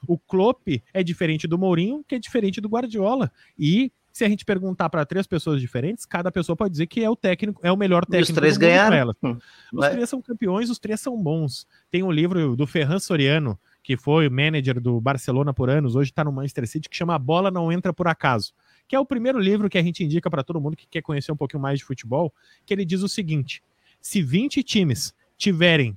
O 0.09 0.18
Klopp 0.18 0.68
é 0.92 1.02
diferente 1.02 1.46
do 1.46 1.59
Mourinho, 1.59 2.02
que 2.07 2.14
é 2.14 2.18
diferente 2.18 2.61
do 2.61 2.68
Guardiola. 2.68 3.30
E 3.59 3.92
se 4.14 4.24
a 4.24 4.29
gente 4.29 4.44
perguntar 4.44 4.88
para 4.88 5.05
três 5.05 5.27
pessoas 5.27 5.61
diferentes, 5.61 6.07
cada 6.07 6.31
pessoa 6.31 6.55
pode 6.55 6.70
dizer 6.70 6.87
que 6.87 7.03
é 7.03 7.11
o 7.11 7.16
técnico, 7.16 7.61
é 7.64 7.72
o 7.72 7.77
melhor 7.77 8.07
técnico. 8.07 8.31
os 8.31 8.35
três 8.37 8.57
ganharam. 8.57 9.12
Hum, 9.20 9.37
os 9.72 9.88
três 9.88 10.09
são 10.09 10.22
campeões, 10.22 10.70
os 10.70 10.79
três 10.79 11.00
são 11.00 11.20
bons. 11.20 11.66
Tem 11.90 12.05
um 12.05 12.12
livro 12.12 12.55
do 12.55 12.64
Ferran 12.64 13.00
Soriano, 13.00 13.59
que 13.83 13.96
foi 13.96 14.29
manager 14.29 14.81
do 14.81 15.00
Barcelona 15.00 15.53
por 15.53 15.68
anos, 15.68 15.96
hoje 15.96 16.12
está 16.12 16.22
no 16.22 16.31
Manchester 16.31 16.64
City, 16.68 16.88
que 16.88 16.96
chama 16.96 17.16
A 17.16 17.18
Bola 17.18 17.50
Não 17.50 17.72
Entra 17.72 17.92
Por 17.92 18.07
Acaso, 18.07 18.53
que 18.87 18.94
é 18.94 19.00
o 19.00 19.05
primeiro 19.05 19.37
livro 19.37 19.68
que 19.68 19.77
a 19.77 19.83
gente 19.83 20.05
indica 20.05 20.31
para 20.31 20.44
todo 20.44 20.61
mundo 20.61 20.77
que 20.77 20.87
quer 20.87 21.03
conhecer 21.03 21.33
um 21.33 21.37
pouquinho 21.37 21.61
mais 21.61 21.81
de 21.81 21.85
futebol, 21.85 22.33
que 22.64 22.72
ele 22.72 22.85
diz 22.85 23.03
o 23.03 23.09
seguinte: 23.09 23.61
se 24.00 24.22
20 24.22 24.62
times 24.62 25.12
tiverem 25.37 25.92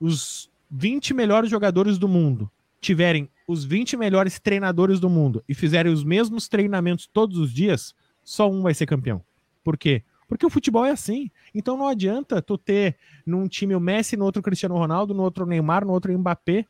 os 0.00 0.50
20 0.70 1.12
melhores 1.12 1.50
jogadores 1.50 1.98
do 1.98 2.08
mundo, 2.08 2.50
tiverem 2.80 3.28
os 3.46 3.64
20 3.64 3.96
melhores 3.96 4.38
treinadores 4.38 5.00
do 5.00 5.10
mundo 5.10 5.42
e 5.48 5.54
fizerem 5.54 5.92
os 5.92 6.04
mesmos 6.04 6.48
treinamentos 6.48 7.06
todos 7.06 7.38
os 7.38 7.52
dias, 7.52 7.94
só 8.22 8.50
um 8.50 8.62
vai 8.62 8.74
ser 8.74 8.86
campeão. 8.86 9.22
Por 9.64 9.76
quê? 9.76 10.02
Porque 10.28 10.46
o 10.46 10.50
futebol 10.50 10.84
é 10.84 10.90
assim. 10.90 11.30
Então 11.54 11.76
não 11.76 11.86
adianta 11.86 12.40
tu 12.40 12.56
ter 12.56 12.96
num 13.26 13.46
time 13.46 13.74
o 13.74 13.80
Messi, 13.80 14.16
no 14.16 14.24
outro 14.24 14.40
Cristiano 14.42 14.76
Ronaldo, 14.76 15.12
no 15.12 15.22
outro 15.22 15.44
Neymar, 15.44 15.84
no 15.84 15.92
outro 15.92 16.16
Mbappé. 16.18 16.64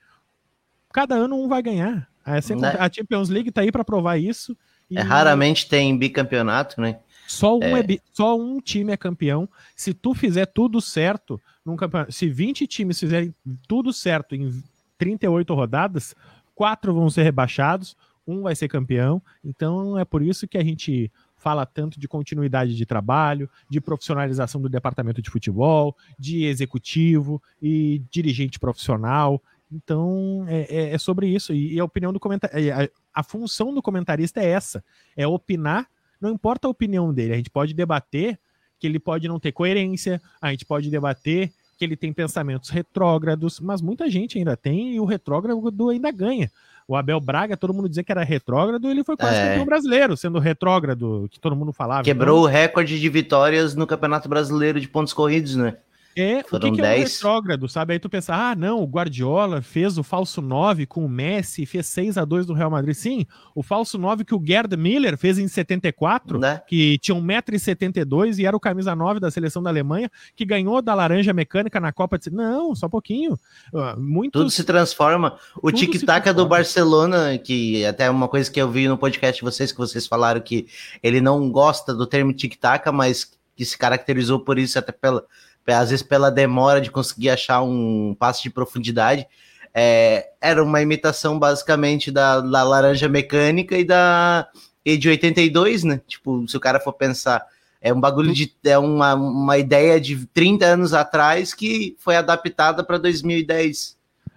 Cada 0.93 1.15
ano 1.15 1.37
um 1.37 1.49
vai 1.49 1.63
ganhar. 1.63 2.09
Né? 2.27 2.77
A 2.79 2.91
Champions 2.93 3.29
League 3.29 3.51
tá 3.51 3.61
aí 3.61 3.71
para 3.71 3.85
provar 3.85 4.19
isso. 4.19 4.57
E... 4.91 4.99
É, 4.99 5.01
raramente 5.01 5.69
tem 5.69 5.97
bicampeonato, 5.97 6.81
né? 6.81 6.99
Só 7.27 7.57
um, 7.57 7.63
é... 7.63 7.81
É, 7.81 7.99
só 8.13 8.39
um 8.39 8.61
time 8.61 8.93
é 8.93 8.97
campeão. 8.97 9.49
Se 9.75 9.95
tu 9.95 10.15
fizer 10.15 10.47
tudo 10.47 10.81
certo 10.81 11.41
num 11.65 11.77
campeonato, 11.77 12.13
se 12.13 12.29
20 12.29 12.67
times 12.67 12.99
fizerem 12.99 13.35
tudo 13.67 13.93
certo 13.93 14.35
em 14.35 14.63
38 14.99 15.55
rodadas, 15.55 16.15
quatro 16.55 16.95
vão 16.95 17.09
ser 17.11 17.23
rebaixados, 17.23 17.97
um 18.27 18.43
vai 18.43 18.55
ser 18.55 18.69
campeão. 18.69 19.23
Então 19.45 19.99
é 19.99 20.05
por 20.05 20.23
isso 20.23 20.47
que 20.47 20.59
a 20.59 20.65
gente 20.65 21.11
fala 21.37 21.67
tanto 21.67 21.99
de 21.99 22.07
continuidade 22.07 22.77
de 22.77 22.87
trabalho, 22.87 23.51
de 23.69 23.81
profissionalização 23.81 24.61
do 24.61 24.69
departamento 24.69 25.21
de 25.21 25.29
futebol, 25.29 25.97
de 26.19 26.45
executivo 26.45 27.43
e 27.61 28.01
dirigente 28.11 28.61
profissional. 28.61 29.43
Então 29.71 30.45
é, 30.47 30.67
é, 30.71 30.95
é 30.95 30.99
sobre 30.99 31.27
isso. 31.27 31.53
E, 31.53 31.79
a 31.81 31.85
opinião 31.85 32.13
do 32.13 32.21
comentarista. 32.21 32.83
A, 32.83 33.21
a 33.21 33.23
função 33.23 33.75
do 33.75 33.83
comentarista 33.83 34.41
é 34.41 34.47
essa: 34.47 34.85
é 35.17 35.27
opinar, 35.27 35.89
não 36.21 36.31
importa 36.31 36.69
a 36.69 36.71
opinião 36.71 37.13
dele. 37.13 37.33
A 37.33 37.37
gente 37.37 37.51
pode 37.51 37.75
debater 37.75 38.39
que 38.79 38.87
ele 38.87 38.99
pode 38.99 39.29
não 39.29 39.39
ter 39.39 39.53
coerência, 39.53 40.21
a 40.41 40.51
gente 40.51 40.65
pode 40.65 40.91
debater 40.91 41.53
que 41.79 41.85
ele 41.85 41.97
tem 41.97 42.13
pensamentos 42.13 42.71
retrógrados, 42.71 43.61
mas 43.61 43.81
muita 43.81 44.11
gente 44.11 44.39
ainda 44.39 44.57
tem 44.57 44.95
e 44.95 45.01
o 45.01 45.05
retrógrado 45.05 45.91
ainda 45.91 46.11
ganha. 46.11 46.51
O 46.87 46.97
Abel 46.97 47.21
Braga, 47.21 47.57
todo 47.57 47.73
mundo 47.73 47.89
dizia 47.89 48.03
que 48.03 48.13
era 48.13 48.25
retrógrado, 48.25 48.91
ele 48.91 49.05
foi 49.05 49.17
quase 49.17 49.37
é. 49.37 49.49
campeão 49.49 49.65
brasileiro, 49.65 50.17
sendo 50.17 50.39
retrógrado, 50.39 51.29
que 51.31 51.39
todo 51.39 51.57
mundo 51.57 51.73
falava. 51.73 52.03
Quebrou 52.03 52.41
então... 52.41 52.51
o 52.51 52.53
recorde 52.53 53.01
de 53.01 53.09
vitórias 53.09 53.75
no 53.75 53.87
Campeonato 53.87 54.29
Brasileiro 54.29 54.81
de 54.81 54.89
pontos 54.89 55.13
corridos, 55.13 55.57
né? 55.57 55.77
É, 56.17 56.43
Foram 56.45 56.69
o 56.69 56.73
que, 56.73 56.77
que 56.77 56.81
é 56.83 56.85
um 56.85 56.97
10. 56.97 57.15
retrógrado, 57.15 57.69
sabe? 57.69 57.95
Aí 57.95 57.99
tu 57.99 58.09
pensa, 58.09 58.35
ah, 58.35 58.55
não, 58.55 58.81
o 58.83 58.87
Guardiola 58.87 59.63
fez 59.63 59.97
o 59.99 60.03
falso 60.03 60.43
9 60.43 60.87
com 60.87 61.05
o 61.05 61.09
Messi, 61.09 61.65
fez 61.67 61.87
6 61.87 62.19
a 62.19 62.25
2 62.25 62.47
do 62.47 62.53
Real 62.53 62.71
Madrid. 62.71 62.95
Sim, 62.95 63.27
o 63.55 63.63
falso 63.63 63.99
9 63.99 64.25
que 64.25 64.35
o 64.35 64.43
Gerd 64.45 64.77
Miller 64.77 65.17
fez 65.17 65.39
em 65.39 65.49
74, 65.49 66.39
Né? 66.39 66.61
que 66.67 66.99
tinha 66.99 67.17
1,72m 67.17 68.39
e 68.39 68.47
era 68.47 68.57
o 68.57 68.61
camisa 68.61 68.95
9 68.95 69.21
da 69.21 69.31
seleção 69.31 69.63
da 69.63 69.71
Alemanha, 69.71 70.11
que 70.37 70.45
ganhou 70.45 70.81
da 70.83 70.95
laranja 70.95 71.33
mecânica 71.33 71.81
na 71.81 71.93
Copa 71.93 72.19
de... 72.19 72.31
Não, 72.31 72.75
só 72.75 72.87
um 72.87 72.91
pouquinho. 72.91 73.39
Ah, 73.75 73.93
Tudo 73.95 74.03
Muitos... 74.03 74.55
se 74.55 74.65
transforma. 74.65 75.39
O 75.57 75.71
Tudo 75.71 75.79
tic-tac 75.79 76.33
do. 76.33 76.47
Barcelona, 76.47 77.39
que 77.39 77.85
até 77.87 78.05
é 78.05 78.11
uma 78.11 78.29
coisa 78.29 78.51
que 78.51 78.61
eu 78.61 78.71
vi 78.71 78.87
no 78.87 78.99
podcast 78.99 79.41
de 79.41 79.45
vocês, 79.45 79.73
que 79.73 79.79
vocês 79.79 80.07
falaram 80.07 80.41
que 80.41 80.67
ele 81.03 81.21
não 81.21 81.51
gosta 81.51 81.95
do 81.95 82.07
termo 82.07 82.33
tic-tac, 82.33 82.91
mas 82.93 83.31
que 83.57 83.65
se 83.65 83.77
caracterizou 83.79 84.41
por 84.41 84.59
isso, 84.59 84.79
até 84.79 84.93
pela, 84.93 85.25
às 85.67 85.91
vezes 85.91 86.03
pela 86.03 86.31
demora 86.31 86.81
de 86.81 86.91
conseguir 86.91 87.31
achar 87.31 87.63
um 87.63 88.17
passe 88.19 88.43
de 88.43 88.51
profundidade. 88.51 89.27
É, 89.75 90.29
era 90.41 90.63
uma 90.63 90.83
imitação 90.83 91.39
basicamente 91.39 92.11
da, 92.11 92.41
da 92.41 92.63
laranja 92.63 93.09
mecânica 93.09 93.77
e 93.79 93.85
da 93.85 94.49
e 94.85 94.97
de 94.97 95.09
82, 95.09 95.85
né? 95.85 96.01
Tipo, 96.07 96.47
se 96.49 96.57
o 96.57 96.61
cara 96.61 96.81
for 96.81 96.93
pensar, 96.93 97.47
é 97.81 97.93
um 97.93 98.01
bagulho 98.01 98.33
de 98.33 98.53
é 98.65 98.77
uma, 98.77 99.15
uma 99.15 99.59
ideia 99.59 100.01
de 100.01 100.27
30 100.27 100.67
anos 100.67 100.93
atrás 100.93 101.55
que 101.55 101.97
foi 101.99 102.17
adaptada 102.17 102.85
para 102.85 102.99
2010. 102.99 103.97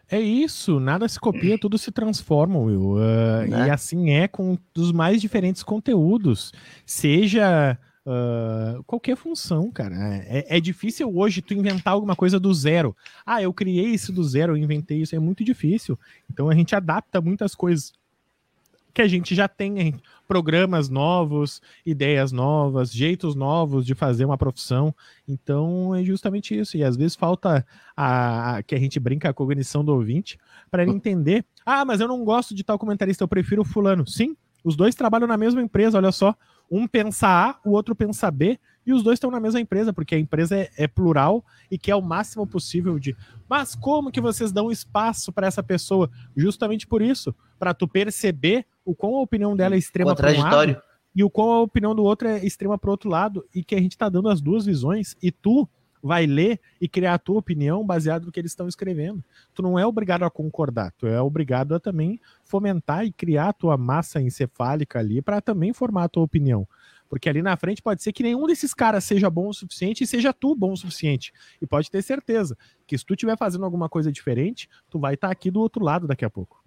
É 0.09 0.19
isso, 0.19 0.79
nada 0.79 1.07
se 1.07 1.19
copia, 1.19 1.57
tudo 1.57 1.77
se 1.77 1.91
transforma, 1.91 2.59
Will. 2.59 2.95
Ah, 2.97 3.47
Né? 3.47 3.67
E 3.67 3.69
assim 3.71 4.11
é 4.11 4.27
com 4.27 4.57
os 4.77 4.91
mais 4.91 5.19
diferentes 5.19 5.63
conteúdos. 5.63 6.51
Seja 6.85 7.77
ah, 8.05 8.79
qualquer 8.85 9.15
função, 9.15 9.71
cara. 9.71 9.95
É, 10.27 10.57
é 10.57 10.59
difícil 10.59 11.11
hoje 11.15 11.41
tu 11.41 11.53
inventar 11.53 11.93
alguma 11.93 12.15
coisa 12.15 12.39
do 12.39 12.53
zero. 12.53 12.95
Ah, 13.25 13.41
eu 13.41 13.51
criei 13.53 13.87
isso 13.87 14.11
do 14.13 14.23
zero, 14.23 14.53
eu 14.53 14.57
inventei 14.57 15.01
isso. 15.01 15.15
É 15.15 15.19
muito 15.19 15.43
difícil. 15.43 15.97
Então 16.31 16.49
a 16.49 16.55
gente 16.55 16.75
adapta 16.75 17.19
muitas 17.21 17.55
coisas 17.55 17.93
que 18.93 19.01
a 19.01 19.07
gente 19.09 19.35
já 19.35 19.47
tem, 19.47 19.79
hein? 19.79 19.95
programas 20.27 20.89
novos, 20.89 21.61
ideias 21.85 22.31
novas, 22.31 22.91
jeitos 22.91 23.35
novos 23.35 23.85
de 23.85 23.93
fazer 23.93 24.25
uma 24.25 24.37
profissão. 24.37 24.95
Então 25.27 25.93
é 25.93 26.03
justamente 26.03 26.57
isso. 26.57 26.77
E 26.77 26.83
às 26.83 26.95
vezes 26.95 27.15
falta 27.15 27.65
a, 27.95 28.55
a- 28.55 28.63
que 28.63 28.73
a 28.73 28.79
gente 28.79 28.99
brinca 28.99 29.29
a 29.29 29.33
cognição 29.33 29.83
do 29.83 29.93
ouvinte 29.93 30.39
para 30.71 30.81
ele 30.83 30.91
entender. 30.93 31.45
Ah, 31.65 31.83
mas 31.85 31.99
eu 31.99 32.07
não 32.07 32.23
gosto 32.23 32.55
de 32.55 32.63
tal 32.63 32.79
comentarista, 32.79 33.23
eu 33.23 33.27
prefiro 33.27 33.63
fulano. 33.63 34.07
Sim, 34.07 34.35
os 34.63 34.75
dois 34.75 34.95
trabalham 34.95 35.27
na 35.27 35.37
mesma 35.37 35.61
empresa, 35.61 35.97
olha 35.97 36.11
só. 36.11 36.33
Um 36.69 36.87
pensa 36.87 37.27
A, 37.27 37.59
o 37.63 37.71
outro 37.71 37.95
pensa 37.95 38.29
B, 38.31 38.59
e 38.85 38.93
os 38.93 39.01
dois 39.01 39.15
estão 39.15 39.31
na 39.31 39.39
mesma 39.39 39.59
empresa, 39.59 39.91
porque 39.91 40.15
a 40.15 40.19
empresa 40.19 40.55
é, 40.55 40.69
é 40.77 40.87
plural 40.87 41.43
e 41.71 41.77
quer 41.77 41.95
o 41.95 42.01
máximo 42.01 42.45
possível 42.45 42.99
de. 42.99 43.15
Mas 43.49 43.73
como 43.73 44.11
que 44.11 44.21
vocês 44.21 44.51
dão 44.51 44.71
espaço 44.71 45.31
para 45.31 45.47
essa 45.47 45.63
pessoa? 45.63 46.09
Justamente 46.35 46.85
por 46.85 47.01
isso, 47.01 47.33
para 47.57 47.73
tu 47.73 47.87
perceber 47.87 48.65
o 48.83 48.93
quão 48.93 49.15
a 49.15 49.21
opinião 49.21 49.55
dela 49.55 49.75
é 49.75 49.77
extrema 49.77 50.15
para 50.15 50.31
um 50.31 50.39
lado 50.39 50.81
e 51.15 51.23
o 51.23 51.29
qual 51.29 51.51
a 51.51 51.61
opinião 51.61 51.95
do 51.95 52.03
outro 52.03 52.27
é 52.27 52.45
extrema 52.45 52.77
para 52.77 52.91
outro 52.91 53.09
lado 53.09 53.45
e 53.55 53.63
que 53.63 53.73
a 53.73 53.79
gente 53.79 53.97
tá 53.97 54.09
dando 54.09 54.29
as 54.29 54.41
duas 54.41 54.65
visões 54.65 55.15
e 55.23 55.31
tu 55.31 55.67
vai 56.05 56.27
ler 56.27 56.59
e 56.79 56.87
criar 56.87 57.15
a 57.15 57.17
tua 57.17 57.39
opinião 57.39 57.83
baseado 57.83 58.25
no 58.25 58.31
que 58.31 58.39
eles 58.39 58.51
estão 58.51 58.67
escrevendo. 58.67 59.23
Tu 59.55 59.63
não 59.63 59.79
é 59.79 59.85
obrigado 59.87 60.23
a 60.23 60.29
concordar, 60.29 60.91
tu 60.91 61.07
é 61.07 61.19
obrigado 61.19 61.73
a 61.73 61.79
também 61.79 62.21
fomentar 62.43 63.03
e 63.03 63.11
criar 63.11 63.49
a 63.49 63.53
tua 63.53 63.75
massa 63.75 64.21
encefálica 64.21 64.99
ali 64.99 65.19
para 65.19 65.41
também 65.41 65.73
formar 65.73 66.03
a 66.03 66.09
tua 66.09 66.21
opinião. 66.21 66.67
Porque 67.09 67.27
ali 67.27 67.41
na 67.41 67.57
frente 67.57 67.81
pode 67.81 68.03
ser 68.03 68.13
que 68.13 68.21
nenhum 68.21 68.45
desses 68.45 68.71
caras 68.71 69.03
seja 69.03 69.31
bom 69.31 69.47
o 69.47 69.53
suficiente 69.53 70.03
e 70.03 70.07
seja 70.07 70.31
tu 70.31 70.53
bom 70.53 70.73
o 70.73 70.77
suficiente. 70.77 71.33
E 71.59 71.65
pode 71.65 71.89
ter 71.89 72.03
certeza 72.03 72.55
que 72.85 72.95
se 72.95 73.03
tu 73.03 73.15
estiver 73.15 73.35
fazendo 73.35 73.65
alguma 73.65 73.89
coisa 73.89 74.11
diferente, 74.11 74.69
tu 74.89 74.99
vai 74.99 75.15
estar 75.15 75.31
aqui 75.31 75.49
do 75.49 75.59
outro 75.59 75.83
lado 75.83 76.05
daqui 76.05 76.23
a 76.23 76.29
pouco. 76.29 76.63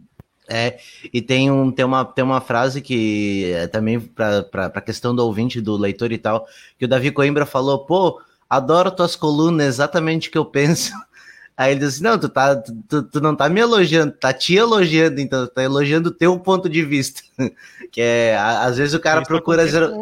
É, 0.49 0.79
e 1.13 1.21
tem, 1.21 1.51
um, 1.51 1.71
tem, 1.71 1.85
uma, 1.85 2.05
tem 2.05 2.25
uma 2.25 2.41
frase 2.41 2.81
que 2.81 3.53
é 3.53 3.69
também 3.69 4.01
para 4.01 4.49
a 4.75 4.81
questão 4.81 5.15
do 5.15 5.23
ouvinte, 5.25 5.61
do 5.61 5.77
leitor 5.77 6.11
e 6.11 6.19
tal, 6.19 6.47
que 6.77 6.87
o 6.87 6.89
Davi 6.89 7.13
Coimbra 7.13 7.45
falou, 7.45 7.85
pô, 7.85 8.21
adoro 8.49 8.91
tuas 8.91 9.15
colunas, 9.15 9.67
exatamente 9.67 10.29
o 10.29 10.33
que 10.33 10.39
eu 10.39 10.45
penso. 10.45 10.93
Aí 11.57 11.73
ele 11.73 11.81
disse 11.81 11.97
assim, 11.97 12.05
não, 12.05 12.17
tu, 12.17 12.29
tá, 12.29 12.55
tu, 12.57 13.03
tu 13.03 13.21
não 13.21 13.35
tá 13.35 13.49
me 13.49 13.61
elogiando, 13.61 14.13
tá 14.13 14.33
te 14.33 14.55
elogiando, 14.55 15.21
então, 15.21 15.45
tá 15.49 15.63
elogiando 15.63 16.09
o 16.09 16.13
teu 16.13 16.39
ponto 16.39 16.69
de 16.69 16.85
vista. 16.85 17.21
que 17.91 18.01
é, 18.01 18.37
às 18.39 18.79
vezes 18.79 18.95
o 18.95 19.01
cara 19.01 19.23
Isso 19.23 19.29
procura... 19.29 19.67
zero-. 19.67 19.93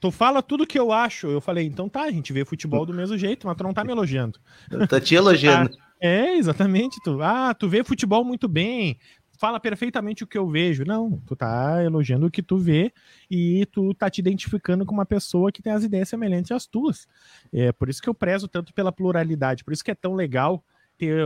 Tu 0.00 0.10
fala 0.10 0.42
tudo 0.42 0.66
que 0.66 0.78
eu 0.78 0.92
acho. 0.92 1.26
Eu 1.26 1.40
falei, 1.40 1.66
então 1.66 1.88
tá, 1.88 2.02
a 2.02 2.10
gente 2.10 2.32
vê 2.32 2.44
futebol 2.44 2.84
do 2.84 2.92
mesmo 2.92 3.16
jeito, 3.16 3.46
mas 3.46 3.56
tu 3.56 3.64
não 3.64 3.72
tá 3.72 3.82
me 3.82 3.92
elogiando. 3.92 4.38
Tá 4.88 5.00
te 5.00 5.14
elogiando. 5.14 5.70
É, 6.00 6.36
exatamente. 6.36 7.00
Tu, 7.02 7.20
ah, 7.22 7.54
tu 7.54 7.68
vê 7.68 7.82
futebol 7.82 8.24
muito 8.24 8.46
bem, 8.46 8.98
fala 9.38 9.58
perfeitamente 9.60 10.24
o 10.24 10.26
que 10.26 10.36
eu 10.36 10.46
vejo. 10.48 10.84
Não, 10.84 11.18
tu 11.26 11.34
tá 11.34 11.82
elogiando 11.82 12.26
o 12.26 12.30
que 12.30 12.42
tu 12.42 12.58
vê 12.58 12.92
e 13.30 13.64
tu 13.66 13.94
tá 13.94 14.10
te 14.10 14.18
identificando 14.18 14.84
com 14.84 14.92
uma 14.92 15.06
pessoa 15.06 15.50
que 15.52 15.62
tem 15.62 15.72
as 15.72 15.84
ideias 15.84 16.08
semelhantes 16.08 16.50
às 16.50 16.66
tuas. 16.66 17.06
É 17.52 17.72
por 17.72 17.88
isso 17.88 18.02
que 18.02 18.08
eu 18.08 18.14
prezo 18.14 18.48
tanto 18.48 18.74
pela 18.74 18.92
pluralidade, 18.92 19.64
por 19.64 19.72
isso 19.72 19.84
que 19.84 19.90
é 19.90 19.94
tão 19.94 20.14
legal 20.14 20.62
ter 20.98 21.24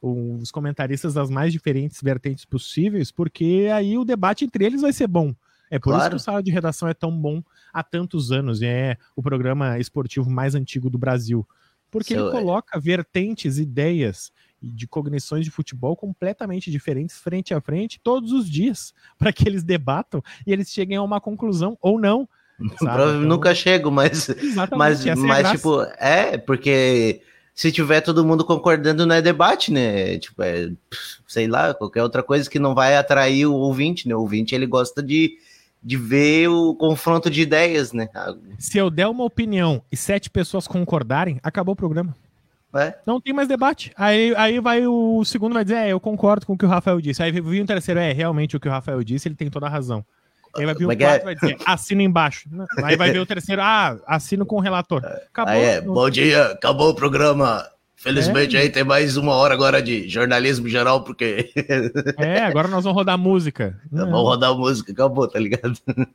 os 0.00 0.50
comentaristas 0.50 1.14
das 1.14 1.30
mais 1.30 1.52
diferentes 1.52 2.00
vertentes 2.02 2.44
possíveis, 2.44 3.12
porque 3.12 3.68
aí 3.72 3.96
o 3.96 4.04
debate 4.04 4.44
entre 4.44 4.64
eles 4.64 4.82
vai 4.82 4.92
ser 4.92 5.06
bom. 5.06 5.32
É 5.70 5.78
por 5.78 5.90
isso 5.90 5.98
Claro. 6.00 6.10
que 6.10 6.16
o 6.16 6.20
Sala 6.20 6.42
de 6.42 6.50
Redação 6.50 6.88
é 6.88 6.92
tão 6.92 7.16
bom 7.16 7.42
há 7.72 7.82
tantos 7.82 8.30
anos. 8.32 8.60
É 8.60 8.98
o 9.16 9.22
programa 9.22 9.78
esportivo 9.78 10.28
mais 10.28 10.54
antigo 10.54 10.90
do 10.90 10.98
Brasil. 10.98 11.48
Porque 11.90 12.14
ele 12.14 12.30
coloca 12.30 12.78
vertentes, 12.80 13.58
ideias 13.58 14.32
de 14.62 14.86
cognições 14.86 15.44
de 15.44 15.50
futebol 15.50 15.96
completamente 15.96 16.70
diferentes 16.70 17.18
frente 17.18 17.52
a 17.52 17.60
frente 17.60 18.00
todos 18.02 18.32
os 18.32 18.48
dias, 18.48 18.94
para 19.18 19.32
que 19.32 19.48
eles 19.48 19.64
debatam 19.64 20.22
e 20.46 20.52
eles 20.52 20.70
cheguem 20.70 20.96
a 20.96 21.02
uma 21.02 21.20
conclusão 21.20 21.76
ou 21.80 21.98
não. 21.98 22.28
Então, 22.60 23.20
nunca 23.20 23.54
chego, 23.54 23.90
mas 23.90 24.28
Mas, 24.76 25.04
é 25.04 25.14
mas 25.16 25.50
tipo, 25.50 25.82
é, 25.98 26.38
porque 26.38 27.22
se 27.54 27.70
tiver 27.70 28.00
todo 28.00 28.24
mundo 28.24 28.44
concordando, 28.44 29.04
não 29.04 29.14
é 29.14 29.22
debate, 29.22 29.72
né? 29.72 30.18
Tipo, 30.18 30.42
é, 30.42 30.70
sei 31.26 31.46
lá, 31.46 31.74
qualquer 31.74 32.02
outra 32.02 32.22
coisa 32.22 32.48
que 32.48 32.58
não 32.58 32.74
vai 32.74 32.96
atrair 32.96 33.46
o 33.46 33.54
ouvinte, 33.54 34.08
né? 34.08 34.14
O 34.14 34.20
ouvinte, 34.20 34.54
ele 34.54 34.66
gosta 34.66 35.02
de, 35.02 35.36
de 35.82 35.96
ver 35.96 36.48
o 36.48 36.74
confronto 36.74 37.28
de 37.28 37.42
ideias, 37.42 37.92
né? 37.92 38.08
Se 38.58 38.78
eu 38.78 38.88
der 38.90 39.06
uma 39.08 39.24
opinião 39.24 39.82
e 39.90 39.96
sete 39.96 40.30
pessoas 40.30 40.66
concordarem, 40.66 41.38
acabou 41.42 41.74
o 41.74 41.76
programa. 41.76 42.16
É, 42.74 42.94
Não 43.06 43.20
tem 43.20 43.32
mais 43.34 43.48
debate. 43.48 43.92
Aí, 43.96 44.34
aí 44.36 44.58
vai 44.60 44.86
o 44.86 45.24
segundo 45.24 45.52
vai 45.52 45.64
dizer, 45.64 45.76
é, 45.76 45.88
eu 45.92 46.00
concordo 46.00 46.46
com 46.46 46.54
o 46.54 46.58
que 46.58 46.64
o 46.64 46.68
Rafael 46.68 47.00
disse. 47.00 47.22
Aí 47.22 47.30
vai 47.30 47.60
um 47.60 47.66
terceiro, 47.66 48.00
é, 48.00 48.12
realmente 48.12 48.56
o 48.56 48.60
que 48.60 48.68
o 48.68 48.70
Rafael 48.70 49.02
disse, 49.04 49.28
ele 49.28 49.34
tem 49.34 49.50
toda 49.50 49.66
a 49.66 49.68
razão. 49.68 50.04
Aí 50.56 50.64
vai 50.66 50.74
vir 50.74 50.84
o 50.84 50.88
Mas 50.88 50.96
é- 50.98 51.04
quarto 51.04 51.24
vai 51.24 51.34
dizer, 51.34 51.56
assino 51.66 52.02
embaixo. 52.02 52.48
Aí 52.82 52.96
vai 52.96 53.10
ver 53.10 53.18
o 53.20 53.26
terceiro, 53.26 53.62
ah, 53.62 53.98
assino 54.06 54.44
com 54.44 54.56
o 54.56 54.60
relator. 54.60 55.02
Acabou. 55.04 55.52
aí 55.54 55.62
é, 55.62 55.80
bom 55.80 56.10
dia, 56.10 56.44
acabou 56.46 56.90
o 56.90 56.94
programa. 56.94 57.66
Felizmente 57.96 58.56
É. 58.56 58.60
aí 58.60 58.68
tem 58.68 58.82
mais 58.84 59.16
uma 59.16 59.32
hora 59.32 59.54
agora 59.54 59.80
de 59.80 60.08
jornalismo 60.08 60.68
geral, 60.68 61.04
porque 61.04 61.52
É, 62.18 62.40
agora 62.40 62.68
nós 62.68 62.82
vamos 62.84 62.96
rodar 62.98 63.16
música. 63.16 63.78
Vamos 63.92 64.12
rodar 64.20 64.54
música, 64.54 64.92
acabou, 64.92 65.28
tá 65.28 65.38
ligado? 65.38 65.78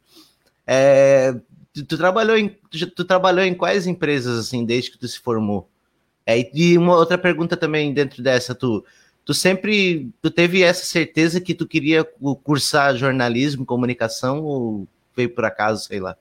É, 0.70 1.34
tu, 1.74 1.86
tu 1.86 1.98
trabalhou 1.98 2.38
em, 2.38 2.50
tu 2.94 3.06
trabalhou 3.06 3.46
em 3.46 3.54
quais 3.54 3.88
empresas, 3.88 4.38
assim, 4.38 4.66
desde 4.66 4.92
que 4.92 4.98
tu 4.98 5.08
se 5.08 5.18
formou? 5.18 5.70
É, 6.28 6.50
e- 6.54 6.78
uma 6.78 6.96
outra 6.96 7.18
pergunta 7.18 7.56
também 7.56 7.94
dentro 7.94 8.22
dessa, 8.22 8.54
tu, 8.54 8.84
tu 9.24 9.34
sempre, 9.34 10.10
tu 10.22 10.30
teve 10.30 10.62
essa 10.62 10.86
certeza 10.86 11.40
que 11.40 11.56
tu 11.56 11.66
queria 11.66 12.04
cu- 12.04 12.36
cursar 12.36 12.96
jornalismo, 12.98 13.66
comunicação, 13.66 14.44
ou 14.44 14.88
veio 15.16 15.30
por 15.30 15.46
acaso, 15.46 15.86
sei 15.86 16.02
lá? 16.02 16.16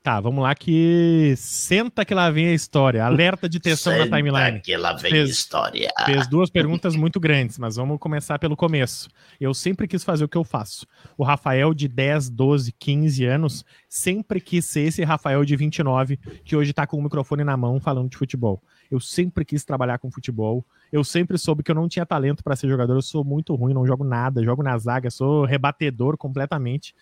Tá, 0.00 0.20
vamos 0.20 0.42
lá 0.42 0.54
que 0.54 1.34
senta 1.36 2.04
que 2.04 2.14
lá 2.14 2.30
vem 2.30 2.46
a 2.48 2.54
história. 2.54 3.04
Alerta 3.04 3.46
de 3.48 3.58
tensão 3.60 3.92
na 3.92 4.04
Senta 4.04 4.16
timeline. 4.16 4.60
Que 4.60 4.74
lá 4.76 4.94
vem 4.94 5.10
Fez- 5.10 5.28
história. 5.28 5.90
Fez 6.06 6.26
duas 6.28 6.48
perguntas 6.48 6.94
muito 6.96 7.18
grandes, 7.20 7.58
mas 7.58 7.76
vamos 7.76 7.98
começar 7.98 8.38
pelo 8.38 8.56
começo. 8.56 9.08
Eu 9.40 9.52
sempre 9.52 9.86
quis 9.88 10.04
fazer 10.04 10.24
o 10.24 10.28
que 10.28 10.38
eu 10.38 10.44
faço. 10.44 10.86
O 11.16 11.24
Rafael 11.24 11.74
de 11.74 11.88
10, 11.88 12.30
12, 12.30 12.72
15 12.78 13.24
anos 13.26 13.64
sempre 13.88 14.40
quis 14.40 14.64
ser 14.64 14.82
esse 14.82 15.02
Rafael 15.04 15.44
de 15.44 15.56
29 15.56 16.16
que 16.44 16.56
hoje 16.56 16.72
tá 16.72 16.86
com 16.86 16.96
o 16.96 17.02
microfone 17.02 17.44
na 17.44 17.56
mão 17.56 17.78
falando 17.80 18.08
de 18.08 18.16
futebol. 18.16 18.62
Eu 18.90 19.00
sempre 19.00 19.44
quis 19.44 19.64
trabalhar 19.64 19.98
com 19.98 20.10
futebol. 20.10 20.64
Eu 20.90 21.04
sempre 21.04 21.36
soube 21.36 21.62
que 21.62 21.70
eu 21.70 21.74
não 21.74 21.88
tinha 21.88 22.06
talento 22.06 22.42
para 22.42 22.56
ser 22.56 22.68
jogador. 22.68 22.94
Eu 22.94 23.02
sou 23.02 23.22
muito 23.24 23.54
ruim, 23.54 23.74
não 23.74 23.86
jogo 23.86 24.04
nada, 24.04 24.42
jogo 24.42 24.62
na 24.62 24.76
zaga, 24.78 25.10
sou 25.10 25.44
rebatedor 25.44 26.16
completamente. 26.16 26.94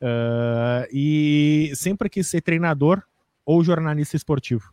Ah, 0.00 0.86
e 0.92 1.72
sempre 1.74 2.08
quis 2.08 2.26
ser 2.26 2.40
treinador 2.40 3.02
ou 3.44 3.62
jornalista 3.62 4.16
esportivo. 4.16 4.72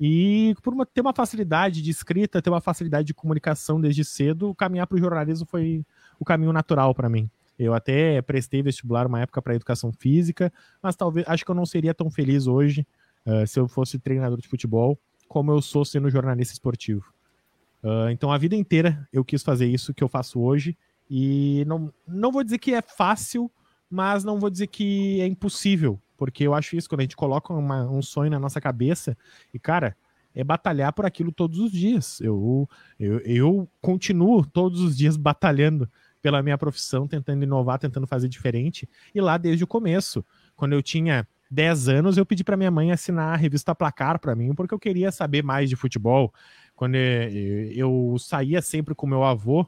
E 0.00 0.54
por 0.62 0.74
uma- 0.74 0.84
ter 0.84 1.00
uma 1.00 1.14
facilidade 1.14 1.80
de 1.80 1.90
escrita, 1.90 2.42
ter 2.42 2.50
uma 2.50 2.60
facilidade 2.60 3.06
de 3.06 3.14
comunicação 3.14 3.80
desde 3.80 4.04
cedo, 4.04 4.54
caminhar 4.54 4.86
para 4.86 4.96
o 4.96 4.98
jornalismo 4.98 5.46
foi 5.46 5.84
o 6.18 6.24
caminho 6.24 6.52
natural 6.52 6.94
para 6.94 7.08
mim. 7.08 7.30
Eu 7.58 7.72
até 7.72 8.20
prestei 8.22 8.62
vestibular 8.62 9.06
uma 9.06 9.20
época 9.20 9.40
para 9.40 9.54
educação 9.54 9.92
física, 9.92 10.52
mas 10.82 10.96
talvez 10.96 11.24
acho 11.28 11.44
que 11.44 11.50
eu 11.50 11.54
não 11.54 11.64
seria 11.64 11.94
tão 11.94 12.10
feliz 12.10 12.46
hoje 12.46 12.84
eh, 13.24 13.46
se 13.46 13.60
eu 13.60 13.68
fosse 13.68 13.98
treinador 13.98 14.40
de 14.40 14.48
futebol 14.48 14.98
como 15.34 15.50
eu 15.50 15.60
sou 15.60 15.84
sendo 15.84 16.08
jornalista 16.08 16.52
esportivo. 16.52 17.12
Uh, 17.82 18.08
então 18.10 18.30
a 18.30 18.38
vida 18.38 18.54
inteira 18.54 19.04
eu 19.12 19.24
quis 19.24 19.42
fazer 19.42 19.66
isso 19.66 19.92
que 19.92 20.04
eu 20.04 20.06
faço 20.06 20.40
hoje 20.40 20.78
e 21.10 21.64
não, 21.66 21.92
não 22.06 22.30
vou 22.30 22.44
dizer 22.44 22.58
que 22.58 22.72
é 22.72 22.80
fácil, 22.80 23.50
mas 23.90 24.22
não 24.22 24.38
vou 24.38 24.48
dizer 24.48 24.68
que 24.68 25.20
é 25.20 25.26
impossível, 25.26 26.00
porque 26.16 26.44
eu 26.44 26.54
acho 26.54 26.76
isso 26.76 26.88
quando 26.88 27.00
a 27.00 27.02
gente 27.02 27.16
coloca 27.16 27.52
uma, 27.52 27.82
um 27.90 28.00
sonho 28.00 28.30
na 28.30 28.38
nossa 28.38 28.60
cabeça 28.60 29.18
e 29.52 29.58
cara 29.58 29.96
é 30.36 30.44
batalhar 30.44 30.92
por 30.92 31.04
aquilo 31.04 31.32
todos 31.32 31.58
os 31.58 31.72
dias. 31.72 32.20
Eu, 32.20 32.68
eu, 32.98 33.18
eu 33.20 33.68
continuo 33.80 34.46
todos 34.46 34.80
os 34.80 34.96
dias 34.96 35.16
batalhando 35.16 35.90
pela 36.22 36.44
minha 36.44 36.56
profissão, 36.56 37.08
tentando 37.08 37.42
inovar, 37.42 37.80
tentando 37.80 38.06
fazer 38.06 38.28
diferente. 38.28 38.88
E 39.12 39.20
lá 39.20 39.36
desde 39.36 39.64
o 39.64 39.66
começo, 39.66 40.24
quando 40.54 40.74
eu 40.74 40.82
tinha 40.82 41.26
10 41.54 41.88
anos, 41.88 42.16
eu 42.16 42.26
pedi 42.26 42.42
para 42.42 42.56
minha 42.56 42.70
mãe 42.70 42.90
assinar 42.90 43.32
a 43.32 43.36
revista 43.36 43.74
Placar 43.74 44.18
para 44.18 44.34
mim, 44.34 44.54
porque 44.54 44.74
eu 44.74 44.78
queria 44.78 45.12
saber 45.12 45.42
mais 45.42 45.70
de 45.70 45.76
futebol. 45.76 46.34
Quando 46.74 46.96
eu 46.96 48.16
saía 48.18 48.60
sempre 48.60 48.94
com 48.94 49.06
meu 49.06 49.22
avô, 49.22 49.64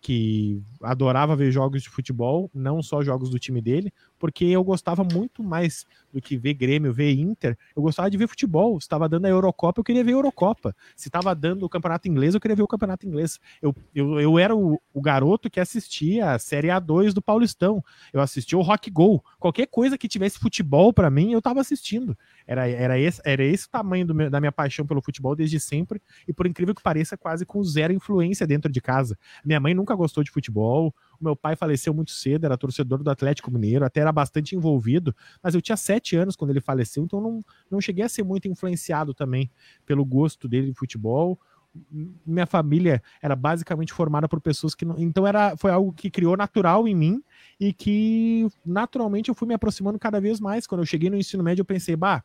que 0.00 0.60
adorava 0.82 1.34
ver 1.34 1.50
jogos 1.50 1.82
de 1.82 1.88
futebol, 1.88 2.50
não 2.52 2.82
só 2.82 3.02
jogos 3.02 3.30
do 3.30 3.38
time 3.38 3.62
dele, 3.62 3.92
porque 4.22 4.44
eu 4.44 4.62
gostava 4.62 5.02
muito 5.02 5.42
mais 5.42 5.84
do 6.12 6.22
que 6.22 6.36
ver 6.36 6.54
Grêmio, 6.54 6.92
ver 6.92 7.10
Inter, 7.10 7.58
eu 7.74 7.82
gostava 7.82 8.08
de 8.08 8.16
ver 8.16 8.28
futebol. 8.28 8.80
Se 8.80 8.84
estava 8.84 9.08
dando 9.08 9.24
a 9.24 9.28
Eurocopa, 9.28 9.80
eu 9.80 9.84
queria 9.84 10.04
ver 10.04 10.12
a 10.12 10.14
Eurocopa. 10.14 10.76
Se 10.94 11.08
estava 11.08 11.34
dando 11.34 11.66
o 11.66 11.68
Campeonato 11.68 12.06
Inglês, 12.06 12.32
eu 12.32 12.40
queria 12.40 12.54
ver 12.54 12.62
o 12.62 12.68
Campeonato 12.68 13.04
Inglês. 13.04 13.40
Eu, 13.60 13.74
eu, 13.92 14.20
eu 14.20 14.38
era 14.38 14.54
o, 14.54 14.80
o 14.94 15.02
garoto 15.02 15.50
que 15.50 15.58
assistia 15.58 16.34
a 16.34 16.38
Série 16.38 16.68
A2 16.68 17.12
do 17.12 17.20
Paulistão. 17.20 17.82
Eu 18.12 18.20
assistia 18.20 18.56
o 18.56 18.62
Rock 18.62 18.92
Go. 18.92 19.24
Qualquer 19.40 19.66
coisa 19.66 19.98
que 19.98 20.06
tivesse 20.06 20.38
futebol 20.38 20.92
para 20.92 21.10
mim, 21.10 21.32
eu 21.32 21.40
estava 21.40 21.60
assistindo. 21.60 22.16
Era, 22.46 22.68
era, 22.68 22.96
esse, 23.00 23.20
era 23.24 23.42
esse 23.42 23.66
o 23.66 23.70
tamanho 23.70 24.06
meu, 24.14 24.30
da 24.30 24.38
minha 24.38 24.52
paixão 24.52 24.86
pelo 24.86 25.02
futebol 25.02 25.34
desde 25.34 25.58
sempre, 25.58 26.00
e 26.28 26.32
por 26.32 26.46
incrível 26.46 26.76
que 26.76 26.82
pareça, 26.82 27.16
quase 27.16 27.44
com 27.44 27.60
zero 27.64 27.92
influência 27.92 28.46
dentro 28.46 28.70
de 28.70 28.80
casa. 28.80 29.18
Minha 29.44 29.58
mãe 29.58 29.74
nunca 29.74 29.96
gostou 29.96 30.22
de 30.22 30.30
futebol, 30.30 30.94
meu 31.22 31.36
pai 31.36 31.56
faleceu 31.56 31.94
muito 31.94 32.10
cedo, 32.10 32.44
era 32.44 32.56
torcedor 32.56 33.02
do 33.02 33.10
Atlético 33.10 33.50
Mineiro, 33.50 33.84
até 33.84 34.00
era 34.00 34.12
bastante 34.12 34.54
envolvido, 34.56 35.14
mas 35.42 35.54
eu 35.54 35.62
tinha 35.62 35.76
sete 35.76 36.16
anos 36.16 36.36
quando 36.36 36.50
ele 36.50 36.60
faleceu, 36.60 37.04
então 37.04 37.20
não, 37.20 37.44
não 37.70 37.80
cheguei 37.80 38.04
a 38.04 38.08
ser 38.08 38.22
muito 38.22 38.48
influenciado 38.48 39.14
também 39.14 39.50
pelo 39.86 40.04
gosto 40.04 40.48
dele 40.48 40.68
de 40.68 40.74
futebol. 40.74 41.38
Minha 42.26 42.44
família 42.44 43.02
era 43.22 43.34
basicamente 43.34 43.94
formada 43.94 44.28
por 44.28 44.40
pessoas 44.42 44.74
que 44.74 44.84
não. 44.84 44.98
Então 44.98 45.26
era, 45.26 45.56
foi 45.56 45.70
algo 45.70 45.90
que 45.92 46.10
criou 46.10 46.36
natural 46.36 46.86
em 46.86 46.94
mim 46.94 47.22
e 47.58 47.72
que 47.72 48.46
naturalmente 48.64 49.30
eu 49.30 49.34
fui 49.34 49.48
me 49.48 49.54
aproximando 49.54 49.98
cada 49.98 50.20
vez 50.20 50.38
mais. 50.38 50.66
Quando 50.66 50.82
eu 50.82 50.86
cheguei 50.86 51.08
no 51.08 51.16
ensino 51.16 51.42
médio, 51.42 51.62
eu 51.62 51.66
pensei, 51.66 51.96
bah, 51.96 52.22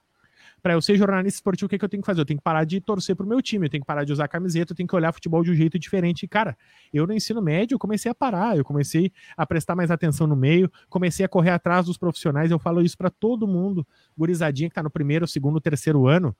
para 0.61 0.73
eu 0.73 0.81
ser 0.81 0.97
jornalista 0.97 1.37
esportivo, 1.37 1.67
o 1.67 1.69
que, 1.69 1.77
que 1.77 1.85
eu 1.85 1.89
tenho 1.89 2.01
que 2.01 2.05
fazer? 2.05 2.21
Eu 2.21 2.25
tenho 2.25 2.39
que 2.39 2.43
parar 2.43 2.63
de 2.63 2.81
torcer 2.81 3.15
pro 3.15 3.25
meu 3.25 3.41
time, 3.41 3.65
eu 3.65 3.69
tenho 3.69 3.81
que 3.81 3.87
parar 3.87 4.03
de 4.03 4.11
usar 4.11 4.27
camiseta, 4.27 4.73
eu 4.73 4.75
tenho 4.75 4.87
que 4.87 4.95
olhar 4.95 5.11
futebol 5.13 5.43
de 5.43 5.51
um 5.51 5.53
jeito 5.53 5.77
diferente. 5.77 6.23
E, 6.23 6.27
cara, 6.27 6.57
eu 6.93 7.05
no 7.05 7.13
ensino 7.13 7.41
médio 7.41 7.75
eu 7.75 7.79
comecei 7.79 8.11
a 8.11 8.15
parar, 8.15 8.57
eu 8.57 8.65
comecei 8.65 9.11
a 9.35 9.45
prestar 9.45 9.75
mais 9.75 9.91
atenção 9.91 10.27
no 10.27 10.35
meio, 10.35 10.71
comecei 10.89 11.25
a 11.25 11.29
correr 11.29 11.51
atrás 11.51 11.85
dos 11.85 11.97
profissionais. 11.97 12.51
Eu 12.51 12.59
falo 12.59 12.81
isso 12.81 12.97
para 12.97 13.09
todo 13.09 13.47
mundo, 13.47 13.85
gurizadinha 14.17 14.69
que 14.69 14.75
tá 14.75 14.83
no 14.83 14.89
primeiro, 14.89 15.27
segundo, 15.27 15.61
terceiro 15.61 16.07
ano. 16.07 16.35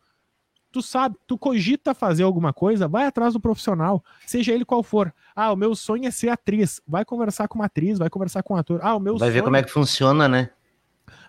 Tu 0.69 0.81
sabe, 0.81 1.15
tu 1.25 1.37
cogita 1.37 1.93
fazer 1.93 2.23
alguma 2.23 2.51
coisa, 2.51 2.87
vai 2.87 3.05
atrás 3.05 3.33
do 3.33 3.39
profissional, 3.39 4.03
seja 4.25 4.51
ele 4.51 4.65
qual 4.65 4.83
for. 4.83 5.13
Ah, 5.33 5.51
o 5.53 5.55
meu 5.55 5.73
sonho 5.73 6.05
é 6.05 6.11
ser 6.11 6.27
atriz. 6.27 6.81
Vai 6.85 7.05
conversar 7.05 7.47
com 7.47 7.57
uma 7.57 7.65
atriz, 7.65 7.97
vai 7.97 8.09
conversar 8.09 8.43
com 8.43 8.53
um 8.53 8.57
ator. 8.57 8.81
Ah, 8.83 8.95
o 8.95 8.99
meu 8.99 9.13
Vai 9.17 9.29
sonho... 9.29 9.33
ver 9.33 9.43
como 9.43 9.55
é 9.55 9.63
que 9.63 9.71
funciona, 9.71 10.27
né? 10.27 10.49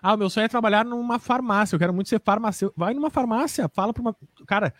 Ah, 0.01 0.15
meu 0.17 0.29
sonho 0.29 0.45
é 0.45 0.47
trabalhar 0.47 0.85
numa 0.85 1.19
farmácia. 1.19 1.75
Eu 1.75 1.79
quero 1.79 1.93
muito 1.93 2.09
ser 2.09 2.21
farmacêutico. 2.21 2.79
Vai 2.79 2.93
numa 2.93 3.09
farmácia, 3.09 3.69
fala 3.69 3.93
para 3.93 4.01
uma. 4.01 4.15
Cara, 4.47 4.73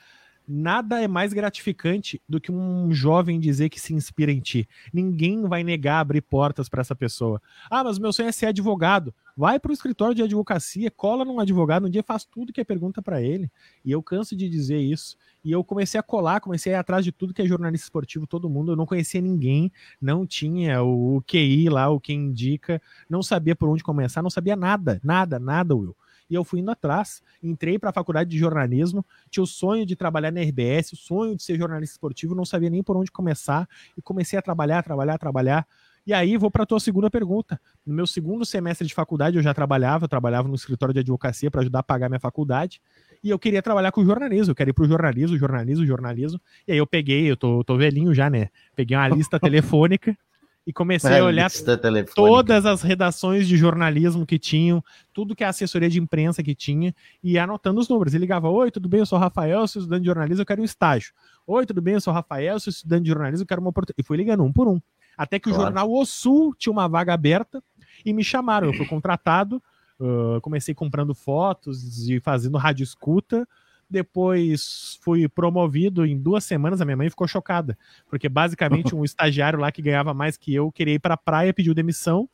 nada 0.49 0.99
é 0.99 1.07
mais 1.07 1.31
gratificante 1.31 2.19
do 2.27 2.41
que 2.41 2.51
um 2.51 2.91
jovem 2.91 3.39
dizer 3.39 3.69
que 3.69 3.79
se 3.79 3.93
inspira 3.93 4.31
em 4.31 4.39
ti. 4.39 4.67
Ninguém 4.91 5.47
vai 5.47 5.63
negar 5.63 5.99
abrir 5.99 6.21
portas 6.21 6.67
para 6.67 6.81
essa 6.81 6.95
pessoa. 6.95 7.39
Ah, 7.69 7.83
mas 7.83 7.99
meu 7.99 8.11
sonho 8.11 8.29
é 8.29 8.31
ser 8.31 8.47
advogado. 8.47 9.13
Vai 9.37 9.59
para 9.59 9.69
o 9.69 9.73
escritório 9.73 10.15
de 10.15 10.23
advocacia, 10.23 10.89
cola 10.89 11.23
num 11.23 11.39
advogado, 11.39 11.85
um 11.85 11.89
dia 11.89 12.03
faz 12.03 12.25
tudo 12.25 12.51
que 12.51 12.59
é 12.59 12.63
pergunta 12.63 13.01
para 13.01 13.21
ele. 13.21 13.49
E 13.85 13.91
eu 13.91 14.01
canso 14.01 14.35
de 14.35 14.49
dizer 14.49 14.79
isso. 14.79 15.15
E 15.45 15.51
eu 15.51 15.63
comecei 15.63 15.99
a 15.99 16.03
colar, 16.03 16.41
comecei 16.41 16.73
a 16.73 16.77
ir 16.77 16.79
atrás 16.79 17.05
de 17.05 17.11
tudo 17.11 17.33
que 17.33 17.41
é 17.41 17.45
jornalista 17.45 17.85
esportivo, 17.85 18.25
todo 18.25 18.49
mundo. 18.49 18.71
Eu 18.71 18.75
não 18.75 18.85
conhecia 18.85 19.21
ninguém, 19.21 19.71
não 20.01 20.25
tinha 20.25 20.81
o, 20.81 21.17
o 21.17 21.21
QI 21.21 21.69
lá, 21.69 21.89
o 21.89 21.99
que 21.99 22.11
indica, 22.11 22.81
não 23.09 23.21
sabia 23.21 23.55
por 23.55 23.69
onde 23.69 23.83
começar, 23.83 24.21
não 24.21 24.29
sabia 24.29 24.55
nada, 24.55 24.99
nada, 25.03 25.39
nada, 25.39 25.75
Will 25.75 25.95
e 26.29 26.35
eu 26.35 26.43
fui 26.43 26.59
indo 26.59 26.71
atrás. 26.71 27.21
Entrei 27.41 27.79
para 27.79 27.89
a 27.89 27.93
faculdade 27.93 28.29
de 28.29 28.37
jornalismo, 28.37 29.05
tinha 29.29 29.43
o 29.43 29.47
sonho 29.47 29.85
de 29.85 29.95
trabalhar 29.95 30.31
na 30.31 30.41
RBS, 30.41 30.93
o 30.93 30.95
sonho 30.95 31.35
de 31.35 31.43
ser 31.43 31.57
jornalista 31.57 31.93
esportivo, 31.93 32.35
não 32.35 32.45
sabia 32.45 32.69
nem 32.69 32.83
por 32.83 32.95
onde 32.95 33.11
começar 33.11 33.67
e 33.97 34.01
comecei 34.01 34.37
a 34.37 34.41
trabalhar, 34.41 34.83
trabalhar, 34.83 35.17
trabalhar. 35.17 35.67
E 36.05 36.13
aí 36.13 36.37
vou 36.37 36.49
para 36.49 36.63
a 36.63 36.65
tua 36.65 36.79
segunda 36.79 37.09
pergunta. 37.09 37.59
No 37.85 37.93
meu 37.93 38.07
segundo 38.07 38.45
semestre 38.45 38.87
de 38.87 38.93
faculdade 38.93 39.37
eu 39.37 39.43
já 39.43 39.53
trabalhava, 39.53 40.05
eu 40.05 40.09
trabalhava 40.09 40.47
no 40.47 40.55
escritório 40.55 40.93
de 40.93 40.99
advocacia 40.99 41.51
para 41.51 41.61
ajudar 41.61 41.79
a 41.79 41.83
pagar 41.83 42.09
minha 42.09 42.19
faculdade. 42.19 42.81
E 43.23 43.29
eu 43.29 43.37
queria 43.37 43.61
trabalhar 43.61 43.91
com 43.91 44.03
jornalismo, 44.03 44.51
eu 44.51 44.55
queria 44.55 44.71
ir 44.71 44.73
pro 44.73 44.87
jornalismo, 44.87 45.37
jornalismo, 45.37 45.85
jornalismo. 45.85 46.39
E 46.67 46.71
aí 46.71 46.77
eu 46.77 46.87
peguei, 46.87 47.29
eu 47.29 47.35
tô, 47.35 47.63
tô 47.63 47.77
velhinho 47.77 48.13
já, 48.13 48.29
né? 48.29 48.49
Peguei 48.75 48.95
uma 48.95 49.09
lista 49.09 49.37
telefônica 49.39 50.17
e 50.69 50.73
comecei 50.73 51.17
a 51.17 51.25
olhar 51.25 51.49
todas 52.13 52.63
as 52.63 52.83
redações 52.83 53.47
de 53.47 53.57
jornalismo 53.57 54.23
que 54.23 54.37
tinham, 54.37 54.83
tudo 55.11 55.35
que 55.35 55.43
a 55.43 55.49
assessoria 55.49 55.89
de 55.89 55.99
imprensa 55.99 56.43
que 56.43 56.53
tinha, 56.53 56.93
e 57.23 57.39
anotando 57.39 57.79
os 57.79 57.89
números. 57.89 58.13
Ele 58.13 58.21
ligava: 58.21 58.47
Oi, 58.49 58.69
tudo 58.69 58.87
bem? 58.87 58.99
Eu 58.99 59.05
sou 59.07 59.17
o 59.17 59.21
Rafael, 59.21 59.67
sou 59.67 59.79
estudante 59.79 60.01
de 60.01 60.05
jornalismo, 60.05 60.43
eu 60.43 60.45
quero 60.45 60.61
um 60.61 60.65
estágio. 60.65 61.11
Oi, 61.47 61.65
tudo 61.65 61.81
bem? 61.81 61.95
Eu 61.95 62.01
sou 62.01 62.13
o 62.13 62.15
Rafael, 62.15 62.59
sou 62.59 62.69
estudante 62.69 63.01
de 63.05 63.09
jornalismo, 63.09 63.41
eu 63.41 63.47
quero 63.47 63.61
uma 63.61 63.71
oportunidade. 63.71 63.99
E 63.99 64.05
fui 64.05 64.15
ligando 64.15 64.43
um 64.43 64.53
por 64.53 64.67
um. 64.67 64.79
Até 65.17 65.39
que 65.39 65.49
claro. 65.49 65.59
o 65.59 65.65
jornal 65.65 65.91
O 65.91 66.05
Sul 66.05 66.53
tinha 66.55 66.71
uma 66.71 66.87
vaga 66.87 67.15
aberta 67.15 67.63
e 68.05 68.13
me 68.13 68.23
chamaram. 68.23 68.67
Eu 68.67 68.73
fui 68.75 68.85
contratado, 68.85 69.59
uh, 69.99 70.39
comecei 70.41 70.75
comprando 70.75 71.15
fotos 71.15 72.07
e 72.07 72.19
fazendo 72.19 72.59
rádio 72.59 72.83
escuta 72.83 73.47
depois 73.89 74.99
fui 75.01 75.27
promovido 75.27 76.05
em 76.05 76.17
duas 76.17 76.43
semanas. 76.43 76.79
A 76.79 76.85
minha 76.85 76.97
mãe 76.97 77.09
ficou 77.09 77.27
chocada, 77.27 77.77
porque 78.09 78.29
basicamente 78.29 78.93
um 78.95 79.03
estagiário 79.03 79.59
lá 79.59 79.71
que 79.71 79.81
ganhava 79.81 80.13
mais 80.13 80.37
que 80.37 80.53
eu 80.53 80.71
queria 80.71 80.95
ir 80.95 80.99
para 80.99 81.15
a 81.15 81.17
praia, 81.17 81.53
pediu 81.53 81.73
demissão 81.73 82.29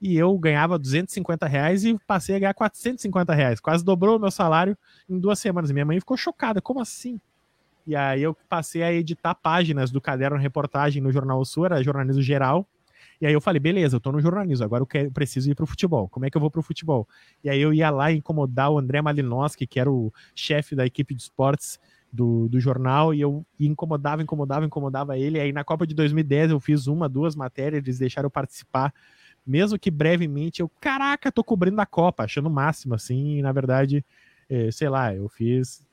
e 0.00 0.16
eu 0.16 0.36
ganhava 0.38 0.78
250 0.78 1.46
reais 1.46 1.84
e 1.84 1.98
passei 2.06 2.36
a 2.36 2.38
ganhar 2.38 2.54
450 2.54 3.34
reais. 3.34 3.60
Quase 3.60 3.84
dobrou 3.84 4.16
o 4.16 4.20
meu 4.20 4.30
salário 4.30 4.76
em 5.08 5.18
duas 5.18 5.38
semanas. 5.38 5.70
Minha 5.70 5.84
mãe 5.84 5.98
ficou 5.98 6.16
chocada, 6.16 6.60
como 6.60 6.80
assim? 6.80 7.20
E 7.86 7.96
aí 7.96 8.22
eu 8.22 8.36
passei 8.48 8.82
a 8.82 8.92
editar 8.92 9.34
páginas 9.34 9.90
do 9.90 10.00
caderno 10.00 10.36
reportagem 10.36 11.02
no 11.02 11.10
Jornal 11.10 11.44
Sul, 11.44 11.64
era 11.64 11.82
jornalismo 11.82 12.22
geral, 12.22 12.66
e 13.20 13.26
aí 13.26 13.32
eu 13.32 13.40
falei, 13.40 13.58
beleza, 13.58 13.96
eu 13.96 14.00
tô 14.00 14.12
no 14.12 14.20
jornalismo, 14.20 14.64
agora 14.64 14.82
eu 14.82 14.86
quero, 14.86 15.10
preciso 15.10 15.50
ir 15.50 15.54
pro 15.54 15.66
futebol. 15.66 16.08
Como 16.08 16.24
é 16.24 16.30
que 16.30 16.36
eu 16.36 16.40
vou 16.40 16.50
pro 16.50 16.62
futebol? 16.62 17.08
E 17.42 17.50
aí 17.50 17.60
eu 17.60 17.74
ia 17.74 17.90
lá 17.90 18.12
incomodar 18.12 18.70
o 18.70 18.78
André 18.78 19.02
Malinowski, 19.02 19.66
que 19.66 19.80
era 19.80 19.90
o 19.90 20.12
chefe 20.34 20.76
da 20.76 20.86
equipe 20.86 21.14
de 21.14 21.22
esportes 21.22 21.80
do, 22.12 22.48
do 22.48 22.60
jornal, 22.60 23.12
e 23.12 23.20
eu 23.20 23.44
incomodava, 23.58 24.22
incomodava, 24.22 24.64
incomodava 24.64 25.18
ele. 25.18 25.38
E 25.38 25.40
aí 25.40 25.52
na 25.52 25.64
Copa 25.64 25.86
de 25.86 25.94
2010 25.94 26.52
eu 26.52 26.60
fiz 26.60 26.86
uma, 26.86 27.08
duas 27.08 27.34
matérias, 27.34 27.82
eles 27.82 27.98
deixaram 27.98 28.26
eu 28.26 28.30
participar, 28.30 28.94
mesmo 29.46 29.78
que 29.78 29.90
brevemente. 29.90 30.60
Eu, 30.60 30.70
caraca, 30.80 31.32
tô 31.32 31.42
cobrindo 31.42 31.80
a 31.80 31.86
Copa, 31.86 32.24
achando 32.24 32.46
o 32.46 32.52
máximo, 32.52 32.94
assim, 32.94 33.38
e 33.38 33.42
na 33.42 33.50
verdade, 33.50 34.04
é, 34.48 34.70
sei 34.70 34.88
lá, 34.88 35.14
eu 35.14 35.28
fiz 35.28 35.84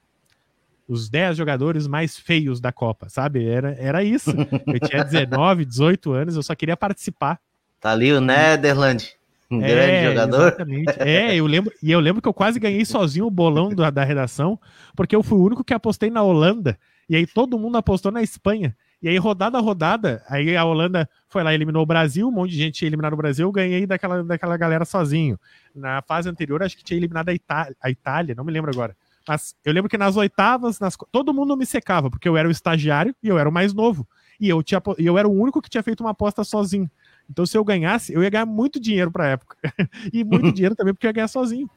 os 0.87 1.09
10 1.09 1.37
jogadores 1.37 1.87
mais 1.87 2.17
feios 2.17 2.59
da 2.59 2.71
Copa, 2.71 3.09
sabe? 3.09 3.45
Era, 3.47 3.75
era 3.79 4.03
isso. 4.03 4.31
Eu 4.67 4.79
tinha 4.79 5.03
19, 5.03 5.65
18 5.65 6.11
anos, 6.11 6.35
eu 6.35 6.43
só 6.43 6.55
queria 6.55 6.77
participar. 6.77 7.39
Tá 7.79 7.91
ali 7.91 8.11
o 8.11 8.21
Netherland, 8.21 9.15
um 9.49 9.61
é, 9.61 9.67
grande 9.67 10.09
jogador. 10.09 10.47
Exatamente. 10.47 10.93
É, 10.99 11.35
eu 11.35 11.45
lembro, 11.45 11.71
e 11.81 11.91
eu 11.91 11.99
lembro 11.99 12.21
que 12.21 12.27
eu 12.27 12.33
quase 12.33 12.59
ganhei 12.59 12.85
sozinho 12.85 13.25
o 13.25 13.31
bolão 13.31 13.69
da, 13.69 13.89
da 13.89 14.03
redação, 14.03 14.59
porque 14.95 15.15
eu 15.15 15.23
fui 15.23 15.37
o 15.37 15.43
único 15.43 15.63
que 15.63 15.73
apostei 15.73 16.09
na 16.09 16.23
Holanda, 16.23 16.77
e 17.09 17.15
aí 17.15 17.27
todo 17.27 17.59
mundo 17.59 17.77
apostou 17.77 18.11
na 18.11 18.21
Espanha. 18.21 18.75
E 19.01 19.09
aí, 19.09 19.17
rodada 19.17 19.57
a 19.57 19.61
rodada, 19.61 20.23
aí 20.27 20.55
a 20.55 20.65
Holanda 20.65 21.07
foi 21.27 21.43
lá 21.43 21.51
e 21.51 21.55
eliminou 21.55 21.83
o 21.83 21.85
Brasil, 21.85 22.27
um 22.27 22.31
monte 22.31 22.51
de 22.51 22.57
gente 22.57 22.75
tinha 22.75 22.89
eliminado 22.89 23.13
o 23.13 23.17
Brasil, 23.17 23.45
eu 23.45 23.51
ganhei 23.51 23.85
daquela, 23.85 24.23
daquela 24.23 24.57
galera 24.57 24.83
sozinho. 24.83 25.39
Na 25.75 26.01
fase 26.01 26.27
anterior, 26.27 26.63
acho 26.63 26.75
que 26.75 26.83
tinha 26.83 26.97
eliminado 26.97 27.29
a, 27.29 27.33
Itá 27.33 27.69
a 27.79 27.89
Itália, 27.91 28.33
não 28.33 28.43
me 28.43 28.51
lembro 28.51 28.71
agora. 28.71 28.95
Mas 29.27 29.55
eu 29.63 29.73
lembro 29.73 29.89
que 29.89 29.97
nas 29.97 30.15
oitavas, 30.15 30.79
nas, 30.79 30.95
todo 31.11 31.33
mundo 31.33 31.57
me 31.57 31.65
secava, 31.65 32.09
porque 32.09 32.29
eu 32.29 32.37
era 32.37 32.47
o 32.47 32.51
estagiário 32.51 33.15
e 33.23 33.27
eu 33.27 33.37
era 33.37 33.49
o 33.49 33.51
mais 33.51 33.73
novo. 33.73 34.07
E 34.39 34.49
eu, 34.49 34.61
tinha, 34.61 34.81
eu 34.97 35.17
era 35.17 35.27
o 35.27 35.31
único 35.31 35.61
que 35.61 35.69
tinha 35.69 35.81
feito 35.81 36.01
uma 36.01 36.11
aposta 36.11 36.43
sozinho. 36.43 36.89
Então, 37.29 37.45
se 37.45 37.57
eu 37.57 37.63
ganhasse, 37.63 38.13
eu 38.13 38.21
ia 38.21 38.29
ganhar 38.29 38.45
muito 38.45 38.79
dinheiro 38.79 39.11
pra 39.11 39.27
época. 39.27 39.57
e 40.13 40.23
muito 40.23 40.51
dinheiro 40.53 40.75
também, 40.75 40.93
porque 40.93 41.07
eu 41.07 41.09
ia 41.09 41.13
ganhar 41.13 41.27
sozinho. 41.27 41.69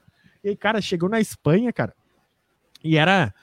E 0.43 0.51
aí, 0.51 0.57
cara, 0.57 0.81
chegou 0.81 1.09
na 1.09 1.21
Espanha, 1.21 1.73
cara. 1.73 1.95
E 2.83 2.97
era 2.97 3.35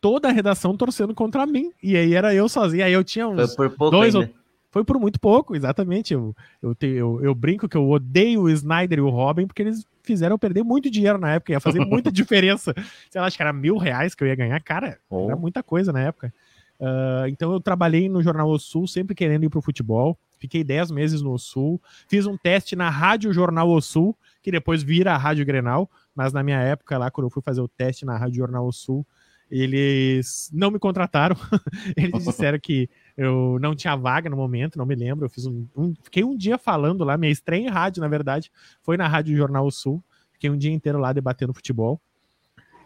toda 0.00 0.28
a 0.28 0.32
redação 0.32 0.76
torcendo 0.76 1.14
contra 1.14 1.46
mim. 1.46 1.72
E 1.82 1.96
aí 1.96 2.14
era 2.14 2.34
eu 2.34 2.48
sozinho. 2.48 2.84
Aí 2.84 2.92
eu 2.92 3.02
tinha 3.02 3.26
uns. 3.26 3.54
Foi 3.54 3.68
por 3.68 3.76
pouco 3.76 3.96
dois 3.96 4.14
ou, 4.14 4.28
Foi 4.74 4.82
por 4.82 4.98
muito 4.98 5.20
pouco, 5.20 5.54
exatamente. 5.54 6.14
Eu, 6.14 6.34
eu, 6.60 6.74
te, 6.74 6.88
eu, 6.88 7.22
eu, 7.22 7.32
brinco 7.32 7.68
que 7.68 7.76
eu 7.76 7.88
odeio 7.88 8.42
o 8.42 8.50
Snyder 8.50 8.98
e 8.98 9.02
o 9.02 9.08
Robin 9.08 9.46
porque 9.46 9.62
eles 9.62 9.86
fizeram 10.02 10.34
eu 10.34 10.38
perder 10.38 10.64
muito 10.64 10.90
dinheiro 10.90 11.16
na 11.16 11.34
época, 11.34 11.52
ia 11.52 11.60
fazer 11.60 11.78
muita 11.86 12.10
diferença. 12.10 12.74
Sei 13.08 13.20
lá, 13.20 13.28
acho 13.28 13.36
que 13.36 13.42
era 13.44 13.52
mil 13.52 13.76
reais 13.76 14.16
que 14.16 14.24
eu 14.24 14.26
ia 14.26 14.34
ganhar. 14.34 14.60
Cara, 14.64 14.98
oh. 15.08 15.26
era 15.26 15.36
muita 15.36 15.62
coisa 15.62 15.92
na 15.92 16.00
época. 16.00 16.34
Uh, 16.80 17.28
então 17.28 17.52
eu 17.52 17.60
trabalhei 17.60 18.08
no 18.08 18.20
Jornal 18.20 18.50
O 18.50 18.58
Sul, 18.58 18.88
sempre 18.88 19.14
querendo 19.14 19.44
ir 19.44 19.48
pro 19.48 19.62
futebol. 19.62 20.18
Fiquei 20.40 20.64
10 20.64 20.90
meses 20.90 21.22
no 21.22 21.38
Sul. 21.38 21.80
Fiz 22.08 22.26
um 22.26 22.36
teste 22.36 22.74
na 22.74 22.90
Rádio 22.90 23.32
Jornal 23.32 23.70
O 23.70 23.80
Sul, 23.80 24.18
que 24.42 24.50
depois 24.50 24.82
vira 24.82 25.14
a 25.14 25.16
Rádio 25.16 25.46
Grenal. 25.46 25.88
Mas 26.16 26.32
na 26.32 26.42
minha 26.42 26.58
época, 26.58 26.98
lá, 26.98 27.12
quando 27.12 27.28
eu 27.28 27.30
fui 27.30 27.44
fazer 27.44 27.60
o 27.60 27.68
teste 27.68 28.04
na 28.04 28.16
Rádio 28.16 28.38
Jornal 28.38 28.66
O 28.66 28.72
Sul, 28.72 29.06
eles 29.48 30.50
não 30.52 30.72
me 30.72 30.80
contrataram. 30.80 31.36
eles 31.96 32.24
disseram 32.24 32.58
que 32.58 32.90
eu 33.16 33.58
não 33.60 33.74
tinha 33.74 33.94
vaga 33.96 34.28
no 34.28 34.36
momento, 34.36 34.78
não 34.78 34.86
me 34.86 34.94
lembro. 34.94 35.24
Eu 35.26 35.30
fiz 35.30 35.46
um, 35.46 35.66
um, 35.76 35.94
fiquei 36.02 36.24
um 36.24 36.36
dia 36.36 36.58
falando 36.58 37.04
lá, 37.04 37.16
minha 37.16 37.32
estreia 37.32 37.62
em 37.62 37.68
rádio, 37.68 38.00
na 38.00 38.08
verdade, 38.08 38.50
foi 38.82 38.96
na 38.96 39.06
Rádio 39.06 39.36
Jornal 39.36 39.70
Sul. 39.70 40.02
Fiquei 40.32 40.50
um 40.50 40.56
dia 40.56 40.72
inteiro 40.72 40.98
lá 40.98 41.12
debatendo 41.12 41.54
futebol. 41.54 42.00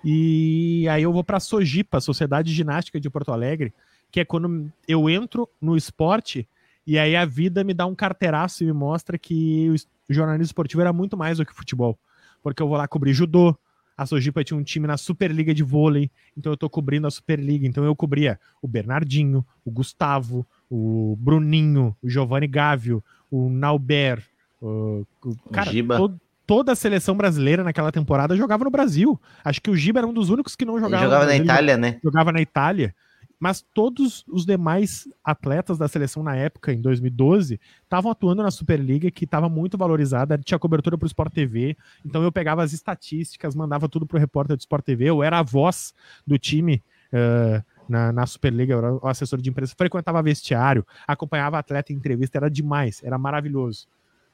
E 0.05 0.87
aí 0.89 1.03
eu 1.03 1.13
vou 1.13 1.25
para 1.25 1.39
a 1.39 1.41
Sojipa, 1.41 2.01
Sociedade 2.01 2.53
Ginástica 2.53 3.01
de 3.01 3.11
Porto 3.11 3.33
Alegre, 3.33 3.73
que 4.11 4.21
é 4.21 4.25
quando 4.25 4.71
eu 4.87 5.09
entro 5.11 5.49
no 5.61 5.77
esporte 5.77 6.49
e 6.87 6.99
aí 6.99 7.15
a 7.15 7.27
vida 7.27 7.63
me 7.63 7.75
dá 7.75 7.85
um 7.85 7.95
carteiraço 7.95 8.63
e 8.63 8.67
me 8.67 8.73
mostra 8.73 9.19
que 9.19 9.69
o 10.09 10.13
jornalismo 10.13 10.47
esportivo 10.47 10.81
era 10.81 10.91
muito 10.91 11.19
mais 11.19 11.37
do 11.37 11.45
que 11.45 11.53
futebol. 11.53 11.99
Porque 12.43 12.63
eu 12.63 12.67
vou 12.67 12.79
lá 12.79 12.89
cobrir 12.89 13.13
judô, 13.13 13.55
a 13.99 14.07
Sojipa 14.07 14.45
tinha 14.45 14.57
um 14.57 14.63
time 14.63 14.87
na 14.87 14.97
Superliga 14.97 15.53
de 15.53 15.65
vôlei, 15.65 16.09
então 16.37 16.53
eu 16.53 16.57
tô 16.57 16.71
cobrindo 16.71 17.09
a 17.09 17.11
Superliga. 17.11 17.67
Então 17.67 17.83
eu 17.85 17.97
cobria 17.97 18.39
o 18.63 18.69
Bernardinho, 18.69 19.45
o 19.65 19.73
Gustavo, 19.73 20.47
o 20.71 21.17
Bruninho, 21.19 21.97
o 22.01 22.09
Giovanni 22.09 22.47
Gávio, 22.47 23.03
o 23.29 23.51
Nauber, 23.51 24.23
o, 24.63 25.05
o 25.25 25.37
cara, 25.51 25.73
todo, 25.97 26.21
toda 26.47 26.73
a 26.73 26.77
seleção 26.77 27.17
brasileira 27.17 27.65
naquela 27.65 27.91
temporada 27.91 28.37
jogava 28.37 28.63
no 28.63 28.71
Brasil. 28.71 29.21
Acho 29.45 29.61
que 29.61 29.71
o 29.71 29.75
Giba 29.75 29.99
era 29.99 30.07
um 30.07 30.15
dos 30.15 30.31
únicos 30.31 30.55
que 30.55 30.65
não 30.65 30.79
jogava. 30.79 31.03
Ele 31.03 31.05
jogava 31.05 31.27
na 31.27 31.37
Itália, 31.37 31.77
né? 31.77 31.99
Jogava 32.01 32.33
na 32.33 32.41
Itália 32.41 32.95
mas 33.39 33.65
todos 33.75 34.25
os 34.29 34.45
demais 34.45 35.09
atletas 35.23 35.79
da 35.79 35.87
seleção 35.87 36.23
na 36.23 36.35
época, 36.35 36.73
em 36.73 36.81
2012, 36.81 37.61
estavam 37.83 38.11
atuando 38.11 38.43
na 38.43 38.51
Superliga, 38.51 39.11
que 39.11 39.25
estava 39.25 39.49
muito 39.49 39.79
valorizada, 39.79 40.39
tinha 40.39 40.59
cobertura 40.59 40.99
para 40.99 41.07
o 41.07 41.09
Sport 41.09 41.33
TV, 41.33 41.77
então 42.05 42.23
eu 42.23 42.33
pegava 42.33 42.63
as 42.63 42.73
estatísticas, 42.73 43.55
mandava 43.55 43.89
tudo 43.89 44.07
para 44.07 44.17
o 44.17 44.21
repórter 44.21 44.57
do 44.57 44.61
Sport 44.61 44.85
TV, 44.85 45.05
eu 45.07 45.23
era 45.23 45.39
a 45.39 45.43
voz 45.43 45.95
do 46.27 46.39
time 46.39 46.83
uh, 47.13 47.65
na, 47.89 48.13
na, 48.13 48.27
Superliga, 48.27 48.73
eu 48.73 48.79
era 48.79 48.95
o 48.95 49.07
assessor 49.07 49.41
de 49.41 49.49
imprensa, 49.49 49.75
frequentava 49.77 50.23
vestiário, 50.23 50.87
acompanhava 51.07 51.59
atleta 51.59 51.93
em 51.93 51.97
entrevista, 51.97 52.39
era 52.39 52.51
demais, 52.51 53.03
era 53.03 53.17
maravilhoso. 53.19 53.87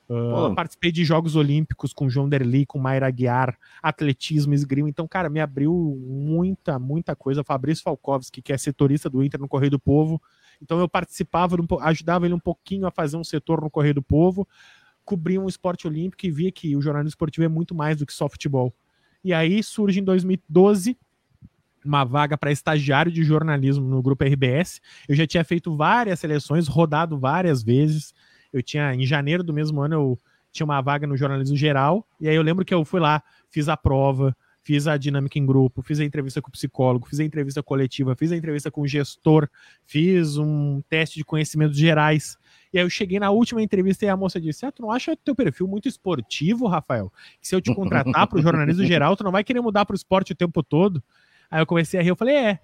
Uh, 0.08 0.54
participei 0.54 0.92
de 0.92 1.04
Jogos 1.04 1.34
Olímpicos 1.34 1.92
com 1.92 2.08
João 2.08 2.28
Derli, 2.28 2.66
com 2.66 2.78
Mayra 2.78 3.10
Guiar, 3.10 3.58
atletismo, 3.82 4.52
esgrima. 4.52 4.88
Então, 4.88 5.08
cara, 5.08 5.30
me 5.30 5.40
abriu 5.40 5.72
muita, 6.06 6.78
muita 6.78 7.16
coisa. 7.16 7.42
Fabrício 7.42 7.82
Falkovski, 7.82 8.42
que 8.42 8.52
é 8.52 8.58
setorista 8.58 9.08
do 9.08 9.22
Inter 9.22 9.40
no 9.40 9.48
Correio 9.48 9.70
do 9.70 9.78
Povo. 9.78 10.20
Então, 10.60 10.78
eu 10.78 10.88
participava, 10.88 11.56
ajudava 11.82 12.26
ele 12.26 12.34
um 12.34 12.40
pouquinho 12.40 12.86
a 12.86 12.90
fazer 12.90 13.16
um 13.16 13.24
setor 13.24 13.60
no 13.60 13.70
Correio 13.70 13.94
do 13.94 14.02
Povo, 14.02 14.46
cobria 15.04 15.40
um 15.40 15.48
esporte 15.48 15.86
olímpico 15.86 16.26
e 16.26 16.30
via 16.30 16.52
que 16.52 16.76
o 16.76 16.82
jornalismo 16.82 17.10
esportivo 17.10 17.44
é 17.44 17.48
muito 17.48 17.74
mais 17.74 17.96
do 17.96 18.06
que 18.06 18.12
só 18.12 18.28
futebol. 18.28 18.74
E 19.22 19.32
aí 19.32 19.62
surge 19.62 20.00
em 20.00 20.04
2012 20.04 20.96
uma 21.84 22.02
vaga 22.04 22.36
para 22.38 22.50
estagiário 22.50 23.12
de 23.12 23.22
jornalismo 23.22 23.86
no 23.86 24.02
grupo 24.02 24.24
RBS. 24.24 24.80
Eu 25.06 25.14
já 25.14 25.26
tinha 25.26 25.44
feito 25.44 25.76
várias 25.76 26.18
seleções, 26.18 26.66
rodado 26.66 27.18
várias 27.18 27.62
vezes 27.62 28.14
eu 28.54 28.62
tinha, 28.62 28.94
em 28.94 29.04
janeiro 29.04 29.42
do 29.42 29.52
mesmo 29.52 29.80
ano, 29.80 29.94
eu 29.94 30.18
tinha 30.52 30.64
uma 30.64 30.80
vaga 30.80 31.06
no 31.06 31.16
jornalismo 31.16 31.56
geral, 31.56 32.06
e 32.20 32.28
aí 32.28 32.36
eu 32.36 32.42
lembro 32.42 32.64
que 32.64 32.72
eu 32.72 32.84
fui 32.84 33.00
lá, 33.00 33.20
fiz 33.50 33.68
a 33.68 33.76
prova, 33.76 34.34
fiz 34.62 34.86
a 34.86 34.96
dinâmica 34.96 35.38
em 35.38 35.44
grupo, 35.44 35.82
fiz 35.82 35.98
a 35.98 36.04
entrevista 36.04 36.40
com 36.40 36.48
o 36.48 36.52
psicólogo, 36.52 37.06
fiz 37.08 37.18
a 37.18 37.24
entrevista 37.24 37.64
coletiva, 37.64 38.14
fiz 38.14 38.30
a 38.30 38.36
entrevista 38.36 38.70
com 38.70 38.82
o 38.82 38.86
gestor, 38.86 39.48
fiz 39.84 40.36
um 40.36 40.80
teste 40.88 41.16
de 41.16 41.24
conhecimentos 41.24 41.76
gerais. 41.76 42.38
E 42.72 42.78
aí 42.78 42.84
eu 42.84 42.88
cheguei 42.88 43.18
na 43.18 43.30
última 43.30 43.60
entrevista 43.60 44.06
e 44.06 44.08
a 44.08 44.16
moça 44.16 44.40
disse: 44.40 44.64
Ah, 44.64 44.70
tu 44.70 44.82
não 44.82 44.92
acha 44.92 45.16
teu 45.16 45.34
perfil 45.34 45.66
muito 45.66 45.88
esportivo, 45.88 46.68
Rafael? 46.68 47.12
Que 47.40 47.48
se 47.48 47.56
eu 47.56 47.60
te 47.60 47.74
contratar 47.74 48.28
para 48.28 48.38
o 48.38 48.42
jornalismo 48.42 48.84
geral, 48.86 49.16
tu 49.16 49.24
não 49.24 49.32
vai 49.32 49.42
querer 49.42 49.60
mudar 49.60 49.84
para 49.84 49.94
o 49.94 49.96
esporte 49.96 50.32
o 50.32 50.36
tempo 50.36 50.62
todo? 50.62 51.02
Aí 51.50 51.60
eu 51.60 51.66
comecei 51.66 51.98
a 51.98 52.02
rir, 52.02 52.10
eu 52.10 52.16
falei: 52.16 52.36
É. 52.36 52.60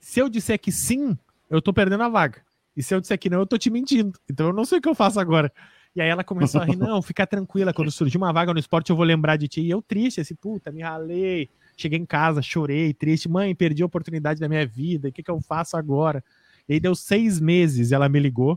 Se 0.00 0.20
eu 0.20 0.28
disser 0.28 0.60
que 0.60 0.70
sim, 0.70 1.18
eu 1.50 1.60
tô 1.60 1.72
perdendo 1.72 2.04
a 2.04 2.08
vaga. 2.08 2.40
E 2.78 2.82
se 2.84 2.94
eu 2.94 3.00
disser 3.00 3.18
que 3.18 3.28
não, 3.28 3.40
eu 3.40 3.46
tô 3.46 3.58
te 3.58 3.68
mentindo. 3.70 4.16
Então 4.30 4.46
eu 4.46 4.52
não 4.52 4.64
sei 4.64 4.78
o 4.78 4.80
que 4.80 4.88
eu 4.88 4.94
faço 4.94 5.18
agora. 5.18 5.52
E 5.96 6.00
aí 6.00 6.08
ela 6.08 6.22
começou 6.22 6.60
a 6.60 6.64
rir, 6.64 6.76
não, 6.76 7.02
fica 7.02 7.26
tranquila, 7.26 7.74
quando 7.74 7.90
surgir 7.90 8.16
uma 8.16 8.32
vaga 8.32 8.54
no 8.54 8.60
esporte 8.60 8.90
eu 8.90 8.94
vou 8.94 9.04
lembrar 9.04 9.34
de 9.34 9.48
ti. 9.48 9.62
E 9.62 9.68
eu 9.68 9.82
triste, 9.82 10.20
assim, 10.20 10.36
puta, 10.36 10.70
me 10.70 10.80
ralei. 10.80 11.50
Cheguei 11.76 11.98
em 11.98 12.06
casa, 12.06 12.40
chorei, 12.40 12.94
triste. 12.94 13.28
Mãe, 13.28 13.52
perdi 13.52 13.82
a 13.82 13.86
oportunidade 13.86 14.38
da 14.38 14.48
minha 14.48 14.64
vida, 14.64 15.08
o 15.08 15.12
que, 15.12 15.24
que 15.24 15.30
eu 15.30 15.40
faço 15.40 15.76
agora? 15.76 16.22
E 16.68 16.74
aí 16.74 16.78
deu 16.78 16.94
seis 16.94 17.40
meses, 17.40 17.90
ela 17.90 18.08
me 18.08 18.20
ligou. 18.20 18.56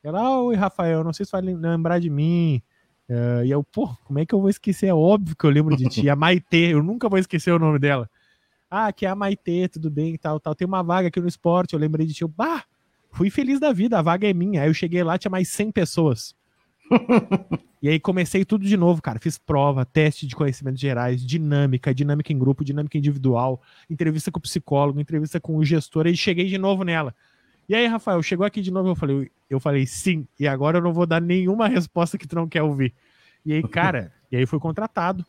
Ela, 0.00 0.40
oi, 0.42 0.54
Rafael, 0.54 1.02
não 1.02 1.12
sei 1.12 1.26
se 1.26 1.32
vai 1.32 1.42
lembrar 1.42 1.98
de 1.98 2.08
mim. 2.08 2.62
Uh, 3.10 3.44
e 3.44 3.50
eu, 3.50 3.64
pô, 3.64 3.88
como 4.04 4.20
é 4.20 4.24
que 4.24 4.32
eu 4.32 4.40
vou 4.40 4.48
esquecer? 4.48 4.86
É 4.86 4.94
óbvio 4.94 5.34
que 5.34 5.44
eu 5.44 5.50
lembro 5.50 5.76
de 5.76 5.88
ti. 5.88 6.08
A 6.08 6.14
Maitê, 6.14 6.72
eu 6.72 6.84
nunca 6.84 7.08
vou 7.08 7.18
esquecer 7.18 7.50
o 7.50 7.58
nome 7.58 7.80
dela. 7.80 8.08
Ah, 8.70 8.92
que 8.92 9.04
é 9.04 9.08
a 9.08 9.16
Maitê, 9.16 9.68
tudo 9.68 9.90
bem, 9.90 10.16
tal, 10.16 10.38
tal. 10.38 10.54
Tem 10.54 10.68
uma 10.68 10.84
vaga 10.84 11.08
aqui 11.08 11.20
no 11.20 11.26
esporte, 11.26 11.74
eu 11.74 11.80
lembrei 11.80 12.06
de 12.06 12.14
ti. 12.14 12.22
Eu, 12.22 12.28
bah, 12.28 12.64
Fui 13.16 13.30
feliz 13.30 13.58
da 13.58 13.72
vida, 13.72 13.98
a 13.98 14.02
vaga 14.02 14.28
é 14.28 14.34
minha. 14.34 14.60
Aí 14.60 14.68
eu 14.68 14.74
cheguei 14.74 15.02
lá, 15.02 15.16
tinha 15.16 15.30
mais 15.30 15.48
100 15.48 15.72
pessoas. 15.72 16.34
e 17.80 17.88
aí 17.88 17.98
comecei 17.98 18.44
tudo 18.44 18.66
de 18.66 18.76
novo, 18.76 19.00
cara. 19.00 19.18
Fiz 19.18 19.38
prova, 19.38 19.86
teste 19.86 20.26
de 20.26 20.36
conhecimentos 20.36 20.78
gerais, 20.78 21.24
dinâmica, 21.24 21.94
dinâmica 21.94 22.30
em 22.30 22.38
grupo, 22.38 22.62
dinâmica 22.62 22.98
individual, 22.98 23.62
entrevista 23.88 24.30
com 24.30 24.38
o 24.38 24.42
psicólogo, 24.42 25.00
entrevista 25.00 25.40
com 25.40 25.56
o 25.56 25.64
gestor, 25.64 26.06
e 26.06 26.14
cheguei 26.14 26.46
de 26.46 26.58
novo 26.58 26.84
nela. 26.84 27.14
E 27.66 27.74
aí, 27.74 27.86
Rafael, 27.86 28.22
chegou 28.22 28.44
aqui 28.44 28.60
de 28.60 28.70
novo, 28.70 28.90
eu 28.90 28.94
falei, 28.94 29.30
eu 29.48 29.58
falei 29.58 29.86
sim, 29.86 30.28
e 30.38 30.46
agora 30.46 30.76
eu 30.76 30.82
não 30.82 30.92
vou 30.92 31.06
dar 31.06 31.20
nenhuma 31.20 31.66
resposta 31.68 32.18
que 32.18 32.28
tu 32.28 32.36
não 32.36 32.46
quer 32.46 32.62
ouvir. 32.62 32.92
E 33.46 33.54
aí, 33.54 33.62
cara, 33.62 34.12
e 34.30 34.36
aí 34.36 34.44
fui 34.44 34.58
contratado. 34.58 35.24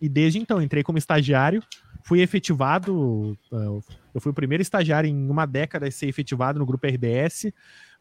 E 0.00 0.08
desde 0.08 0.38
então 0.38 0.62
entrei 0.62 0.84
como 0.84 0.96
estagiário, 0.96 1.60
fui 2.04 2.20
efetivado, 2.20 3.36
uh, 3.50 3.82
eu 4.14 4.20
fui 4.20 4.30
o 4.30 4.34
primeiro 4.34 4.62
estagiário 4.62 5.08
em 5.08 5.30
uma 5.30 5.46
década 5.46 5.86
a 5.86 5.90
ser 5.90 6.06
efetivado 6.06 6.58
no 6.58 6.66
grupo 6.66 6.86
RBS, 6.86 7.44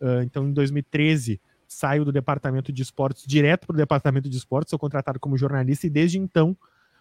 uh, 0.02 0.22
então 0.24 0.48
em 0.48 0.54
2013 0.54 1.40
saio 1.68 2.04
do 2.04 2.12
departamento 2.12 2.72
de 2.72 2.82
esportes 2.82 3.26
direto 3.26 3.66
para 3.66 3.74
o 3.74 3.78
departamento 3.78 4.30
de 4.30 4.38
esportes, 4.38 4.70
sou 4.70 4.80
contratado 4.80 5.20
como 5.20 5.38
jornalista 5.38 5.88
e 5.88 5.90
desde 5.90 6.20
então 6.20 6.56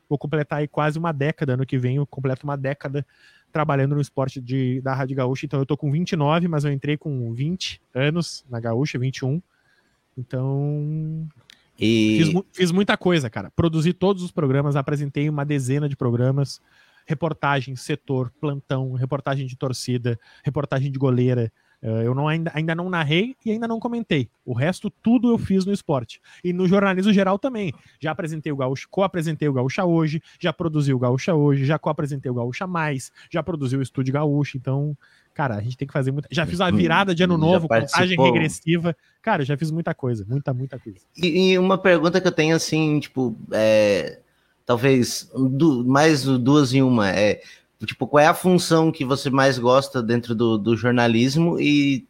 vou 0.08 0.18
completar 0.18 0.60
aí 0.60 0.68
quase 0.68 0.98
uma 0.98 1.12
década, 1.12 1.54
ano 1.54 1.66
que 1.66 1.78
vem 1.78 1.96
eu 1.96 2.06
completo 2.06 2.44
uma 2.44 2.56
década 2.56 3.06
trabalhando 3.52 3.94
no 3.94 4.00
esporte 4.00 4.40
de, 4.40 4.80
da 4.80 4.94
Rádio 4.94 5.16
Gaúcha, 5.16 5.46
então 5.46 5.58
eu 5.58 5.66
tô 5.66 5.76
com 5.76 5.90
29, 5.90 6.46
mas 6.46 6.64
eu 6.64 6.72
entrei 6.72 6.96
com 6.96 7.32
20 7.32 7.80
anos 7.94 8.44
na 8.48 8.60
Gaúcha, 8.60 8.98
21, 8.98 9.42
então 10.16 11.28
e... 11.80 12.18
Fiz, 12.22 12.42
fiz, 12.52 12.72
muita 12.72 12.94
coisa, 12.96 13.30
cara. 13.30 13.50
Produzi 13.50 13.94
todos 13.94 14.22
os 14.22 14.30
programas, 14.30 14.76
apresentei 14.76 15.30
uma 15.30 15.46
dezena 15.46 15.88
de 15.88 15.96
programas, 15.96 16.60
reportagem, 17.10 17.74
setor, 17.74 18.32
plantão, 18.40 18.92
reportagem 18.92 19.44
de 19.46 19.56
torcida, 19.56 20.18
reportagem 20.44 20.92
de 20.92 20.98
goleira. 20.98 21.52
Uh, 21.82 22.02
eu 22.02 22.14
não, 22.14 22.28
ainda, 22.28 22.52
ainda 22.54 22.74
não 22.74 22.90
narrei 22.90 23.34
e 23.44 23.50
ainda 23.50 23.66
não 23.66 23.80
comentei. 23.80 24.28
O 24.44 24.52
resto, 24.52 24.90
tudo 24.90 25.30
eu 25.30 25.38
fiz 25.38 25.64
no 25.64 25.72
esporte. 25.72 26.20
E 26.44 26.52
no 26.52 26.68
jornalismo 26.68 27.12
geral 27.12 27.38
também. 27.38 27.72
Já 27.98 28.12
apresentei 28.12 28.52
o 28.52 28.56
Gaúcho, 28.56 28.86
co-apresentei 28.90 29.48
o 29.48 29.52
Gaúcha 29.52 29.84
hoje, 29.84 30.22
já 30.38 30.52
produzi 30.52 30.92
o 30.92 30.98
Gaúcha 30.98 31.34
hoje, 31.34 31.64
já 31.64 31.78
co-apresentei 31.78 32.30
o 32.30 32.34
Gaúcha 32.34 32.66
mais, 32.66 33.10
já 33.30 33.42
produzi 33.42 33.76
o 33.76 33.82
Estúdio 33.82 34.12
Gaúcho. 34.12 34.56
Então, 34.58 34.96
cara, 35.34 35.56
a 35.56 35.62
gente 35.62 35.76
tem 35.76 35.88
que 35.88 35.94
fazer 35.94 36.12
muita. 36.12 36.28
Já 36.30 36.46
fiz 36.46 36.60
a 36.60 36.70
virada 36.70 37.14
de 37.14 37.24
ano 37.24 37.38
novo, 37.38 37.66
contagem 37.66 38.16
regressiva. 38.20 38.94
Cara, 39.22 39.44
já 39.44 39.56
fiz 39.56 39.70
muita 39.70 39.94
coisa, 39.94 40.24
muita, 40.28 40.52
muita 40.54 40.78
coisa. 40.78 41.00
E, 41.16 41.52
e 41.52 41.58
uma 41.58 41.78
pergunta 41.78 42.20
que 42.20 42.28
eu 42.28 42.32
tenho 42.32 42.54
assim, 42.54 43.00
tipo, 43.00 43.34
é 43.52 44.19
talvez 44.70 45.28
du 45.34 45.84
mais 45.84 46.22
duas 46.22 46.72
em 46.72 46.80
uma. 46.80 47.10
É, 47.10 47.42
tipo, 47.84 48.06
qual 48.06 48.22
é 48.22 48.28
a 48.28 48.34
função 48.34 48.92
que 48.92 49.04
você 49.04 49.28
mais 49.28 49.58
gosta 49.58 50.00
dentro 50.00 50.32
do, 50.32 50.56
do 50.56 50.76
jornalismo 50.76 51.58
e, 51.58 52.06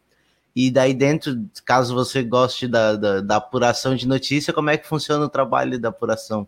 e 0.55 0.69
daí 0.69 0.93
dentro, 0.93 1.43
caso 1.65 1.95
você 1.95 2.21
goste 2.21 2.67
da, 2.67 2.95
da, 2.95 3.19
da, 3.19 3.37
apuração 3.37 3.95
de 3.95 4.07
notícia, 4.07 4.53
como 4.53 4.69
é 4.69 4.77
que 4.77 4.85
funciona 4.85 5.25
o 5.25 5.29
trabalho 5.29 5.79
da 5.79 5.89
apuração? 5.89 6.47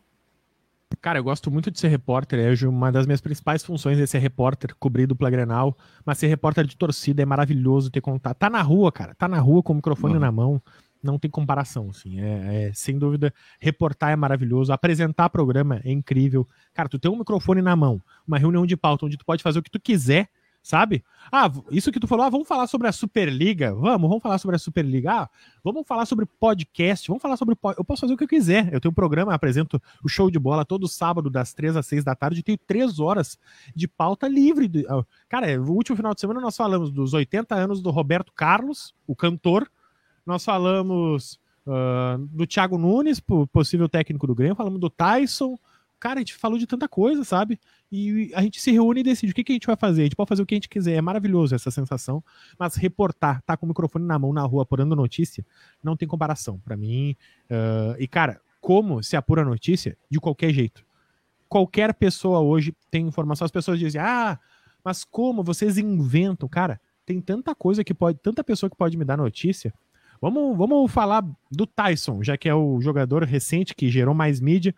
Cara, 1.02 1.18
eu 1.18 1.24
gosto 1.24 1.50
muito 1.50 1.72
de 1.72 1.80
ser 1.80 1.88
repórter. 1.88 2.40
É 2.40 2.68
uma 2.68 2.92
das 2.92 3.08
minhas 3.08 3.20
principais 3.20 3.64
funções 3.64 3.98
é 3.98 4.06
ser 4.06 4.20
repórter, 4.20 4.76
cobrir 4.80 5.08
dupla 5.08 5.32
Grenal. 5.32 5.76
Mas 6.06 6.20
ser 6.20 6.28
repórter 6.28 6.68
de 6.68 6.78
torcida 6.78 7.24
é 7.24 7.26
maravilhoso 7.26 7.90
ter 7.90 8.02
contato. 8.02 8.38
Tá 8.38 8.52
na 8.52 8.62
rua, 8.62 8.92
cara. 8.92 9.16
Tá 9.16 9.28
na 9.28 9.40
rua 9.40 9.64
com 9.64 9.74
o 9.74 9.78
microfone 9.78 10.14
uhum. 10.14 10.20
na 10.20 10.32
mão 10.32 10.62
não 11.04 11.20
tem 11.20 11.30
comparação, 11.30 11.90
assim. 11.90 12.20
É, 12.20 12.68
é, 12.68 12.74
sem 12.74 12.98
dúvida, 12.98 13.34
reportar 13.60 14.12
é 14.12 14.16
maravilhoso, 14.16 14.72
apresentar 14.72 15.30
programa 15.30 15.82
é 15.84 15.92
incrível. 15.92 16.48
Cara, 16.74 16.88
tu 16.88 16.98
tem 16.98 17.12
um 17.12 17.18
microfone 17.18 17.62
na 17.62 17.76
mão, 17.76 18.02
uma 18.28 18.38
reunião 18.38 18.66
de 18.66 18.78
pauta 18.78 19.06
onde 19.06 19.18
tu 19.18 19.26
pode 19.26 19.44
fazer 19.44 19.60
o 19.60 19.64
que 19.64 19.70
tu 19.70 19.80
quiser, 19.80 20.30
sabe? 20.64 21.04
Ah, 21.30 21.52
isso 21.70 21.92
que 21.92 22.00
tu 22.00 22.08
falou, 22.08 22.26
ah, 22.26 22.30
vamos 22.30 22.48
falar 22.48 22.66
sobre 22.68 22.88
a 22.88 22.92
Superliga. 22.92 23.76
Vamos, 23.76 24.10
vamos 24.10 24.24
falar 24.24 24.38
sobre 24.38 24.56
a 24.56 24.60
Superliga. 24.60 25.12
Ah, 25.12 25.30
vamos 25.62 25.86
falar 25.86 26.06
sobre 26.06 26.26
podcast. 26.26 27.08
Vamos 27.08 27.22
falar 27.22 27.36
sobre. 27.36 27.56
Eu 27.78 27.84
posso 27.84 28.02
fazer 28.02 28.14
o 28.14 28.18
que 28.18 28.24
eu 28.24 28.28
quiser. 28.28 28.74
Eu 28.74 28.80
tenho 28.80 28.92
um 28.92 28.96
programa, 28.96 29.34
apresento 29.34 29.80
o 30.02 30.08
show 30.08 30.32
de 30.32 30.40
bola 30.40 30.64
todo 30.64 30.88
sábado, 30.88 31.30
das 31.30 31.54
três 31.54 31.76
às 31.76 31.86
seis 31.86 32.04
da 32.04 32.16
tarde. 32.16 32.42
Tenho 32.42 32.58
três 32.58 33.00
horas 33.00 33.38
de 33.76 33.88
pauta 33.88 34.28
livre. 34.28 34.72
Cara, 35.28 35.62
o 35.62 35.72
último 35.72 35.98
final 35.98 36.14
de 36.14 36.22
semana 36.22 36.40
nós 36.40 36.56
falamos 36.56 36.90
dos 36.90 37.14
80 37.14 37.54
anos 37.54 37.82
do 37.82 37.92
Roberto 37.92 38.32
Carlos, 38.34 38.96
o 39.06 39.16
cantor. 39.16 39.70
Nós 40.26 40.44
falamos 40.44 41.40
uh, 41.66 42.18
do 42.28 42.48
Thiago 42.48 42.78
Nunes, 42.78 43.22
possível 43.52 43.90
técnico 43.90 44.28
do 44.28 44.36
Grêmio. 44.36 44.56
Falamos 44.56 44.80
do 44.80 44.90
Tyson. 44.90 45.58
Cara, 46.00 46.16
a 46.16 46.20
gente 46.20 46.34
falou 46.34 46.58
de 46.58 46.68
tanta 46.68 46.88
coisa, 46.88 47.24
sabe? 47.24 47.58
E 47.90 48.30
a 48.34 48.42
gente 48.42 48.60
se 48.60 48.72
reúne 48.72 49.00
e 49.00 49.04
decide 49.04 49.32
o 49.32 49.36
que, 49.36 49.44
que 49.44 49.54
a 49.54 49.56
gente 49.56 49.68
vai 49.68 49.78
fazer. 49.78 50.02
A 50.02 50.04
gente 50.04 50.16
pode 50.16 50.28
fazer 50.28 50.42
o 50.42 50.46
que 50.46 50.54
a 50.54 50.58
gente 50.58 50.68
quiser. 50.68 50.96
É 50.96 51.02
maravilhoso 51.02 51.56
essa 51.56 51.72
sensação. 51.72 52.22
Mas 52.60 52.76
reportar, 52.76 53.42
tá 53.44 53.56
com 53.56 53.66
o 53.66 53.70
microfone 53.70 54.06
na 54.06 54.20
mão 54.20 54.34
na 54.34 54.42
rua 54.42 54.64
apurando 54.64 54.96
notícia, 54.96 55.46
não 55.82 55.96
tem 55.96 56.08
comparação. 56.08 56.60
para 56.60 56.76
mim. 56.76 57.16
Uh, 57.50 57.96
e, 57.98 58.08
cara, 58.08 58.42
como 58.60 59.02
se 59.02 59.16
apura 59.16 59.46
notícia? 59.46 59.98
De 60.10 60.20
qualquer 60.20 60.54
jeito. 60.54 60.86
Qualquer 61.48 61.94
pessoa 61.94 62.40
hoje 62.40 62.76
tem 62.90 63.08
informação. 63.08 63.46
As 63.46 63.52
pessoas 63.52 63.80
dizem, 63.80 64.02
ah, 64.02 64.38
mas 64.84 65.06
como 65.06 65.44
vocês 65.44 65.78
inventam? 65.78 66.50
Cara, 66.50 66.82
tem 67.06 67.22
tanta 67.22 67.56
coisa 67.56 67.84
que 67.84 67.94
pode, 67.94 68.20
tanta 68.20 68.44
pessoa 68.44 68.70
que 68.70 68.76
pode 68.76 68.98
me 68.98 69.06
dar 69.06 69.18
notícia. 69.18 69.74
Vamos, 70.24 70.58
vamos 70.58 70.90
falar 70.90 71.22
do 71.52 71.68
Tyson, 71.68 72.24
já 72.24 72.38
que 72.38 72.48
é 72.48 72.56
o 72.56 72.80
jogador 72.80 73.26
recente 73.26 73.76
que 73.76 73.90
gerou 73.90 74.16
mais 74.16 74.40
mídia. 74.40 74.74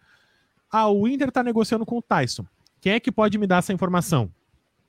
Ah, 0.72 0.90
o 0.90 1.08
Inter 1.08 1.32
tá 1.32 1.44
negociando 1.44 1.86
com 1.86 2.00
o 2.00 2.02
Tyson. 2.02 2.48
Quem 2.82 2.94
é 2.94 3.00
que 3.00 3.12
pode 3.12 3.38
me 3.38 3.46
dar 3.46 3.58
essa 3.58 3.72
informação? 3.72 4.28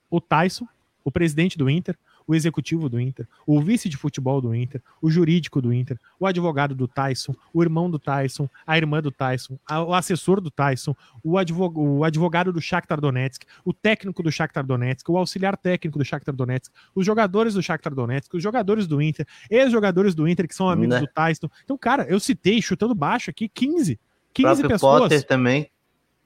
O 0.08 0.18
Tyson, 0.18 0.66
o 1.04 1.12
presidente 1.12 1.58
do 1.58 1.68
Inter, 1.68 1.94
o 2.26 2.34
executivo 2.34 2.88
do 2.88 3.00
Inter, 3.00 3.26
o 3.46 3.60
vice 3.60 3.88
de 3.88 3.96
futebol 3.96 4.40
do 4.40 4.54
Inter, 4.54 4.82
o 5.00 5.10
jurídico 5.10 5.60
do 5.60 5.72
Inter, 5.72 5.98
o 6.18 6.26
advogado 6.26 6.74
do 6.74 6.88
Tyson, 6.88 7.34
o 7.52 7.62
irmão 7.62 7.90
do 7.90 7.98
Tyson, 7.98 8.48
a 8.66 8.76
irmã 8.76 9.00
do 9.00 9.10
Tyson, 9.10 9.58
a, 9.66 9.82
o 9.82 9.94
assessor 9.94 10.40
do 10.40 10.50
Tyson, 10.50 10.94
o, 11.22 11.38
advog, 11.38 11.78
o 11.78 12.04
advogado 12.04 12.52
do 12.52 12.60
Shakhtar 12.60 13.00
Donetsk, 13.00 13.44
o 13.64 13.72
técnico 13.72 14.22
do 14.22 14.32
Shakhtar 14.32 14.66
Donetsk, 14.66 15.08
o 15.10 15.16
auxiliar 15.16 15.56
técnico 15.56 15.98
do 15.98 16.04
Shakhtar 16.04 16.34
Donetsk, 16.34 16.72
os 16.94 17.06
jogadores 17.06 17.54
do 17.54 17.62
Shakhtar 17.62 17.94
Donetsk, 17.94 18.34
os 18.34 18.42
jogadores 18.42 18.86
do 18.86 19.00
Inter, 19.00 19.26
ex-jogadores 19.50 20.14
do 20.14 20.26
Inter 20.28 20.48
que 20.48 20.54
são 20.54 20.68
amigos 20.68 20.96
né? 20.96 21.00
do 21.00 21.06
Tyson. 21.06 21.48
Então, 21.64 21.78
cara, 21.78 22.04
eu 22.08 22.18
citei, 22.18 22.60
chutando 22.60 22.94
baixo 22.94 23.30
aqui, 23.30 23.48
15 23.48 23.98
15 24.36 24.68
pessoas. 24.68 25.02
Potter 25.02 25.24
também. 25.24 25.70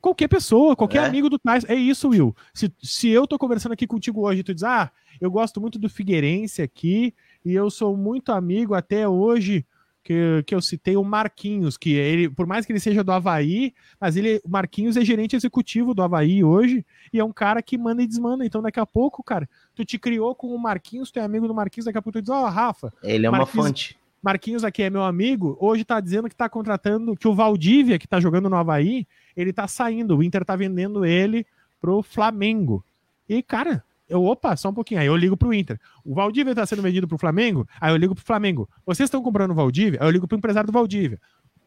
Qualquer 0.00 0.28
pessoa, 0.28 0.74
qualquer 0.74 1.02
é. 1.02 1.06
amigo 1.06 1.28
do 1.28 1.38
Tyson. 1.38 1.66
É 1.68 1.74
isso, 1.74 2.08
Will. 2.08 2.34
Se, 2.54 2.72
se 2.82 3.08
eu 3.08 3.26
tô 3.26 3.38
conversando 3.38 3.72
aqui 3.72 3.86
contigo 3.86 4.22
hoje 4.22 4.40
e 4.40 4.44
tu 4.44 4.54
diz, 4.54 4.64
ah, 4.64 4.90
eu 5.20 5.30
gosto 5.30 5.60
muito 5.60 5.78
do 5.78 5.88
Figueirense 5.88 6.62
aqui 6.62 7.14
e 7.44 7.52
eu 7.52 7.70
sou 7.70 7.96
muito 7.96 8.32
amigo 8.32 8.74
até 8.74 9.06
hoje 9.06 9.66
que, 10.02 10.42
que 10.46 10.54
eu 10.54 10.60
citei 10.60 10.96
o 10.96 11.04
Marquinhos, 11.04 11.76
que 11.76 11.92
ele, 11.92 12.28
por 12.28 12.46
mais 12.46 12.64
que 12.64 12.72
ele 12.72 12.80
seja 12.80 13.04
do 13.04 13.12
Havaí, 13.12 13.74
mas 14.00 14.16
ele, 14.16 14.40
o 14.44 14.48
Marquinhos 14.48 14.96
é 14.96 15.04
gerente 15.04 15.36
executivo 15.36 15.94
do 15.94 16.02
Havaí 16.02 16.42
hoje 16.42 16.84
e 17.12 17.18
é 17.20 17.24
um 17.24 17.32
cara 17.32 17.62
que 17.62 17.76
manda 17.76 18.02
e 18.02 18.06
desmanda. 18.06 18.44
Então, 18.44 18.62
daqui 18.62 18.80
a 18.80 18.86
pouco, 18.86 19.22
cara, 19.22 19.48
tu 19.74 19.84
te 19.84 19.98
criou 19.98 20.34
com 20.34 20.48
o 20.48 20.58
Marquinhos, 20.58 21.10
tu 21.10 21.18
é 21.18 21.22
amigo 21.22 21.46
do 21.46 21.54
Marquinhos, 21.54 21.84
daqui 21.84 21.98
a 21.98 22.02
pouco 22.02 22.18
tu 22.18 22.22
diz, 22.22 22.30
ó, 22.30 22.44
oh, 22.44 22.48
Rafa. 22.48 22.92
Ele 23.02 23.26
é 23.26 23.30
uma 23.30 23.46
fonte. 23.46 23.99
Marquinhos 24.22 24.64
aqui 24.64 24.82
é 24.82 24.90
meu 24.90 25.02
amigo, 25.02 25.56
hoje 25.60 25.84
tá 25.84 25.98
dizendo 25.98 26.28
que 26.28 26.36
tá 26.36 26.48
contratando, 26.48 27.16
que 27.16 27.26
o 27.26 27.34
Valdívia, 27.34 27.98
que 27.98 28.06
tá 28.06 28.20
jogando 28.20 28.50
no 28.50 28.56
Havaí, 28.56 29.06
ele 29.34 29.52
tá 29.52 29.66
saindo, 29.66 30.16
o 30.16 30.22
Inter 30.22 30.44
tá 30.44 30.54
vendendo 30.54 31.04
ele 31.04 31.46
pro 31.80 32.02
Flamengo. 32.02 32.84
E, 33.28 33.42
cara, 33.42 33.82
eu, 34.10 34.24
opa, 34.24 34.56
só 34.56 34.68
um 34.68 34.74
pouquinho. 34.74 35.00
Aí 35.00 35.06
eu 35.06 35.16
ligo 35.16 35.36
pro 35.36 35.54
Inter. 35.54 35.80
O 36.04 36.14
Valdívia 36.14 36.54
tá 36.54 36.66
sendo 36.66 36.82
vendido 36.82 37.06
pro 37.06 37.16
Flamengo? 37.16 37.66
Aí 37.80 37.92
eu 37.92 37.96
ligo 37.96 38.14
pro 38.14 38.24
Flamengo. 38.24 38.68
Vocês 38.84 39.06
estão 39.06 39.22
comprando 39.22 39.52
o 39.52 39.54
Valdívia? 39.54 40.00
Aí 40.02 40.06
eu 40.06 40.10
ligo 40.10 40.26
pro 40.26 40.36
empresário 40.36 40.66
do 40.66 40.72
Valdívia. 40.72 41.20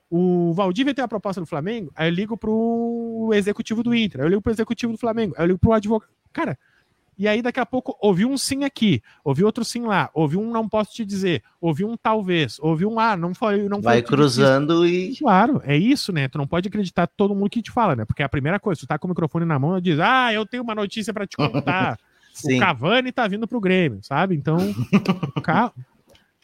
O 0.10 0.54
Valdívia 0.54 0.93
tem 0.93 1.04
a 1.04 1.08
proposta 1.08 1.39
do 1.39 1.47
Flamengo? 1.47 1.89
Aí 1.95 2.10
eu 2.10 2.14
ligo 2.14 2.38
pro 2.38 3.32
executivo 3.34 3.82
do 3.82 3.95
Inter. 3.95 4.22
Aí 4.22 4.28
eu 4.28 4.30
ligo 4.30 4.41
pro 4.41 4.51
executivo 4.51 4.91
do 4.91 4.99
Flamengo. 4.99 5.34
Aí 5.38 5.43
eu 5.43 5.47
ligo 5.47 5.60
pro 5.60 5.72
advogado. 5.72 6.12
Cara, 6.34 6.60
e 7.18 7.28
aí 7.28 7.41
daqui 7.41 7.59
a 7.59 7.66
pouco 7.66 7.97
ouvi 8.01 8.26
um 8.26 8.38
sim 8.38 8.64
aqui, 8.64 9.01
ouvi 9.24 9.43
outro 9.43 9.64
sim 9.64 9.82
lá, 9.84 10.09
ouvi 10.14 10.38
um 10.38 10.51
não 10.51 10.68
posso 10.68 10.93
te 10.93 11.05
dizer, 11.05 11.43
ouvi 11.59 11.86
um 11.86 11.95
talvez, 11.95 12.59
ouvi 12.59 12.86
um 12.86 12.99
ah, 12.99 13.16
não 13.16 13.34
foi, 13.34 13.68
não 13.70 13.82
Vai 13.82 14.01
cruzando 14.01 14.86
e 14.86 15.16
Claro, 15.18 15.61
é 15.64 15.78
isso, 15.78 16.11
né? 16.11 16.28
Tu 16.28 16.38
não 16.38 16.47
pode 16.47 16.68
acreditar 16.68 17.07
todo 17.07 17.36
mundo 17.36 17.49
que 17.49 17.61
te 17.61 17.72
fala, 17.72 17.95
né? 17.95 18.05
Porque 18.05 18.22
é 18.22 18.26
a 18.26 18.30
primeira 18.30 18.59
coisa, 18.59 18.82
tu 18.82 18.88
tá 18.88 18.97
com 18.97 19.07
o 19.07 19.09
microfone 19.09 19.45
na 19.45 19.59
mão 19.59 19.78
e 19.78 19.82
diz: 19.82 19.99
"Ah, 19.99 20.34
eu 20.34 20.45
tenho 20.45 20.64
uma 20.64 20.76
notícia 20.76 21.14
para 21.14 21.28
te 21.28 21.38
contar". 21.38 21.97
o 22.43 22.59
Cavani 22.59 23.11
tá 23.11 23.28
vindo 23.28 23.47
pro 23.47 23.59
Grêmio, 23.61 23.99
sabe? 24.01 24.36
Então, 24.36 24.57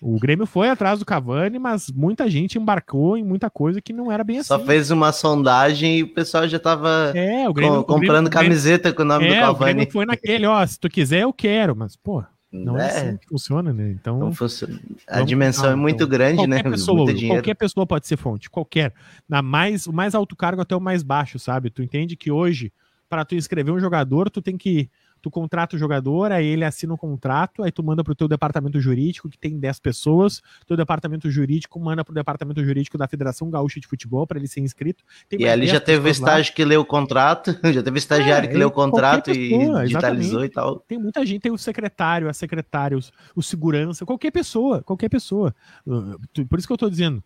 O 0.01 0.17
Grêmio 0.19 0.45
foi 0.45 0.69
atrás 0.69 0.99
do 0.99 1.05
Cavani, 1.05 1.59
mas 1.59 1.89
muita 1.91 2.29
gente 2.29 2.57
embarcou 2.57 3.17
em 3.17 3.23
muita 3.23 3.49
coisa 3.49 3.81
que 3.81 3.91
não 3.91 4.11
era 4.11 4.23
bem 4.23 4.41
Só 4.41 4.55
assim. 4.55 4.63
Só 4.63 4.67
fez 4.67 4.91
uma 4.91 5.11
sondagem 5.11 5.97
e 5.99 6.03
o 6.03 6.13
pessoal 6.13 6.47
já 6.47 6.59
tava 6.59 7.11
é, 7.15 7.47
o 7.49 7.53
Grêmio, 7.53 7.83
com, 7.83 7.95
comprando 7.95 8.29
Grêmio, 8.29 8.49
camiseta 8.49 8.93
com 8.93 9.01
o 9.01 9.05
nome 9.05 9.27
é, 9.27 9.29
do 9.29 9.35
Cavani. 9.35 9.53
O 9.53 9.75
Grêmio 9.75 9.91
foi 9.91 10.05
naquele, 10.05 10.45
ó, 10.45 10.65
se 10.65 10.79
tu 10.79 10.89
quiser 10.89 11.23
eu 11.23 11.33
quero, 11.33 11.75
mas 11.75 11.95
pô, 11.95 12.23
não 12.51 12.77
é, 12.77 12.81
é 12.81 12.85
assim 12.85 13.17
que 13.17 13.27
funciona, 13.27 13.71
né? 13.71 13.91
Então, 13.91 14.31
funciona. 14.31 14.79
a 15.07 15.21
dimensão 15.21 15.69
é 15.69 15.75
muito 15.75 15.97
então, 15.97 16.07
grande, 16.07 16.47
né? 16.47 16.63
Pessoa, 16.63 17.05
qualquer 17.27 17.53
pessoa 17.53 17.85
pode 17.85 18.07
ser 18.07 18.17
fonte, 18.17 18.49
qualquer. 18.49 18.93
Na 19.27 19.41
mais, 19.41 19.85
o 19.85 19.93
mais 19.93 20.15
alto 20.15 20.35
cargo 20.35 20.61
até 20.61 20.75
o 20.75 20.81
mais 20.81 21.03
baixo, 21.03 21.37
sabe? 21.37 21.69
Tu 21.69 21.83
entende 21.83 22.15
que 22.15 22.31
hoje, 22.31 22.73
para 23.07 23.23
tu 23.23 23.35
inscrever 23.35 23.73
um 23.73 23.79
jogador, 23.79 24.29
tu 24.29 24.41
tem 24.41 24.57
que 24.57 24.89
tu 25.21 25.29
contrata 25.29 25.75
o 25.75 25.79
jogador, 25.79 26.31
aí 26.31 26.45
ele 26.45 26.65
assina 26.65 26.93
um 26.93 26.97
contrato, 26.97 27.63
aí 27.63 27.71
tu 27.71 27.83
manda 27.83 28.03
pro 28.03 28.15
teu 28.15 28.27
departamento 28.27 28.79
jurídico, 28.79 29.29
que 29.29 29.37
tem 29.37 29.57
10 29.57 29.79
pessoas, 29.79 30.41
teu 30.67 30.77
departamento 30.77 31.29
jurídico 31.29 31.79
manda 31.79 32.03
pro 32.03 32.13
departamento 32.13 32.63
jurídico 32.63 32.97
da 32.97 33.07
Federação 33.07 33.49
Gaúcha 33.49 33.79
de 33.79 33.87
Futebol 33.87 34.25
para 34.25 34.37
ele 34.37 34.47
ser 34.47 34.61
inscrito. 34.61 35.03
E 35.31 35.47
ali 35.47 35.67
já 35.67 35.79
teve 35.79 36.07
o 36.07 36.11
estágio 36.11 36.51
lá. 36.51 36.55
que 36.55 36.65
leu 36.65 36.81
o 36.81 36.85
contrato, 36.85 37.51
já 37.73 37.83
teve 37.83 37.97
estagiário 37.97 38.47
é, 38.47 38.51
que 38.51 38.57
leu 38.57 38.69
o 38.69 38.71
contrato 38.71 39.25
pessoa, 39.25 39.83
e 39.83 39.87
digitalizou 39.87 40.43
exatamente. 40.43 40.51
e 40.51 40.53
tal. 40.53 40.79
Tem 40.79 40.97
muita 40.97 41.25
gente, 41.25 41.41
tem 41.41 41.51
o 41.51 41.57
secretário, 41.57 42.29
a 42.29 42.33
secretária, 42.33 42.97
o, 42.97 43.01
o 43.35 43.41
segurança, 43.41 44.05
qualquer 44.05 44.31
pessoa, 44.31 44.81
qualquer 44.83 45.09
pessoa. 45.09 45.53
Uh, 45.85 46.45
por 46.47 46.59
isso 46.59 46.67
que 46.67 46.73
eu 46.73 46.77
tô 46.77 46.89
dizendo, 46.89 47.23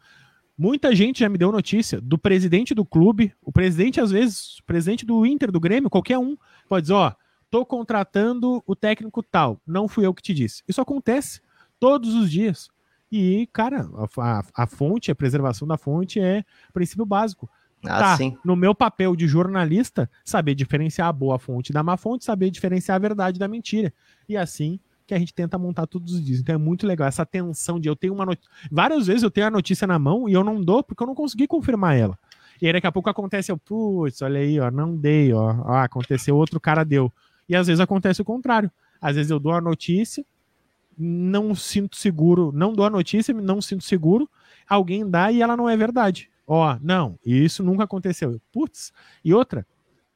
Muita 0.56 0.96
gente 0.96 1.22
já 1.22 1.30
me 1.30 1.38
deu 1.38 1.52
notícia 1.52 2.00
do 2.00 2.16
presidente 2.16 2.76
do 2.76 2.86
clube, 2.86 3.34
o 3.42 3.52
presidente, 3.52 4.00
às 4.00 4.12
vezes, 4.12 4.60
o 4.60 4.64
presidente 4.64 5.04
do 5.04 5.26
Inter, 5.26 5.52
do 5.52 5.60
Grêmio, 5.60 5.90
qualquer 5.90 6.20
um, 6.20 6.38
pode 6.70 6.84
dizer, 6.84 6.94
ó, 6.94 7.12
Tô 7.54 7.64
contratando 7.64 8.64
o 8.66 8.76
técnico 8.76 9.22
tal. 9.22 9.62
Não 9.64 9.88
fui 9.88 10.08
eu 10.08 10.12
que 10.16 10.24
te 10.24 10.34
disse. 10.34 10.64
Isso 10.68 10.82
acontece 10.82 11.40
todos 11.80 12.16
os 12.16 12.32
dias. 12.32 12.68
E, 13.12 13.48
cara, 13.54 13.88
a, 13.96 14.40
a, 14.40 14.44
a 14.64 14.66
fonte, 14.66 15.12
a 15.12 15.16
preservação 15.16 15.68
da 15.68 15.78
fonte 15.78 16.20
é 16.20 16.44
princípio 16.74 17.06
básico. 17.06 17.48
Ah, 17.86 18.00
tá, 18.00 18.18
sim. 18.18 18.36
no 18.44 18.56
meu 18.56 18.74
papel 18.74 19.16
de 19.16 19.28
jornalista, 19.28 20.10
saber 20.26 20.56
diferenciar 20.56 21.10
a 21.10 21.14
boa 21.14 21.38
fonte 21.38 21.72
da 21.72 21.84
má 21.84 21.96
fonte, 21.96 22.26
saber 22.26 22.50
diferenciar 22.50 22.96
a 22.96 23.00
verdade 23.00 23.38
da 23.38 23.48
mentira. 23.48 23.94
E 24.28 24.36
assim 24.36 24.80
que 25.06 25.14
a 25.14 25.20
gente 25.20 25.32
tenta 25.32 25.56
montar 25.56 25.86
todos 25.86 26.12
os 26.16 26.26
dias. 26.26 26.40
Então 26.40 26.56
é 26.56 26.58
muito 26.58 26.88
legal 26.88 27.08
essa 27.08 27.24
tensão 27.24 27.80
de 27.80 27.88
eu 27.88 27.96
tenho 27.96 28.16
uma 28.16 28.26
notícia. 28.26 28.50
Várias 28.72 29.06
vezes 29.06 29.22
eu 29.22 29.30
tenho 29.30 29.46
a 29.46 29.52
notícia 29.52 29.86
na 29.86 30.00
mão 30.00 30.28
e 30.28 30.34
eu 30.34 30.44
não 30.44 30.60
dou 30.60 30.82
porque 30.82 31.04
eu 31.04 31.08
não 31.08 31.14
consegui 31.14 31.46
confirmar 31.46 31.96
ela. 31.96 32.18
E 32.60 32.66
aí 32.66 32.74
daqui 32.74 32.88
a 32.88 32.92
pouco 32.92 33.12
acontece, 33.12 33.52
eu, 33.52 33.60
putz, 33.60 34.24
olha 34.24 34.40
aí, 34.40 34.60
ó, 34.60 34.72
não 34.72 34.96
dei, 34.98 35.32
ó, 35.34 35.56
ó, 35.64 35.76
aconteceu, 35.76 36.36
outro 36.36 36.60
cara 36.60 36.84
deu. 36.84 37.14
E 37.48 37.56
às 37.56 37.68
vezes 37.68 37.80
acontece 37.80 38.22
o 38.22 38.26
contrário. 38.26 38.72
Às 39.02 39.16
vezes 39.16 39.32
eu 39.32 39.40
dou 39.40 39.52
a 39.52 39.62
notícia, 39.62 40.26
não 40.98 41.54
sinto 41.54 41.96
seguro, 41.96 42.52
não 42.54 42.74
dou 42.74 42.86
a 42.86 42.90
notícia, 42.90 43.34
não 43.34 43.62
sinto 43.62 43.84
seguro, 43.84 44.30
alguém 44.68 45.10
dá 45.10 45.32
e 45.32 45.42
ela 45.42 45.58
não 45.58 45.70
é 45.70 45.76
verdade. 45.76 46.30
Ó, 46.46 46.78
não, 46.82 47.18
isso 47.26 47.64
nunca 47.64 47.84
aconteceu. 47.84 48.40
Putz, 48.52 48.92
e 49.24 49.34
outra, 49.34 49.66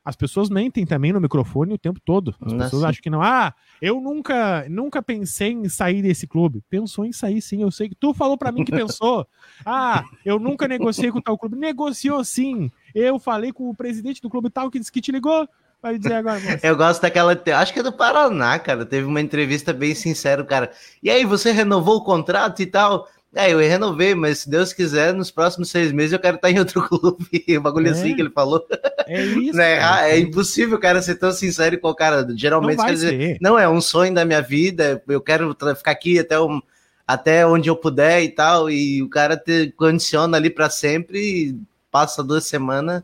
as 0.08 0.16
pessoas 0.16 0.50
mentem 0.50 0.86
também 0.86 1.12
no 1.12 1.20
microfone 1.20 1.74
o 1.74 1.78
tempo 1.78 2.00
todo. 2.00 2.34
As 2.40 2.54
Nossa. 2.54 2.64
pessoas 2.64 2.84
acham 2.86 3.02
que 3.02 3.10
não. 3.10 3.22
Ah, 3.22 3.54
eu 3.82 4.00
nunca, 4.00 4.66
nunca 4.70 5.02
pensei 5.02 5.52
em 5.52 5.68
sair 5.68 6.02
desse 6.02 6.26
clube. 6.26 6.64
Pensou 6.70 7.04
em 7.04 7.12
sair, 7.12 7.42
sim. 7.42 7.62
Eu 7.62 7.70
sei 7.70 7.90
que 7.90 7.96
tu 7.96 8.14
falou 8.14 8.38
para 8.38 8.50
mim 8.50 8.64
que 8.64 8.72
pensou. 8.72 9.28
Ah, 9.66 10.06
eu 10.24 10.40
nunca 10.40 10.66
negociei 10.66 11.12
com 11.12 11.20
tal 11.20 11.38
clube. 11.38 11.58
Negociou 11.58 12.24
sim. 12.24 12.72
Eu 12.96 13.20
falei 13.20 13.52
com 13.52 13.70
o 13.70 13.76
presidente 13.76 14.22
do 14.22 14.30
clube 14.30 14.50
tal 14.50 14.72
que 14.72 14.80
disse 14.80 14.92
que 14.92 15.02
te 15.02 15.12
ligou. 15.12 15.46
Vai 15.88 15.98
dizer 15.98 16.14
agora, 16.16 16.40
moça. 16.40 16.60
Eu 16.64 16.76
gosto 16.76 17.02
daquela. 17.02 17.42
Acho 17.56 17.74
que 17.74 17.80
é 17.80 17.84
do 17.84 17.94
Paraná, 17.94 18.60
cara. 18.60 18.86
Teve 18.86 19.08
uma 19.08 19.22
entrevista 19.22 19.72
bem 19.72 19.96
sincera, 19.96 20.44
cara. 20.44 20.70
E 21.02 21.10
aí, 21.10 21.24
você 21.24 21.52
renovou 21.52 21.98
o 21.98 22.04
contrato 22.04 22.62
e 22.62 22.66
tal? 22.66 23.08
É, 23.34 23.54
eu 23.54 23.60
renovei, 23.60 24.16
mas 24.16 24.40
se 24.40 24.50
Deus 24.50 24.74
quiser, 24.74 25.14
nos 25.14 25.32
próximos 25.32 25.70
seis 25.70 25.92
meses 25.92 26.12
eu 26.12 26.20
quero 26.20 26.36
estar 26.36 26.50
em 26.50 26.60
outro 26.60 26.82
clube. 26.88 27.46
O 27.58 27.62
bagulho 27.62 27.88
é. 27.88 27.92
assim 27.92 28.16
que 28.16 28.22
ele 28.22 28.32
falou. 28.32 28.66
É 29.06 29.24
isso. 29.24 29.58
né? 29.58 29.78
cara, 29.78 30.10
é 30.10 30.20
impossível 30.20 30.78
o 30.78 30.82
cara 30.82 31.02
ser 31.02 31.16
tão 31.16 31.32
sincero 31.32 31.80
com 31.80 31.90
o 31.90 31.96
cara. 31.96 32.28
Geralmente, 32.36 32.84
quer 32.84 32.92
dizer, 32.92 33.38
não, 33.40 33.58
é 33.58 33.70
um 33.70 33.80
sonho 33.80 34.14
da 34.14 34.26
minha 34.26 34.42
vida, 34.42 35.02
eu 35.08 35.22
quero 35.22 35.56
ficar 35.76 35.92
aqui 35.92 36.20
até, 36.20 36.38
um, 36.38 36.62
até 37.08 37.48
onde 37.48 37.70
eu 37.70 37.76
puder 37.78 38.24
e 38.24 38.30
tal. 38.30 38.70
E 38.70 39.02
o 39.02 39.10
cara 39.10 39.38
te 39.38 39.72
condiciona 39.78 40.36
ali 40.36 40.50
para 40.50 40.70
sempre, 40.70 41.58
passa 41.90 42.22
duas 42.24 42.46
semanas 42.46 43.04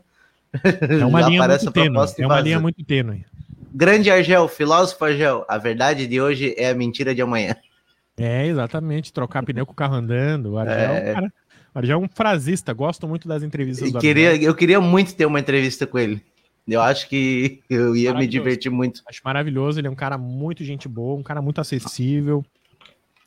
é 1.00 1.04
uma 1.04 1.22
linha 1.22 1.46
muito 1.46 1.72
tênue. 1.72 1.98
É 2.18 2.26
uma 2.26 2.40
linha 2.40 2.60
muito 2.60 2.84
tênue. 2.84 3.24
Grande 3.72 4.10
Argel, 4.10 4.46
filósofo 4.48 5.04
Argel, 5.04 5.44
a 5.48 5.58
verdade 5.58 6.06
de 6.06 6.20
hoje 6.20 6.54
é 6.56 6.70
a 6.70 6.74
mentira 6.74 7.14
de 7.14 7.20
amanhã. 7.20 7.56
É, 8.16 8.46
exatamente. 8.46 9.12
Trocar 9.12 9.42
pneu 9.42 9.66
com 9.66 9.72
o 9.72 9.76
carro 9.76 9.94
andando. 9.94 10.52
O 10.52 10.58
Argel 10.58 10.76
é, 10.76 11.10
um 11.10 11.14
cara. 11.14 11.32
O 11.74 11.78
Argel 11.78 12.00
é 12.00 12.04
um 12.04 12.08
frasista, 12.08 12.72
gosto 12.72 13.08
muito 13.08 13.26
das 13.26 13.42
entrevistas 13.42 13.90
do 13.90 13.98
queria, 13.98 14.36
Eu 14.36 14.54
queria 14.54 14.80
muito 14.80 15.14
ter 15.14 15.26
uma 15.26 15.40
entrevista 15.40 15.86
com 15.86 15.98
ele. 15.98 16.22
Eu 16.66 16.80
acho 16.80 17.08
que 17.08 17.60
eu 17.68 17.94
ia 17.94 18.14
me 18.14 18.26
divertir 18.26 18.70
muito. 18.70 19.02
Acho 19.08 19.20
maravilhoso, 19.24 19.78
ele 19.78 19.88
é 19.88 19.90
um 19.90 19.94
cara 19.94 20.16
muito 20.16 20.64
gente 20.64 20.88
boa, 20.88 21.18
um 21.18 21.22
cara 21.22 21.42
muito 21.42 21.60
acessível. 21.60 22.44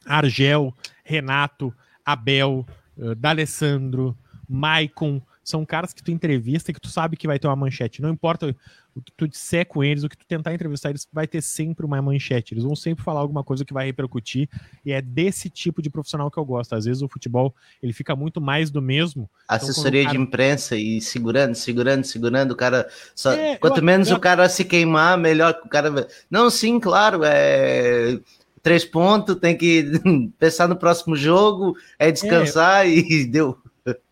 Argel, 0.06 0.74
Renato, 1.04 1.74
Abel, 2.06 2.66
uh, 2.98 3.14
D'Alessandro, 3.14 4.18
Maicon, 4.50 5.22
são 5.48 5.66
caras 5.66 5.94
que 5.94 6.04
tu 6.04 6.12
entrevista 6.12 6.72
e 6.72 6.74
que 6.74 6.82
tu 6.82 6.90
sabe 6.90 7.16
que 7.16 7.26
vai 7.26 7.40
ter 7.40 7.48
uma 7.48 7.56
manchete. 7.56 8.02
Não 8.02 8.10
importa 8.10 8.54
o 8.94 9.02
que 9.02 9.14
tu 9.16 9.26
disser 9.26 9.66
com 9.66 9.82
eles, 9.82 10.04
o 10.04 10.10
que 10.10 10.18
tu 10.18 10.26
tentar 10.28 10.54
entrevistar 10.54 10.90
eles, 10.90 11.08
vai 11.12 11.26
ter 11.26 11.42
sempre 11.42 11.86
uma 11.86 12.02
manchete. 12.02 12.54
Eles 12.54 12.66
vão 12.66 12.76
sempre 12.76 13.02
falar 13.02 13.22
alguma 13.22 13.46
coisa 13.46 13.64
que 13.64 13.74
vai 13.74 13.86
repercutir. 13.86 14.50
E 14.86 14.92
é 14.92 15.02
desse 15.02 15.50
tipo 15.50 15.82
de 15.82 15.90
profissional 15.90 16.30
que 16.30 16.38
eu 16.38 16.44
gosto. 16.44 16.76
Às 16.76 16.84
vezes 16.84 17.02
o 17.02 17.08
futebol 17.08 17.56
ele 17.82 17.94
fica 17.94 18.14
muito 18.14 18.42
mais 18.42 18.70
do 18.70 18.82
mesmo. 18.82 19.30
Então, 19.46 19.56
Assessoria 19.56 20.02
então, 20.02 20.12
cara... 20.12 20.18
de 20.18 20.28
imprensa 20.28 20.76
e 20.76 21.00
segurando, 21.00 21.56
segurando, 21.56 22.04
segurando. 22.04 22.52
O 22.52 22.56
cara. 22.56 22.86
Só... 23.16 23.32
É, 23.32 23.56
Quanto 23.56 23.78
eu, 23.78 23.84
menos 23.86 24.10
eu... 24.10 24.18
o 24.18 24.20
cara 24.20 24.50
se 24.50 24.66
queimar, 24.66 25.18
melhor 25.18 25.54
que 25.54 25.66
o 25.66 25.70
cara. 25.70 26.10
Não, 26.30 26.50
sim, 26.50 26.78
claro. 26.78 27.22
É 27.24 28.20
três 28.62 28.84
pontos, 28.84 29.38
tem 29.38 29.56
que 29.56 29.86
pensar 30.38 30.68
no 30.68 30.76
próximo 30.76 31.16
jogo, 31.16 31.78
é 31.98 32.12
descansar 32.12 32.86
é, 32.86 32.90
e 32.90 33.24
deu. 33.32 33.58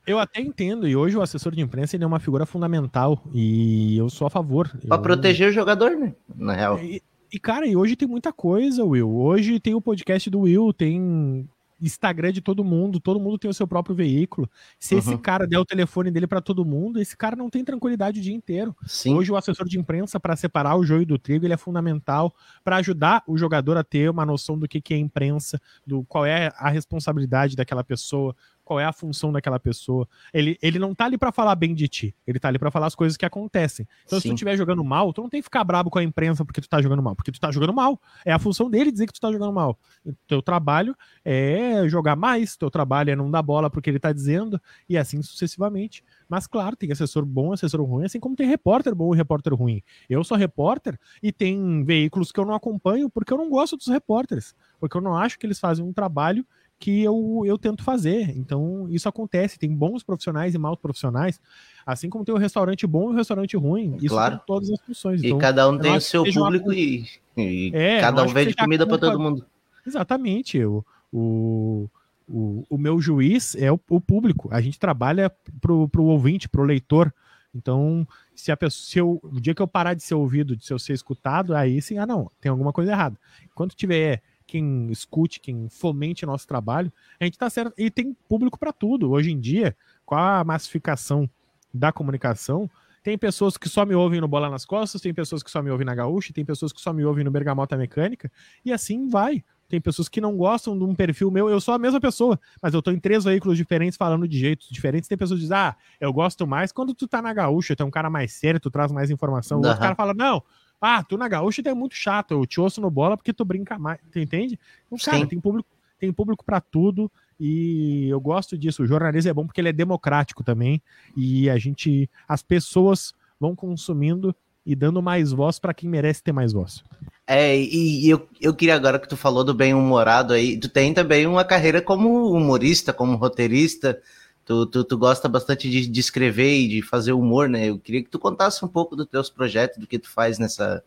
Eu 0.05 0.19
até 0.19 0.39
entendo, 0.39 0.87
e 0.87 0.95
hoje 0.95 1.17
o 1.17 1.21
assessor 1.21 1.53
de 1.53 1.61
imprensa 1.61 1.95
ele 1.95 2.03
é 2.03 2.07
uma 2.07 2.19
figura 2.19 2.45
fundamental, 2.45 3.23
e 3.33 3.97
eu 3.97 4.09
sou 4.09 4.27
a 4.27 4.29
favor. 4.29 4.69
Para 4.87 4.97
eu... 4.97 5.01
proteger 5.01 5.49
o 5.49 5.53
jogador, 5.53 5.91
né? 5.91 6.13
Na 6.35 6.53
real. 6.53 6.79
E, 6.79 7.01
e, 7.31 7.39
cara, 7.39 7.65
e 7.65 7.75
hoje 7.75 7.95
tem 7.95 8.07
muita 8.07 8.31
coisa, 8.31 8.83
Will. 8.83 9.09
Hoje 9.09 9.59
tem 9.59 9.73
o 9.73 9.81
podcast 9.81 10.29
do 10.29 10.41
Will, 10.41 10.71
tem 10.71 11.47
Instagram 11.81 12.31
de 12.31 12.41
todo 12.41 12.63
mundo, 12.63 12.99
todo 12.99 13.19
mundo 13.19 13.37
tem 13.37 13.49
o 13.49 13.53
seu 13.53 13.67
próprio 13.67 13.95
veículo. 13.95 14.49
Se 14.79 14.95
uhum. 14.95 14.99
esse 14.99 15.17
cara 15.17 15.45
der 15.45 15.59
o 15.59 15.65
telefone 15.65 16.09
dele 16.09 16.27
para 16.27 16.41
todo 16.41 16.65
mundo, 16.65 16.99
esse 16.99 17.15
cara 17.15 17.35
não 17.35 17.49
tem 17.49 17.63
tranquilidade 17.63 18.19
o 18.19 18.23
dia 18.23 18.33
inteiro. 18.33 18.75
Sim. 18.85 19.15
Hoje 19.15 19.31
o 19.31 19.35
assessor 19.35 19.67
de 19.67 19.77
imprensa 19.77 20.19
para 20.19 20.35
separar 20.35 20.75
o 20.77 20.85
joio 20.85 21.05
do 21.05 21.17
trigo, 21.17 21.45
ele 21.45 21.53
é 21.53 21.57
fundamental 21.57 22.33
para 22.63 22.77
ajudar 22.77 23.23
o 23.27 23.37
jogador 23.37 23.77
a 23.77 23.83
ter 23.83 24.09
uma 24.09 24.25
noção 24.25 24.57
do 24.57 24.67
que, 24.67 24.81
que 24.81 24.93
é 24.93 24.97
imprensa, 24.97 25.59
do 25.85 26.03
qual 26.05 26.25
é 26.25 26.51
a 26.55 26.69
responsabilidade 26.69 27.55
daquela 27.55 27.83
pessoa, 27.83 28.35
qual 28.65 28.79
é 28.79 28.85
a 28.85 28.91
função 28.91 29.31
daquela 29.31 29.59
pessoa. 29.59 30.07
Ele, 30.33 30.57
ele 30.61 30.79
não 30.79 30.93
tá 30.93 31.05
ali 31.05 31.17
para 31.17 31.31
falar 31.31 31.55
bem 31.55 31.73
de 31.73 31.87
ti, 31.87 32.15
ele 32.25 32.39
tá 32.39 32.47
ali 32.47 32.57
para 32.57 32.71
falar 32.71 32.87
as 32.87 32.95
coisas 32.95 33.15
que 33.15 33.25
acontecem. 33.25 33.87
Então, 34.05 34.19
Sim. 34.19 34.23
se 34.23 34.27
tu 34.29 34.33
estiver 34.33 34.57
jogando 34.57 34.83
mal, 34.83 35.13
tu 35.13 35.21
não 35.21 35.29
tem 35.29 35.39
que 35.39 35.45
ficar 35.45 35.63
brabo 35.63 35.89
com 35.89 35.99
a 35.99 36.03
imprensa 36.03 36.43
porque 36.43 36.59
tu 36.59 36.67
tá 36.67 36.81
jogando 36.81 37.01
mal, 37.01 37.15
porque 37.15 37.31
tu 37.31 37.39
tá 37.39 37.51
jogando 37.51 37.73
mal. 37.73 38.01
É 38.25 38.33
a 38.33 38.39
função 38.39 38.69
dele 38.69 38.91
dizer 38.91 39.05
que 39.05 39.13
tu 39.13 39.21
tá 39.21 39.31
jogando 39.31 39.53
mal. 39.53 39.77
O 40.03 40.11
teu 40.27 40.41
trabalho 40.41 40.95
é 41.23 41.87
jogar 41.87 42.15
mais, 42.15 42.57
teu 42.57 42.71
trabalho 42.71 43.11
é 43.11 43.15
não 43.15 43.29
dar 43.29 43.43
bola 43.43 43.69
porque 43.69 43.89
ele 43.89 43.99
tá 43.99 44.11
dizendo, 44.11 44.59
e 44.89 44.97
assim 44.97 45.21
sucessivamente. 45.21 46.03
Mas, 46.27 46.47
claro, 46.47 46.75
tem 46.75 46.91
assessor 46.91 47.23
bom, 47.23 47.53
assessor 47.53 47.81
ruim, 47.83 48.05
assim 48.05 48.19
como 48.19 48.35
tem 48.35 48.47
repórter 48.47 48.95
bom 48.95 49.13
e 49.13 49.17
repórter 49.17 49.53
ruim. 49.53 49.83
Eu 50.09 50.23
sou 50.23 50.35
repórter 50.35 50.99
e 51.21 51.31
tem 51.31 51.83
veículos 51.83 52.31
que 52.31 52.39
eu 52.39 52.45
não 52.45 52.55
acompanho 52.55 53.09
porque 53.09 53.31
eu 53.31 53.37
não 53.37 53.49
gosto 53.49 53.77
dos 53.77 53.87
repórteres, 53.87 54.55
porque 54.79 54.97
eu 54.97 55.01
não 55.01 55.15
acho 55.15 55.37
que 55.37 55.45
eles 55.45 55.59
fazem 55.59 55.85
um 55.85 55.93
trabalho 55.93 56.45
que 56.79 57.01
eu, 57.01 57.43
eu 57.45 57.57
tento 57.57 57.83
fazer. 57.83 58.37
Então, 58.37 58.87
isso 58.89 59.07
acontece. 59.07 59.57
Tem 59.57 59.73
bons 59.73 60.03
profissionais 60.03 60.53
e 60.53 60.57
maus 60.57 60.77
profissionais, 60.77 61.39
assim 61.85 62.09
como 62.09 62.25
tem 62.25 62.33
o 62.33 62.37
um 62.37 62.41
restaurante 62.41 62.85
bom 62.85 63.05
e 63.05 63.07
o 63.07 63.09
um 63.11 63.15
restaurante 63.15 63.55
ruim. 63.55 63.95
Isso 63.97 64.09
claro. 64.09 64.39
todas 64.45 64.69
as 64.69 64.81
funções. 64.81 65.23
Então, 65.23 65.37
e 65.37 65.41
cada 65.41 65.69
um 65.69 65.77
tem 65.77 65.95
o 65.95 66.01
seu 66.01 66.23
público 66.23 66.69
uma... 66.69 66.75
e, 66.75 67.05
e 67.37 67.71
é, 67.73 68.01
cada 68.01 68.23
um 68.23 68.27
vende 68.27 68.53
comida 68.55 68.85
para 68.85 68.97
todo 68.97 69.19
mundo. 69.19 69.45
Exatamente. 69.85 70.63
O, 70.63 70.85
o, 71.11 71.89
o, 72.27 72.65
o 72.69 72.77
meu 72.77 72.99
juiz 72.99 73.55
é 73.55 73.71
o, 73.71 73.79
o 73.89 74.01
público. 74.01 74.49
A 74.51 74.61
gente 74.61 74.79
trabalha 74.79 75.31
para 75.61 75.71
o 75.71 76.05
ouvinte, 76.05 76.49
para 76.49 76.61
o 76.61 76.65
leitor. 76.65 77.13
Então, 77.53 78.05
se 78.35 78.51
a 78.51 78.57
pessoa, 78.57 78.85
se 78.85 78.99
eu, 78.99 79.19
o 79.23 79.39
dia 79.39 79.55
que 79.55 79.61
eu 79.61 79.67
parar 79.67 79.93
de 79.93 80.03
ser 80.03 80.15
ouvido, 80.15 80.57
de 80.57 80.65
ser 80.65 80.93
escutado, 80.93 81.55
aí 81.55 81.81
sim, 81.81 81.97
ah, 81.97 82.05
não, 82.05 82.29
tem 82.41 82.49
alguma 82.49 82.73
coisa 82.73 82.91
errada. 82.91 83.17
Enquanto 83.45 83.75
tiver 83.75 84.21
quem 84.45 84.87
escute, 84.91 85.39
quem 85.39 85.67
fomente 85.69 86.25
nosso 86.25 86.47
trabalho, 86.47 86.91
a 87.19 87.23
gente 87.23 87.33
está 87.33 87.49
certo. 87.49 87.73
E 87.77 87.89
tem 87.89 88.15
público 88.27 88.59
para 88.59 88.71
tudo. 88.71 89.11
Hoje 89.11 89.31
em 89.31 89.39
dia, 89.39 89.75
com 90.05 90.15
a 90.15 90.43
massificação 90.43 91.29
da 91.73 91.91
comunicação, 91.91 92.69
tem 93.03 93.17
pessoas 93.17 93.57
que 93.57 93.69
só 93.69 93.85
me 93.85 93.93
ouvem 93.93 94.19
no 94.19 94.27
Bola 94.27 94.49
nas 94.49 94.65
Costas, 94.65 95.01
tem 95.01 95.13
pessoas 95.13 95.43
que 95.43 95.51
só 95.51 95.61
me 95.61 95.69
ouvem 95.69 95.85
na 95.85 95.93
Gaúcha, 95.93 96.33
tem 96.33 96.43
pessoas 96.43 96.73
que 96.73 96.81
só 96.81 96.91
me 96.91 97.05
ouvem 97.05 97.23
no 97.23 97.29
Bergamota 97.29 97.77
Mecânica, 97.77 98.31
e 98.63 98.73
assim 98.73 99.07
vai. 99.07 99.43
Tem 99.67 99.81
pessoas 99.81 100.07
que 100.07 100.21
não 100.21 100.37
gostam 100.37 100.77
de 100.77 100.83
um 100.83 100.93
perfil 100.93 101.31
meu, 101.31 101.49
eu 101.49 101.59
sou 101.59 101.73
a 101.73 101.79
mesma 101.79 101.99
pessoa, 101.99 102.39
mas 102.61 102.73
eu 102.73 102.81
tô 102.81 102.91
em 102.91 102.99
três 102.99 103.23
veículos 103.23 103.57
diferentes 103.57 103.97
falando 103.97 104.27
de 104.27 104.37
jeitos 104.37 104.69
diferentes. 104.69 105.07
Tem 105.09 105.17
pessoas 105.17 105.39
que 105.39 105.43
dizem, 105.43 105.57
ah, 105.57 105.75
eu 105.99 106.13
gosto 106.13 106.45
mais 106.45 106.71
quando 106.71 106.93
tu 106.93 107.07
tá 107.07 107.21
na 107.21 107.33
Gaúcha, 107.33 107.75
tu 107.75 107.83
é 107.83 107.85
um 107.85 107.91
cara 107.91 108.09
mais 108.09 108.33
sério, 108.33 108.59
tu 108.59 108.69
traz 108.69 108.91
mais 108.91 109.09
informação. 109.09 109.59
O 109.59 109.65
outro 109.65 109.79
cara 109.79 109.95
fala, 109.95 110.13
não, 110.13 110.43
ah, 110.81 111.03
tu 111.03 111.17
na 111.17 111.27
gaúcha 111.27 111.61
é 111.65 111.73
muito 111.73 111.95
chato, 111.95 112.31
eu 112.31 112.45
te 112.45 112.59
ouço 112.59 112.81
no 112.81 112.89
bola 112.91 113.17
porque 113.17 113.33
tu 113.33 113.43
brinca 113.43 113.77
mais, 113.79 113.99
tu 114.11 114.19
entende? 114.19 114.59
Então, 114.85 114.97
cara, 115.03 115.19
Sim. 115.19 115.27
tem 115.27 115.39
público, 115.39 115.69
tem 115.99 116.11
público 116.11 116.43
para 116.43 116.59
tudo 116.59 117.11
e 117.39 118.07
eu 118.09 118.19
gosto 118.19 118.57
disso. 118.57 118.83
O 118.83 118.87
jornalismo 118.87 119.29
é 119.29 119.33
bom 119.33 119.45
porque 119.45 119.61
ele 119.61 119.69
é 119.69 119.73
democrático 119.73 120.43
também 120.43 120.81
e 121.15 121.49
a 121.49 121.57
gente, 121.57 122.09
as 122.27 122.41
pessoas 122.41 123.13
vão 123.39 123.55
consumindo 123.55 124.35
e 124.65 124.75
dando 124.75 125.01
mais 125.01 125.31
voz 125.31 125.59
para 125.59 125.73
quem 125.73 125.89
merece 125.89 126.23
ter 126.23 126.31
mais 126.31 126.51
voz. 126.51 126.83
É, 127.27 127.57
e 127.57 128.09
eu, 128.09 128.27
eu 128.41 128.53
queria 128.53 128.75
agora 128.75 128.99
que 128.99 129.07
tu 129.07 129.17
falou 129.17 129.43
do 129.43 129.53
bem-humorado 129.53 130.33
aí, 130.33 130.57
tu 130.57 130.69
tem 130.69 130.93
também 130.93 131.27
uma 131.27 131.43
carreira 131.43 131.81
como 131.81 132.31
humorista, 132.31 132.91
como 132.91 133.15
roteirista, 133.15 133.99
Tu, 134.45 134.65
tu, 134.67 134.83
tu, 134.83 134.97
gosta 134.97 135.27
bastante 135.27 135.69
de, 135.69 135.87
de, 135.87 135.99
escrever 135.99 136.59
e 136.59 136.67
de 136.67 136.81
fazer 136.83 137.13
humor, 137.13 137.49
né? 137.49 137.69
Eu 137.69 137.79
queria 137.79 138.03
que 138.03 138.09
tu 138.09 138.19
contasse 138.19 138.63
um 138.63 138.67
pouco 138.67 138.95
dos 138.95 139.07
teus 139.07 139.29
projetos, 139.29 139.79
do 139.79 139.87
que 139.87 139.97
tu 139.97 140.07
faz 140.07 140.37
nessa, 140.37 140.83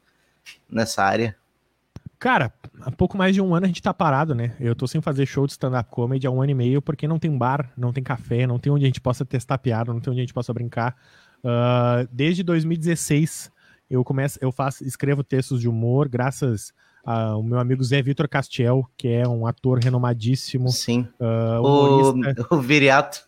nessa 0.70 1.02
área. 1.02 1.36
Cara, 2.18 2.52
há 2.80 2.90
pouco 2.90 3.16
mais 3.16 3.34
de 3.34 3.40
um 3.40 3.54
ano 3.54 3.64
a 3.64 3.68
gente 3.68 3.82
tá 3.82 3.92
parado, 3.92 4.34
né? 4.34 4.54
Eu 4.61 4.76
tô 4.76 4.86
sem 4.86 5.00
fazer 5.00 5.26
show 5.26 5.46
de 5.46 5.52
stand-up 5.52 5.90
comedy 5.90 6.26
há 6.26 6.30
um 6.30 6.40
ano 6.40 6.52
e 6.52 6.54
meio, 6.54 6.80
porque 6.80 7.09
não 7.09 7.18
tem 7.18 7.36
bar, 7.36 7.72
não 7.76 7.92
tem 7.92 8.02
café, 8.02 8.46
não 8.46 8.59
tem 8.59 8.72
onde 8.72 8.84
a 8.84 8.88
gente 8.88 9.00
possa 9.00 9.24
testar 9.24 9.59
piada, 9.59 9.92
não 9.92 10.00
tem 10.00 10.12
onde 10.12 10.20
a 10.20 10.24
gente 10.24 10.34
possa 10.34 10.52
brincar. 10.54 10.96
Uh, 11.38 12.09
desde 12.12 12.42
2016 12.42 13.50
eu 13.90 14.04
começo, 14.04 14.38
eu 14.42 14.52
faço, 14.52 14.84
escrevo 14.84 15.24
textos 15.24 15.61
de 15.61 15.68
humor, 15.68 16.09
graças 16.09 16.72
ao 17.04 17.42
meu 17.42 17.59
amigo 17.59 17.82
Zé 17.82 18.02
Vitor 18.02 18.28
Castiel, 18.28 18.84
que 18.96 19.09
é 19.09 19.26
um 19.26 19.46
ator 19.46 19.78
renomadíssimo. 19.78 20.68
Sim. 20.68 21.09
Uh, 21.18 21.62
o, 21.62 22.14
o 22.56 22.61
Viriato. 22.61 23.26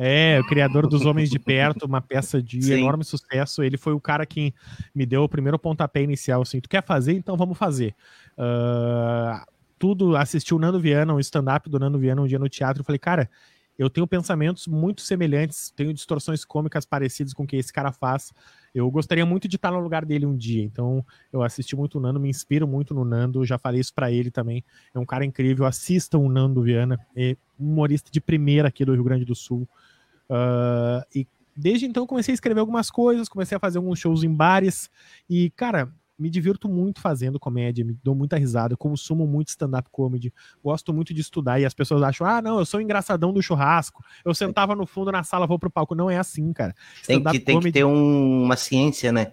É, 0.00 0.38
o 0.40 0.46
criador 0.46 0.86
dos 0.86 1.04
Homens 1.04 1.28
de 1.28 1.40
Perto, 1.40 1.84
uma 1.84 2.00
peça 2.00 2.40
de 2.40 2.62
Sim. 2.62 2.74
enorme 2.74 3.02
sucesso. 3.02 3.64
Ele 3.64 3.76
foi 3.76 3.92
o 3.92 4.00
cara 4.00 4.24
que 4.24 4.54
me 4.94 5.04
deu 5.04 5.24
o 5.24 5.28
primeiro 5.28 5.58
pontapé 5.58 6.00
inicial, 6.00 6.40
assim, 6.40 6.60
tu 6.60 6.68
quer 6.68 6.84
fazer? 6.84 7.14
Então 7.14 7.36
vamos 7.36 7.58
fazer. 7.58 7.96
Uh, 8.38 9.44
tudo, 9.76 10.16
assisti 10.16 10.54
o 10.54 10.58
Nando 10.58 10.78
Viana, 10.78 11.12
um 11.12 11.18
stand-up 11.18 11.68
do 11.68 11.80
Nando 11.80 11.98
Viana 11.98 12.22
um 12.22 12.28
dia 12.28 12.38
no 12.38 12.48
teatro, 12.48 12.82
e 12.82 12.86
falei, 12.86 12.98
cara, 13.00 13.28
eu 13.76 13.88
tenho 13.88 14.06
pensamentos 14.06 14.66
muito 14.66 15.02
semelhantes, 15.02 15.72
tenho 15.74 15.94
distorções 15.94 16.44
cômicas 16.44 16.84
parecidas 16.84 17.32
com 17.32 17.44
o 17.44 17.46
que 17.46 17.56
esse 17.56 17.72
cara 17.72 17.92
faz. 17.92 18.32
Eu 18.74 18.90
gostaria 18.90 19.24
muito 19.24 19.46
de 19.46 19.54
estar 19.54 19.70
no 19.70 19.78
lugar 19.78 20.04
dele 20.04 20.26
um 20.26 20.36
dia. 20.36 20.64
Então, 20.64 21.04
eu 21.32 21.42
assisti 21.42 21.76
muito 21.76 21.98
o 21.98 22.00
Nando, 22.00 22.18
me 22.18 22.28
inspiro 22.28 22.66
muito 22.66 22.92
no 22.92 23.04
Nando, 23.04 23.44
já 23.44 23.56
falei 23.56 23.80
isso 23.80 23.94
para 23.94 24.10
ele 24.10 24.32
também. 24.32 24.64
É 24.92 24.98
um 24.98 25.06
cara 25.06 25.24
incrível, 25.24 25.64
assistam 25.64 26.18
o 26.18 26.28
Nando 26.28 26.62
Viana, 26.62 26.98
é 27.16 27.36
humorista 27.58 28.10
de 28.10 28.20
primeira 28.20 28.66
aqui 28.66 28.84
do 28.84 28.92
Rio 28.94 29.04
Grande 29.04 29.24
do 29.24 29.34
Sul. 29.34 29.68
Uh, 30.30 31.04
e 31.14 31.26
desde 31.56 31.86
então 31.86 32.06
comecei 32.06 32.32
a 32.32 32.34
escrever 32.34 32.60
algumas 32.60 32.90
coisas, 32.90 33.28
comecei 33.28 33.56
a 33.56 33.60
fazer 33.60 33.78
alguns 33.78 33.98
shows 33.98 34.22
em 34.22 34.32
bares 34.32 34.90
e, 35.28 35.50
cara, 35.50 35.92
me 36.18 36.28
divirto 36.28 36.68
muito 36.68 37.00
fazendo 37.00 37.38
comédia, 37.38 37.84
me 37.84 37.96
dou 38.02 38.14
muita 38.14 38.36
risada, 38.36 38.76
consumo 38.76 39.26
muito 39.26 39.48
stand-up 39.48 39.88
comedy, 39.90 40.32
gosto 40.62 40.92
muito 40.92 41.14
de 41.14 41.20
estudar 41.20 41.60
e 41.60 41.64
as 41.64 41.72
pessoas 41.72 42.02
acham, 42.02 42.26
ah, 42.26 42.42
não, 42.42 42.58
eu 42.58 42.66
sou 42.66 42.80
engraçadão 42.80 43.32
do 43.32 43.40
churrasco, 43.40 44.04
eu 44.24 44.34
sentava 44.34 44.74
no 44.74 44.84
fundo 44.84 45.12
na 45.12 45.22
sala, 45.22 45.46
vou 45.46 45.58
pro 45.58 45.70
palco. 45.70 45.94
Não 45.94 46.10
é 46.10 46.18
assim, 46.18 46.52
cara. 46.52 46.74
Tem 47.06 47.22
que, 47.22 47.38
tem 47.38 47.60
que 47.60 47.70
ter 47.70 47.84
um, 47.84 48.42
uma 48.42 48.56
ciência, 48.56 49.12
né? 49.12 49.32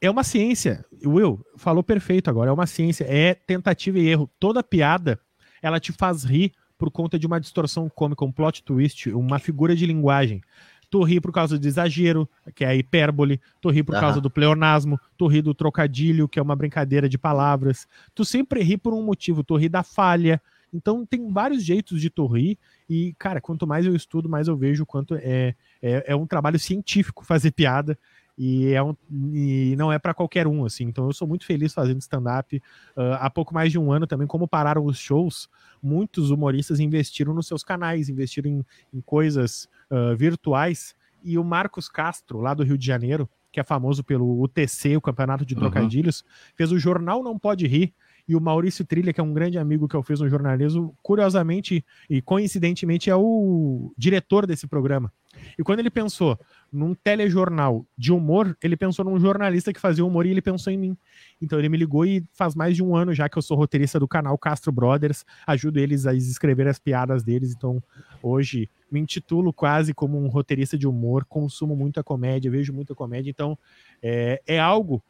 É 0.00 0.10
uma 0.10 0.24
ciência. 0.24 0.84
Will 1.04 1.44
falou 1.56 1.82
perfeito 1.82 2.30
agora, 2.30 2.50
é 2.50 2.52
uma 2.52 2.66
ciência, 2.66 3.04
é 3.08 3.34
tentativa 3.34 3.98
e 3.98 4.08
erro. 4.08 4.30
Toda 4.40 4.62
piada, 4.62 5.20
ela 5.62 5.78
te 5.78 5.92
faz 5.92 6.24
rir 6.24 6.52
por 6.78 6.90
conta 6.90 7.18
de 7.18 7.26
uma 7.26 7.40
distorção 7.40 7.88
cômica, 7.88 8.24
um 8.24 8.32
plot 8.32 8.62
twist, 8.62 9.10
uma 9.10 9.38
figura 9.38 9.74
de 9.74 9.86
linguagem. 9.86 10.42
Tu 10.90 11.02
ri 11.02 11.20
por 11.20 11.32
causa 11.32 11.58
do 11.58 11.66
exagero, 11.66 12.28
que 12.54 12.64
é 12.64 12.68
a 12.68 12.74
hipérbole, 12.74 13.40
tu 13.60 13.70
ri 13.70 13.82
por 13.82 13.94
uhum. 13.94 14.00
causa 14.00 14.20
do 14.20 14.30
pleonasmo, 14.30 14.98
tu 15.16 15.26
ri 15.26 15.42
do 15.42 15.54
trocadilho, 15.54 16.28
que 16.28 16.38
é 16.38 16.42
uma 16.42 16.54
brincadeira 16.54 17.08
de 17.08 17.18
palavras. 17.18 17.86
Tu 18.14 18.24
sempre 18.24 18.62
ri 18.62 18.76
por 18.76 18.94
um 18.94 19.02
motivo, 19.02 19.42
tu 19.42 19.56
ri 19.56 19.68
da 19.68 19.82
falha. 19.82 20.40
Então 20.72 21.06
tem 21.06 21.30
vários 21.30 21.64
jeitos 21.64 22.00
de 22.00 22.10
tu 22.10 22.26
rir, 22.26 22.58
e, 22.88 23.14
cara, 23.18 23.40
quanto 23.40 23.66
mais 23.66 23.86
eu 23.86 23.94
estudo, 23.94 24.28
mais 24.28 24.48
eu 24.48 24.56
vejo 24.56 24.84
quanto 24.84 25.14
é, 25.14 25.54
é, 25.80 26.04
é 26.08 26.16
um 26.16 26.26
trabalho 26.26 26.58
científico 26.58 27.24
fazer 27.24 27.52
piada. 27.52 27.98
E, 28.36 28.72
é 28.72 28.82
um, 28.82 28.94
e 29.32 29.74
não 29.76 29.92
é 29.92 29.98
para 29.98 30.12
qualquer 30.12 30.46
um, 30.46 30.64
assim. 30.64 30.84
Então 30.84 31.06
eu 31.06 31.12
sou 31.12 31.26
muito 31.26 31.46
feliz 31.46 31.72
fazendo 31.72 32.00
stand-up. 32.00 32.56
Uh, 32.96 33.14
há 33.20 33.30
pouco 33.30 33.54
mais 33.54 33.70
de 33.70 33.78
um 33.78 33.92
ano 33.92 34.06
também, 34.06 34.26
como 34.26 34.48
pararam 34.48 34.84
os 34.84 34.98
shows, 34.98 35.48
muitos 35.82 36.30
humoristas 36.30 36.80
investiram 36.80 37.32
nos 37.32 37.46
seus 37.46 37.62
canais, 37.62 38.08
investiram 38.08 38.50
em, 38.50 38.66
em 38.92 39.00
coisas 39.00 39.68
uh, 39.90 40.16
virtuais. 40.16 40.94
E 41.22 41.38
o 41.38 41.44
Marcos 41.44 41.88
Castro, 41.88 42.40
lá 42.40 42.52
do 42.52 42.62
Rio 42.62 42.76
de 42.76 42.86
Janeiro, 42.86 43.28
que 43.50 43.60
é 43.60 43.62
famoso 43.62 44.02
pelo 44.02 44.42
UTC, 44.42 44.96
o 44.96 45.00
Campeonato 45.00 45.46
de. 45.46 45.54
Trocadilhos, 45.54 46.20
uhum. 46.20 46.26
fez 46.56 46.72
o 46.72 46.78
Jornal 46.78 47.22
Não 47.22 47.38
Pode 47.38 47.66
Rir, 47.68 47.94
e 48.26 48.34
o 48.34 48.40
Maurício 48.40 48.84
Trilha, 48.84 49.12
que 49.12 49.20
é 49.20 49.24
um 49.24 49.34
grande 49.34 49.58
amigo 49.58 49.88
que 49.88 49.94
eu 49.94 50.02
fiz 50.02 50.20
no 50.20 50.28
jornalismo, 50.28 50.96
curiosamente 51.02 51.84
e 52.08 52.22
coincidentemente 52.22 53.10
é 53.10 53.16
o 53.16 53.92
diretor 53.96 54.46
desse 54.46 54.66
programa. 54.66 55.12
E 55.58 55.62
quando 55.62 55.80
ele 55.80 55.90
pensou 55.90 56.38
num 56.72 56.94
telejornal 56.94 57.84
de 57.96 58.12
humor, 58.12 58.56
ele 58.62 58.76
pensou 58.76 59.04
num 59.04 59.18
jornalista 59.18 59.72
que 59.72 59.80
fazia 59.80 60.04
humor 60.04 60.26
e 60.26 60.30
ele 60.30 60.40
pensou 60.40 60.72
em 60.72 60.78
mim. 60.78 60.96
Então 61.40 61.58
ele 61.58 61.68
me 61.68 61.76
ligou 61.76 62.06
e 62.06 62.24
faz 62.32 62.54
mais 62.54 62.76
de 62.76 62.82
um 62.82 62.96
ano 62.96 63.12
já 63.12 63.28
que 63.28 63.36
eu 63.36 63.42
sou 63.42 63.56
roteirista 63.56 63.98
do 63.98 64.08
canal 64.08 64.36
Castro 64.38 64.72
Brothers, 64.72 65.24
ajudo 65.46 65.78
eles 65.78 66.06
a 66.06 66.14
escrever 66.14 66.66
as 66.68 66.78
piadas 66.78 67.22
deles. 67.22 67.52
Então 67.52 67.82
hoje 68.22 68.70
me 68.90 69.00
intitulo 69.00 69.52
quase 69.52 69.92
como 69.92 70.18
um 70.18 70.28
roteirista 70.28 70.78
de 70.78 70.86
humor, 70.86 71.24
consumo 71.24 71.76
muita 71.76 72.02
comédia, 72.02 72.50
vejo 72.50 72.72
muita 72.72 72.94
comédia. 72.94 73.30
Então 73.30 73.58
é, 74.02 74.40
é 74.46 74.58
algo 74.58 75.02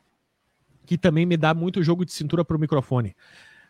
que 0.86 0.98
também 0.98 1.26
me 1.26 1.36
dá 1.36 1.54
muito 1.54 1.82
jogo 1.82 2.04
de 2.04 2.12
cintura 2.12 2.44
para 2.44 2.56
o 2.56 2.60
microfone. 2.60 3.14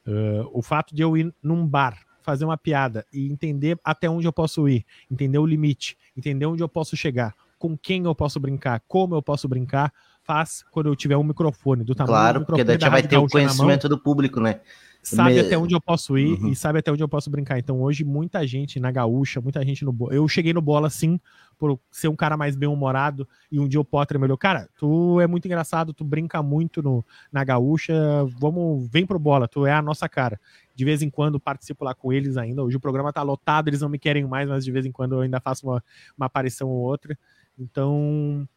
Uh, 0.07 0.49
o 0.53 0.63
fato 0.63 0.95
de 0.95 1.03
eu 1.03 1.17
ir 1.17 1.35
num 1.43 1.67
bar, 1.67 1.99
fazer 2.23 2.45
uma 2.45 2.57
piada 2.57 3.07
e 3.13 3.31
entender 3.31 3.79
até 3.85 4.09
onde 4.09 4.27
eu 4.27 4.33
posso 4.33 4.69
ir, 4.69 4.85
entender 5.11 5.39
o 5.39 5.47
limite, 5.47 5.97
entender 6.17 6.47
onde 6.47 6.63
eu 6.63 6.69
posso 6.69 6.97
chegar, 6.97 7.35
com 7.59 7.77
quem 7.77 8.05
eu 8.05 8.15
posso 8.15 8.39
brincar, 8.41 8.83
como 8.87 9.15
eu 9.15 9.23
posso 9.23 9.49
brincar, 9.49 9.93
faz 10.23 10.65
quando 10.71 10.89
eu 10.89 10.97
tiver 10.97 11.17
um 11.17 11.23
microfone 11.23 11.85
do 11.85 11.95
tamanho 11.95 12.17
claro, 12.17 12.41
do 12.41 12.47
porque 12.47 12.65
daí 12.65 12.79
já 12.81 12.89
vai 12.89 13.03
ter 13.03 13.17
o 13.17 13.29
conhecimento 13.29 13.89
do 13.89 13.99
público, 13.99 14.41
né? 14.41 14.61
sabe 15.05 15.35
Me... 15.35 15.41
até 15.41 15.59
onde 15.59 15.75
eu 15.75 15.81
posso 15.81 16.17
ir 16.17 16.41
uhum. 16.41 16.49
e 16.49 16.57
sabe 16.57 16.79
até 16.79 16.91
onde 16.91 17.03
eu 17.03 17.09
posso 17.09 17.31
brincar. 17.31 17.59
Então 17.59 17.81
hoje 17.83 18.05
muita 18.05 18.47
gente 18.47 18.81
na 18.81 18.91
gaúcha, 18.91 19.41
muita 19.41 19.65
gente 19.65 19.85
no 19.85 19.95
eu 20.11 20.27
cheguei 20.27 20.53
no 20.53 20.63
bola 20.63 20.89
sim 20.89 21.21
por 21.59 21.79
ser 21.91 22.09
um 22.09 22.17
cara 22.17 22.37
mais 22.37 22.57
bem 22.57 22.69
humorado 22.69 23.27
e 23.51 23.59
um 23.59 23.69
dia 23.69 23.81
o 23.81 23.85
Potter 23.85 24.19
me 24.19 24.25
olhou, 24.25 24.37
cara, 24.37 24.69
tu 24.77 25.21
é 25.21 25.27
muito 25.27 25.47
engraçado, 25.47 25.93
tu 25.93 26.05
brinca 26.05 26.43
muito 26.43 26.83
no, 26.83 27.05
na 27.33 27.45
gaúcha, 27.45 27.95
vamos, 28.39 28.89
vem 28.91 29.07
pro 29.07 29.19
bola, 29.19 29.49
tu 29.49 29.67
é 29.67 29.73
a 29.73 29.83
nossa 29.83 30.09
cara. 30.09 30.41
De 30.75 30.85
vez 30.85 31.03
em 31.03 31.11
quando 31.11 31.39
participo 31.39 31.85
lá 31.85 31.95
com 31.95 32.13
eles 32.13 32.37
ainda. 32.37 32.63
Hoje 32.63 32.77
o 32.77 32.81
programa 32.81 33.13
tá 33.13 33.23
lotado, 33.23 33.69
eles 33.69 33.81
não 33.81 33.89
me 33.89 33.99
querem 33.99 34.27
mais, 34.27 34.49
mas 34.49 34.65
de 34.65 34.73
vez 34.73 34.85
em 34.85 34.93
quando 34.93 35.15
eu 35.15 35.21
ainda 35.21 35.41
faço 35.41 35.67
uma, 35.67 35.83
uma 36.17 36.27
aparição 36.27 36.69
ou 36.69 36.83
outra. 36.83 37.17
Então, 37.59 38.49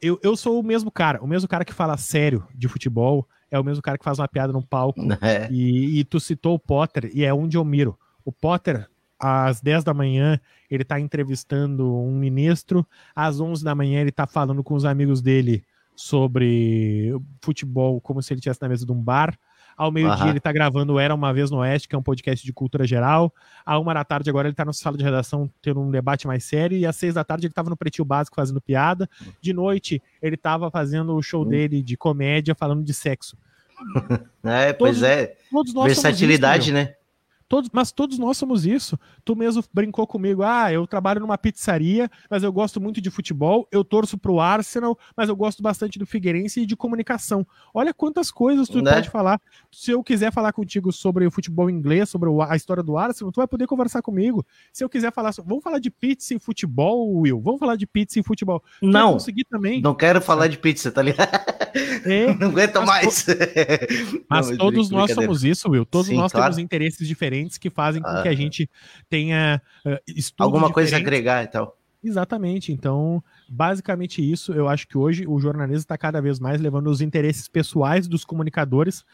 eu, 0.00 0.18
eu 0.22 0.36
sou 0.36 0.58
o 0.58 0.62
mesmo 0.62 0.90
cara, 0.90 1.22
o 1.22 1.26
mesmo 1.26 1.48
cara 1.48 1.64
que 1.64 1.74
fala 1.74 1.96
sério 1.96 2.46
de 2.54 2.68
futebol, 2.68 3.28
é 3.50 3.58
o 3.58 3.64
mesmo 3.64 3.82
cara 3.82 3.98
que 3.98 4.04
faz 4.04 4.18
uma 4.18 4.28
piada 4.28 4.52
no 4.52 4.64
palco. 4.64 5.00
É. 5.20 5.48
E, 5.50 6.00
e, 6.00 6.04
tu 6.04 6.18
citou 6.18 6.54
o 6.54 6.58
Potter, 6.58 7.10
e 7.12 7.24
é 7.24 7.34
onde 7.34 7.56
eu 7.56 7.64
miro. 7.64 7.98
O 8.24 8.32
Potter, 8.32 8.88
às 9.20 9.60
10 9.60 9.84
da 9.84 9.92
manhã, 9.92 10.40
ele 10.70 10.84
tá 10.84 10.98
entrevistando 10.98 11.94
um 11.94 12.16
ministro, 12.16 12.86
às 13.14 13.40
11 13.40 13.62
da 13.62 13.74
manhã, 13.74 14.00
ele 14.00 14.10
tá 14.10 14.26
falando 14.26 14.64
com 14.64 14.74
os 14.74 14.84
amigos 14.84 15.20
dele 15.20 15.62
sobre 15.94 17.14
futebol, 17.42 18.00
como 18.00 18.22
se 18.22 18.32
ele 18.32 18.38
estivesse 18.38 18.62
na 18.62 18.68
mesa 18.68 18.86
de 18.86 18.92
um 18.92 19.00
bar. 19.00 19.38
Ao 19.76 19.90
meio-dia 19.90 20.28
ele 20.28 20.40
tá 20.40 20.52
gravando 20.52 20.98
Era 20.98 21.14
Uma 21.14 21.32
Vez 21.32 21.50
no 21.50 21.58
Oeste, 21.58 21.88
que 21.88 21.94
é 21.94 21.98
um 21.98 22.02
podcast 22.02 22.44
de 22.44 22.52
cultura 22.52 22.86
geral. 22.86 23.32
À 23.64 23.78
uma 23.78 23.94
da 23.94 24.04
tarde 24.04 24.28
agora 24.28 24.48
ele 24.48 24.54
tá 24.54 24.64
na 24.64 24.72
sala 24.72 24.96
de 24.96 25.04
redação 25.04 25.50
tendo 25.62 25.80
um 25.80 25.90
debate 25.90 26.26
mais 26.26 26.44
sério. 26.44 26.76
E 26.76 26.84
às 26.84 26.96
seis 26.96 27.14
da 27.14 27.24
tarde 27.24 27.46
ele 27.46 27.54
tava 27.54 27.70
no 27.70 27.76
Pretinho 27.76 28.04
Básico 28.04 28.36
fazendo 28.36 28.60
piada. 28.60 29.08
De 29.40 29.52
noite 29.54 30.02
ele 30.20 30.36
tava 30.36 30.70
fazendo 30.70 31.14
o 31.14 31.22
show 31.22 31.44
hum. 31.44 31.48
dele 31.48 31.82
de 31.82 31.96
comédia 31.96 32.54
falando 32.54 32.82
de 32.84 32.92
sexo. 32.92 33.36
É, 34.42 34.72
pois 34.72 34.98
todos, 34.98 35.02
é. 35.02 35.36
Todos 35.50 35.72
Versatilidade, 35.72 36.64
isso, 36.64 36.72
né? 36.72 36.94
Todos, 37.50 37.68
mas 37.72 37.90
todos 37.90 38.16
nós 38.16 38.36
somos 38.36 38.64
isso. 38.64 38.96
Tu 39.24 39.34
mesmo 39.34 39.60
brincou 39.74 40.06
comigo. 40.06 40.44
Ah, 40.44 40.72
eu 40.72 40.86
trabalho 40.86 41.18
numa 41.18 41.36
pizzaria, 41.36 42.08
mas 42.30 42.44
eu 42.44 42.52
gosto 42.52 42.80
muito 42.80 43.00
de 43.00 43.10
futebol. 43.10 43.66
Eu 43.72 43.82
torço 43.82 44.16
pro 44.16 44.38
Arsenal, 44.38 44.96
mas 45.16 45.28
eu 45.28 45.34
gosto 45.34 45.60
bastante 45.60 45.98
do 45.98 46.06
Figueirense 46.06 46.60
e 46.60 46.66
de 46.66 46.76
comunicação. 46.76 47.44
Olha 47.74 47.92
quantas 47.92 48.30
coisas 48.30 48.68
tu 48.68 48.80
né? 48.80 48.92
pode 48.94 49.10
falar. 49.10 49.40
Se 49.68 49.90
eu 49.90 50.00
quiser 50.00 50.32
falar 50.32 50.52
contigo 50.52 50.92
sobre 50.92 51.26
o 51.26 51.30
futebol 51.30 51.68
inglês, 51.68 52.08
sobre 52.08 52.30
a 52.48 52.54
história 52.54 52.84
do 52.84 52.96
Arsenal, 52.96 53.32
tu 53.32 53.38
vai 53.38 53.48
poder 53.48 53.66
conversar 53.66 54.00
comigo. 54.00 54.46
Se 54.72 54.84
eu 54.84 54.88
quiser 54.88 55.12
falar, 55.12 55.32
vamos 55.44 55.64
falar 55.64 55.80
de 55.80 55.90
pizza 55.90 56.32
e 56.32 56.38
futebol, 56.38 57.12
Will. 57.16 57.40
Vamos 57.40 57.58
falar 57.58 57.74
de 57.74 57.84
pizza 57.84 58.20
e 58.20 58.22
futebol. 58.22 58.62
Tu 58.78 58.86
não. 58.86 59.14
Conseguir 59.14 59.44
também. 59.46 59.80
Não 59.80 59.96
quero 59.96 60.20
falar 60.20 60.46
de 60.46 60.56
pizza, 60.56 60.92
tá 60.92 61.02
ligado? 61.02 61.32
É, 62.04 62.32
não 62.38 62.46
aguento 62.46 62.80
mais. 62.86 63.26
mas 64.30 64.50
não, 64.50 64.56
todos 64.56 64.88
nós 64.88 65.10
somos 65.10 65.42
isso, 65.42 65.68
Will. 65.68 65.84
Todos 65.84 66.06
Sim, 66.06 66.16
nós 66.16 66.30
claro. 66.30 66.46
temos 66.46 66.58
interesses 66.58 67.08
diferentes 67.08 67.39
diferentes 67.40 67.58
que 67.58 67.70
fazem 67.70 68.02
com 68.02 68.10
que 68.22 68.28
a 68.28 68.32
ah. 68.32 68.34
gente 68.34 68.68
tenha 69.08 69.60
uh, 69.84 69.98
estudos 70.06 70.44
Alguma 70.44 70.72
coisa 70.72 70.96
a 70.96 70.98
agregar 70.98 71.44
e 71.44 71.48
tal. 71.48 71.76
Exatamente. 72.02 72.72
Então, 72.72 73.22
basicamente 73.48 74.22
isso. 74.22 74.52
Eu 74.52 74.68
acho 74.68 74.88
que 74.88 74.96
hoje 74.96 75.26
o 75.26 75.38
jornalismo 75.38 75.80
está 75.80 75.98
cada 75.98 76.20
vez 76.20 76.38
mais 76.38 76.60
levando 76.60 76.88
os 76.88 77.00
interesses 77.00 77.46
pessoais 77.46 78.08
dos 78.08 78.24
comunicadores 78.24 79.04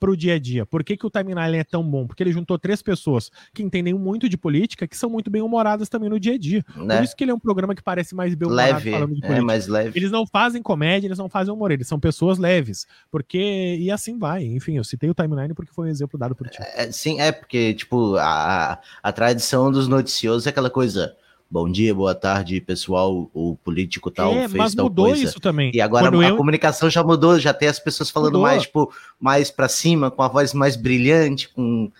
para 0.00 0.10
o 0.10 0.16
dia 0.16 0.34
a 0.34 0.38
dia. 0.38 0.64
Por 0.64 0.82
que, 0.82 0.96
que 0.96 1.06
o 1.06 1.10
timeline 1.10 1.58
é 1.58 1.64
tão 1.64 1.84
bom? 1.84 2.06
Porque 2.06 2.22
ele 2.22 2.32
juntou 2.32 2.58
três 2.58 2.80
pessoas 2.80 3.30
que 3.52 3.62
entendem 3.62 3.92
muito 3.92 4.28
de 4.28 4.38
política, 4.38 4.88
que 4.88 4.96
são 4.96 5.10
muito 5.10 5.30
bem 5.30 5.42
humoradas 5.42 5.90
também 5.90 6.08
no 6.08 6.18
dia 6.18 6.34
a 6.34 6.38
dia. 6.38 6.64
Né? 6.74 6.96
Por 6.96 7.04
isso 7.04 7.14
que 7.14 7.22
ele 7.22 7.30
é 7.30 7.34
um 7.34 7.38
programa 7.38 7.74
que 7.74 7.82
parece 7.82 8.14
mais 8.14 8.34
bem 8.34 8.48
humorado 8.48 8.72
leve, 8.72 8.90
falando 8.90 9.14
de 9.14 9.18
é 9.18 9.20
política. 9.20 9.38
É 9.38 9.40
mais 9.44 9.66
leve. 9.68 9.98
Eles 9.98 10.10
não 10.10 10.26
fazem 10.26 10.62
comédia, 10.62 11.06
eles 11.06 11.18
não 11.18 11.28
fazem 11.28 11.52
humor, 11.52 11.70
eles 11.70 11.86
são 11.86 12.00
pessoas 12.00 12.38
leves. 12.38 12.86
Porque, 13.10 13.76
e 13.78 13.90
assim 13.90 14.18
vai. 14.18 14.44
Enfim, 14.44 14.78
eu 14.78 14.84
citei 14.84 15.10
o 15.10 15.14
timeline 15.14 15.52
porque 15.52 15.72
foi 15.72 15.88
um 15.88 15.90
exemplo 15.90 16.18
dado 16.18 16.34
por 16.34 16.48
ti. 16.48 16.58
É, 16.74 16.90
sim, 16.90 17.20
é 17.20 17.30
porque, 17.30 17.74
tipo, 17.74 18.16
a, 18.16 18.80
a 19.02 19.12
tradição 19.12 19.70
dos 19.70 19.86
noticiosos 19.86 20.46
é 20.46 20.50
aquela 20.50 20.70
coisa 20.70 21.14
bom 21.50 21.68
dia, 21.68 21.92
boa 21.92 22.14
tarde, 22.14 22.60
pessoal, 22.60 23.28
o 23.34 23.56
político 23.56 24.10
tal 24.10 24.32
é, 24.32 24.48
fez 24.48 24.52
mas 24.52 24.74
tal 24.74 24.84
mudou 24.84 25.06
coisa. 25.06 25.24
isso 25.24 25.40
também. 25.40 25.72
E 25.74 25.80
agora 25.80 26.08
Quando 26.08 26.22
a 26.22 26.28
eu... 26.28 26.36
comunicação 26.36 26.88
já 26.88 27.02
mudou, 27.02 27.38
já 27.40 27.52
tem 27.52 27.68
as 27.68 27.80
pessoas 27.80 28.08
falando 28.08 28.34
mudou. 28.34 28.42
mais, 28.42 28.62
tipo, 28.62 28.92
mais 29.18 29.50
para 29.50 29.68
cima, 29.68 30.10
com 30.10 30.22
a 30.22 30.28
voz 30.28 30.54
mais 30.54 30.76
brilhante, 30.76 31.48
com 31.48 31.90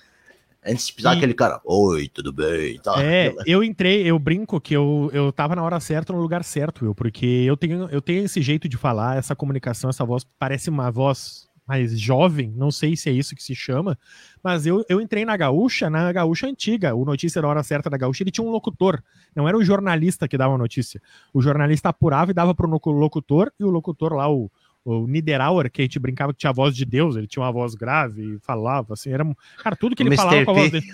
antes 0.65 0.87
de 0.87 0.93
pisar 0.93 1.15
e... 1.15 1.17
aquele 1.17 1.35
cara, 1.35 1.61
oi, 1.65 2.09
tudo 2.09 2.33
bem? 2.33 2.79
Tá. 2.79 3.03
É, 3.03 3.35
eu 3.45 3.65
entrei, 3.65 4.07
eu 4.07 4.19
brinco 4.19 4.61
que 4.61 4.75
eu, 4.75 5.11
eu 5.13 5.33
tava 5.33 5.57
na 5.57 5.63
hora 5.65 5.81
certa, 5.81 6.13
no 6.13 6.21
lugar 6.21 6.45
certo, 6.45 6.85
eu, 6.85 6.95
porque 6.95 7.27
eu 7.27 7.57
tenho, 7.57 7.89
eu 7.91 8.01
tenho 8.01 8.25
esse 8.25 8.41
jeito 8.41 8.69
de 8.69 8.77
falar, 8.77 9.17
essa 9.17 9.35
comunicação, 9.35 9.91
essa 9.91 10.05
voz, 10.05 10.25
parece 10.39 10.71
uma 10.71 10.91
voz 10.91 11.50
mais 11.71 11.97
jovem, 11.97 12.53
não 12.57 12.69
sei 12.69 12.97
se 12.97 13.09
é 13.09 13.13
isso 13.13 13.37
que 13.37 13.43
se 13.45 13.55
chama, 13.55 13.97
mas 14.43 14.67
eu, 14.67 14.85
eu 14.89 15.01
entrei 15.01 15.25
na 15.25 15.37
Gaúcha, 15.37 15.89
na 15.89 16.13
Gaúcha 16.13 16.49
antiga, 16.49 16.97
o 16.97 17.05
Notícia 17.05 17.41
da 17.41 17.47
Hora 17.47 17.63
Certa 17.63 17.89
da 17.89 17.97
Gaúcha, 17.97 18.25
ele 18.25 18.33
tinha 18.33 18.45
um 18.45 18.51
locutor, 18.51 19.01
não 19.37 19.47
era 19.47 19.57
o 19.57 19.63
jornalista 19.63 20.27
que 20.27 20.37
dava 20.37 20.53
a 20.53 20.59
notícia. 20.59 21.01
O 21.33 21.41
jornalista 21.41 21.89
apurava 21.89 22.33
e 22.33 22.35
dava 22.35 22.53
pro 22.57 22.69
locutor, 22.91 23.53
e 23.61 23.63
o 23.63 23.71
locutor 23.71 24.15
lá, 24.15 24.29
o, 24.29 24.51
o 24.85 25.07
Niederauer, 25.07 25.71
que 25.71 25.81
a 25.81 25.85
gente 25.85 26.01
brincava 26.01 26.33
que 26.33 26.41
tinha 26.41 26.51
a 26.51 26.53
voz 26.53 26.75
de 26.75 26.85
Deus, 26.85 27.15
ele 27.15 27.29
tinha 27.29 27.45
uma 27.45 27.53
voz 27.53 27.77
grave 27.77 28.35
e 28.35 28.39
falava, 28.41 28.95
assim, 28.95 29.13
era. 29.13 29.25
Cara, 29.63 29.77
tudo 29.77 29.95
que 29.95 30.03
ele 30.03 30.17
falava 30.17 30.45
com 30.45 30.51
a 30.51 30.55
voz 30.55 30.73
dele. 30.73 30.87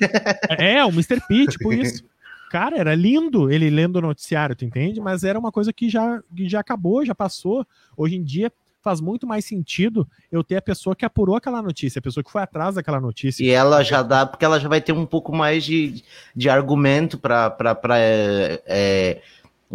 É, 0.58 0.84
o 0.84 0.90
Mr. 0.90 1.22
P, 1.26 1.46
tipo 1.46 1.72
isso. 1.72 2.04
Cara, 2.50 2.76
era 2.76 2.94
lindo 2.94 3.50
ele 3.50 3.70
lendo 3.70 3.96
o 3.96 4.02
noticiário, 4.02 4.54
tu 4.54 4.66
entende? 4.66 5.00
Mas 5.00 5.24
era 5.24 5.38
uma 5.38 5.50
coisa 5.50 5.72
que 5.72 5.88
já, 5.88 6.22
que 6.36 6.46
já 6.46 6.60
acabou, 6.60 7.02
já 7.02 7.14
passou. 7.14 7.66
Hoje 7.96 8.16
em 8.16 8.22
dia, 8.22 8.52
faz 8.86 9.00
muito 9.00 9.26
mais 9.26 9.44
sentido 9.44 10.08
eu 10.30 10.44
ter 10.44 10.58
a 10.58 10.62
pessoa 10.62 10.94
que 10.94 11.04
apurou 11.04 11.34
aquela 11.34 11.60
notícia, 11.60 11.98
a 11.98 12.02
pessoa 12.02 12.22
que 12.22 12.30
foi 12.30 12.40
atrás 12.40 12.76
daquela 12.76 13.00
notícia. 13.00 13.42
E 13.42 13.50
ela 13.50 13.82
já 13.82 14.00
dá, 14.00 14.24
porque 14.24 14.44
ela 14.44 14.60
já 14.60 14.68
vai 14.68 14.80
ter 14.80 14.92
um 14.92 15.04
pouco 15.04 15.34
mais 15.34 15.64
de, 15.64 16.04
de 16.36 16.48
argumento 16.48 17.18
para 17.18 17.74
é, 17.96 18.62
é, 18.64 19.20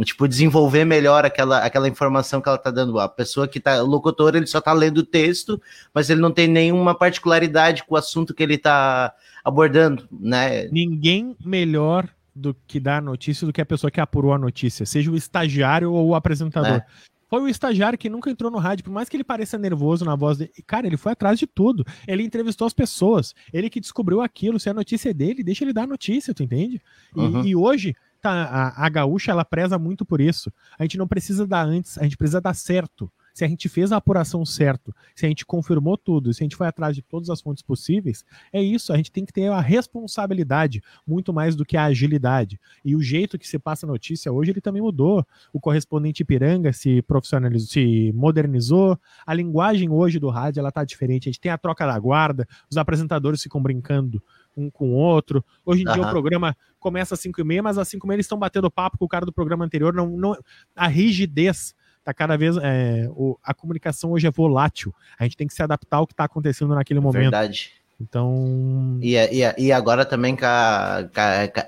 tipo, 0.05 0.29
desenvolver 0.29 0.85
melhor 0.85 1.25
aquela, 1.25 1.57
aquela 1.57 1.89
informação 1.89 2.39
que 2.39 2.47
ela 2.47 2.57
tá 2.57 2.71
dando. 2.71 2.97
A 3.01 3.09
pessoa 3.09 3.49
que 3.49 3.59
tá, 3.59 3.83
o 3.83 3.85
locutor, 3.85 4.33
ele 4.33 4.47
só 4.47 4.61
tá 4.61 4.71
lendo 4.71 4.99
o 4.99 5.05
texto, 5.05 5.61
mas 5.93 6.09
ele 6.09 6.21
não 6.21 6.31
tem 6.31 6.47
nenhuma 6.47 6.95
particularidade 6.95 7.83
com 7.83 7.95
o 7.95 7.97
assunto 7.97 8.33
que 8.33 8.41
ele 8.41 8.57
tá 8.57 9.13
abordando, 9.43 10.07
né? 10.09 10.69
Ninguém 10.69 11.35
melhor 11.43 12.07
do 12.33 12.55
que 12.65 12.79
dar 12.79 12.99
a 12.99 13.01
notícia 13.01 13.45
do 13.45 13.51
que 13.51 13.59
a 13.59 13.65
pessoa 13.65 13.91
que 13.91 13.99
apurou 13.99 14.31
a 14.31 14.37
notícia, 14.37 14.85
seja 14.85 15.11
o 15.11 15.17
estagiário 15.17 15.91
ou 15.91 16.07
o 16.07 16.15
apresentador. 16.15 16.77
É. 16.77 17.10
Foi 17.31 17.41
o 17.41 17.47
estagiário 17.47 17.97
que 17.97 18.09
nunca 18.09 18.29
entrou 18.29 18.51
no 18.51 18.57
rádio, 18.57 18.83
por 18.83 18.91
mais 18.91 19.07
que 19.07 19.15
ele 19.15 19.23
pareça 19.23 19.57
nervoso 19.57 20.03
na 20.03 20.17
voz 20.17 20.37
dele. 20.37 20.51
Cara, 20.67 20.85
ele 20.85 20.97
foi 20.97 21.13
atrás 21.13 21.39
de 21.39 21.47
tudo. 21.47 21.85
Ele 22.05 22.23
entrevistou 22.23 22.67
as 22.67 22.73
pessoas. 22.73 23.33
Ele 23.53 23.69
que 23.69 23.79
descobriu 23.79 24.19
aquilo. 24.19 24.59
Se 24.59 24.69
a 24.69 24.73
notícia 24.73 25.11
é 25.11 25.13
dele, 25.13 25.41
deixa 25.41 25.63
ele 25.63 25.71
dar 25.71 25.83
a 25.83 25.87
notícia, 25.87 26.33
tu 26.33 26.43
entende? 26.43 26.81
E, 27.15 27.19
uhum. 27.21 27.45
e 27.45 27.55
hoje, 27.55 27.95
tá, 28.21 28.31
a, 28.31 28.85
a 28.85 28.89
gaúcha, 28.89 29.31
ela 29.31 29.45
preza 29.45 29.79
muito 29.79 30.05
por 30.05 30.19
isso. 30.19 30.51
A 30.77 30.83
gente 30.83 30.97
não 30.97 31.07
precisa 31.07 31.47
dar 31.47 31.65
antes, 31.65 31.97
a 31.97 32.03
gente 32.03 32.17
precisa 32.17 32.41
dar 32.41 32.53
certo. 32.53 33.09
Se 33.41 33.45
a 33.45 33.47
gente 33.47 33.67
fez 33.67 33.91
a 33.91 33.97
apuração 33.97 34.45
certo, 34.45 34.93
se 35.15 35.25
a 35.25 35.27
gente 35.27 35.47
confirmou 35.47 35.97
tudo, 35.97 36.31
se 36.31 36.43
a 36.43 36.45
gente 36.45 36.55
foi 36.55 36.67
atrás 36.67 36.95
de 36.95 37.01
todas 37.01 37.27
as 37.27 37.41
fontes 37.41 37.63
possíveis, 37.63 38.23
é 38.53 38.61
isso, 38.61 38.93
a 38.93 38.97
gente 38.97 39.11
tem 39.11 39.25
que 39.25 39.33
ter 39.33 39.47
a 39.47 39.59
responsabilidade 39.59 40.79
muito 41.07 41.33
mais 41.33 41.55
do 41.55 41.65
que 41.65 41.75
a 41.75 41.85
agilidade. 41.85 42.59
E 42.85 42.95
o 42.95 43.01
jeito 43.01 43.39
que 43.39 43.47
se 43.47 43.57
passa 43.57 43.87
a 43.87 43.89
notícia 43.89 44.31
hoje, 44.31 44.51
ele 44.51 44.61
também 44.61 44.79
mudou. 44.79 45.25
O 45.51 45.59
correspondente 45.59 46.21
Ipiranga 46.21 46.71
se 46.71 47.01
profissionalizou, 47.01 47.67
se 47.67 48.11
modernizou, 48.13 48.95
a 49.25 49.33
linguagem 49.33 49.89
hoje 49.89 50.19
do 50.19 50.29
rádio, 50.29 50.59
ela 50.59 50.71
tá 50.71 50.83
diferente, 50.83 51.27
a 51.27 51.31
gente 51.31 51.41
tem 51.41 51.51
a 51.51 51.57
troca 51.57 51.83
da 51.87 51.97
guarda, 51.97 52.47
os 52.69 52.77
apresentadores 52.77 53.41
ficam 53.41 53.59
brincando 53.59 54.21
um 54.55 54.69
com 54.69 54.91
o 54.91 54.93
outro. 54.93 55.43
Hoje 55.65 55.81
em 55.81 55.87
uhum. 55.87 55.93
dia 55.93 56.03
o 56.03 56.09
programa 56.11 56.55
começa 56.79 57.15
às 57.15 57.19
5 57.21 57.41
e 57.41 57.43
meia, 57.43 57.63
mas 57.63 57.79
às 57.79 57.87
5 57.87 58.05
e 58.05 58.07
meia 58.07 58.17
eles 58.17 58.25
estão 58.25 58.37
batendo 58.37 58.69
papo 58.69 58.99
com 58.99 59.05
o 59.05 59.09
cara 59.09 59.25
do 59.25 59.33
programa 59.33 59.65
anterior. 59.65 59.93
Não, 59.93 60.07
não, 60.09 60.37
a 60.75 60.87
rigidez 60.87 61.73
tá 62.03 62.13
cada 62.13 62.37
vez. 62.37 62.57
É, 62.57 63.07
o, 63.11 63.37
a 63.43 63.53
comunicação 63.53 64.11
hoje 64.11 64.27
é 64.27 64.31
volátil. 64.31 64.93
A 65.17 65.23
gente 65.23 65.37
tem 65.37 65.47
que 65.47 65.53
se 65.53 65.63
adaptar 65.63 65.97
ao 65.97 66.07
que 66.07 66.13
está 66.13 66.23
acontecendo 66.23 66.75
naquele 66.75 66.99
momento. 66.99 67.21
Verdade. 67.21 67.71
Então. 67.99 68.97
E, 69.01 69.15
e, 69.15 69.53
e 69.57 69.71
agora 69.71 70.05
também 70.05 70.35
com 70.35 70.45
a, 70.45 71.07
com 71.13 71.21
a, 71.21 71.47
com 71.47 71.59
a, 71.59 71.65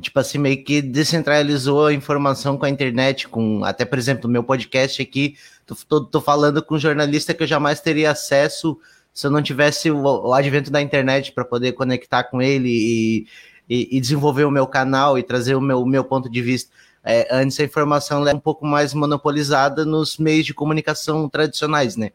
tipo 0.00 0.18
assim, 0.18 0.38
meio 0.38 0.64
que 0.64 0.80
descentralizou 0.80 1.86
a 1.86 1.92
informação 1.92 2.56
com 2.56 2.64
a 2.64 2.70
internet, 2.70 3.28
com 3.28 3.64
até, 3.64 3.84
por 3.84 3.98
exemplo, 3.98 4.28
o 4.28 4.32
meu 4.32 4.42
podcast 4.42 5.02
aqui, 5.02 5.36
tô, 5.66 5.74
tô, 5.74 6.04
tô, 6.04 6.20
falando 6.20 6.62
com 6.62 6.76
um 6.76 6.78
jornalista 6.78 7.34
que 7.34 7.42
eu 7.42 7.46
jamais 7.46 7.80
teria 7.80 8.10
acesso 8.10 8.78
se 9.12 9.26
eu 9.26 9.30
não 9.30 9.42
tivesse 9.42 9.90
o, 9.90 10.00
o 10.00 10.32
advento 10.32 10.70
da 10.70 10.80
internet 10.80 11.32
para 11.32 11.44
poder 11.44 11.72
conectar 11.72 12.22
com 12.24 12.40
ele 12.40 12.68
e, 12.68 13.26
e, 13.68 13.96
e, 13.96 14.00
desenvolver 14.00 14.44
o 14.44 14.50
meu 14.50 14.66
canal 14.66 15.18
e 15.18 15.24
trazer 15.24 15.56
o 15.56 15.60
meu, 15.60 15.82
o 15.82 15.86
meu 15.86 16.04
ponto 16.04 16.30
de 16.30 16.40
vista. 16.40 16.70
É, 17.10 17.26
antes 17.30 17.58
a 17.58 17.64
informação 17.64 18.28
é 18.28 18.34
um 18.34 18.38
pouco 18.38 18.66
mais 18.66 18.92
monopolizada 18.92 19.82
nos 19.82 20.18
meios 20.18 20.44
de 20.44 20.52
comunicação 20.52 21.26
tradicionais, 21.26 21.96
né? 21.96 22.10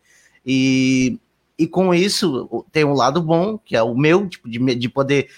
E, 0.46 1.20
e 1.58 1.66
com 1.66 1.96
isso 1.96 2.64
tem 2.72 2.86
um 2.86 2.94
lado 2.94 3.20
bom, 3.20 3.58
que 3.58 3.76
é 3.76 3.82
o 3.82 3.98
meu, 3.98 4.30
tipo, 4.30 4.48
de, 4.48 4.60
de 4.76 4.88
poder 4.88 5.30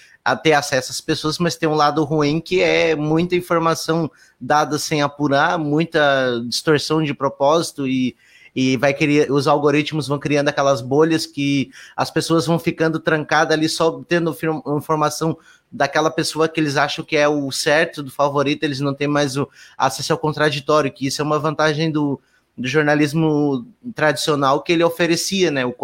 ter 0.42 0.52
acesso 0.52 0.92
às 0.92 1.00
pessoas, 1.00 1.38
mas 1.38 1.56
tem 1.56 1.66
um 1.66 1.74
lado 1.74 2.04
ruim 2.04 2.38
que 2.38 2.60
é 2.60 2.94
muita 2.94 3.34
informação 3.34 4.10
dada 4.38 4.78
sem 4.78 5.00
apurar, 5.00 5.58
muita 5.58 6.38
distorção 6.46 7.02
de 7.02 7.14
propósito 7.14 7.88
e, 7.88 8.14
e 8.56 8.74
vai 8.78 8.94
criar, 8.94 9.30
os 9.30 9.46
algoritmos 9.46 10.08
vão 10.08 10.18
criando 10.18 10.48
aquelas 10.48 10.80
bolhas 10.80 11.26
que 11.26 11.70
as 11.94 12.10
pessoas 12.10 12.46
vão 12.46 12.58
ficando 12.58 12.98
trancadas 12.98 13.54
ali 13.54 13.68
só 13.68 14.02
tendo 14.08 14.34
informação 14.78 15.36
daquela 15.70 16.10
pessoa 16.10 16.48
que 16.48 16.58
eles 16.58 16.78
acham 16.78 17.04
que 17.04 17.18
é 17.18 17.28
o 17.28 17.52
certo, 17.52 18.02
do 18.02 18.10
favorito, 18.10 18.64
eles 18.64 18.80
não 18.80 18.94
têm 18.94 19.06
mais 19.06 19.36
o 19.36 19.46
acesso 19.76 20.14
ao 20.14 20.18
contraditório, 20.18 20.90
que 20.90 21.06
isso 21.06 21.20
é 21.20 21.24
uma 21.24 21.38
vantagem 21.38 21.90
do, 21.92 22.18
do 22.56 22.66
jornalismo 22.66 23.66
tradicional 23.94 24.62
que 24.62 24.72
ele 24.72 24.82
oferecia, 24.82 25.50
né? 25.50 25.66
O, 25.66 25.74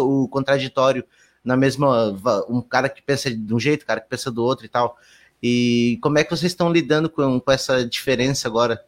o 0.00 0.28
contraditório 0.28 1.02
na 1.42 1.56
mesma. 1.56 2.10
Um 2.50 2.60
cara 2.60 2.90
que 2.90 3.00
pensa 3.00 3.30
de 3.34 3.54
um 3.54 3.58
jeito, 3.58 3.86
cara 3.86 4.00
que 4.00 4.10
pensa 4.10 4.30
do 4.30 4.44
outro 4.44 4.66
e 4.66 4.68
tal. 4.68 4.98
E 5.42 5.98
como 6.02 6.18
é 6.18 6.24
que 6.24 6.30
vocês 6.30 6.52
estão 6.52 6.70
lidando 6.70 7.08
com, 7.08 7.40
com 7.40 7.50
essa 7.50 7.82
diferença 7.82 8.46
agora? 8.46 8.84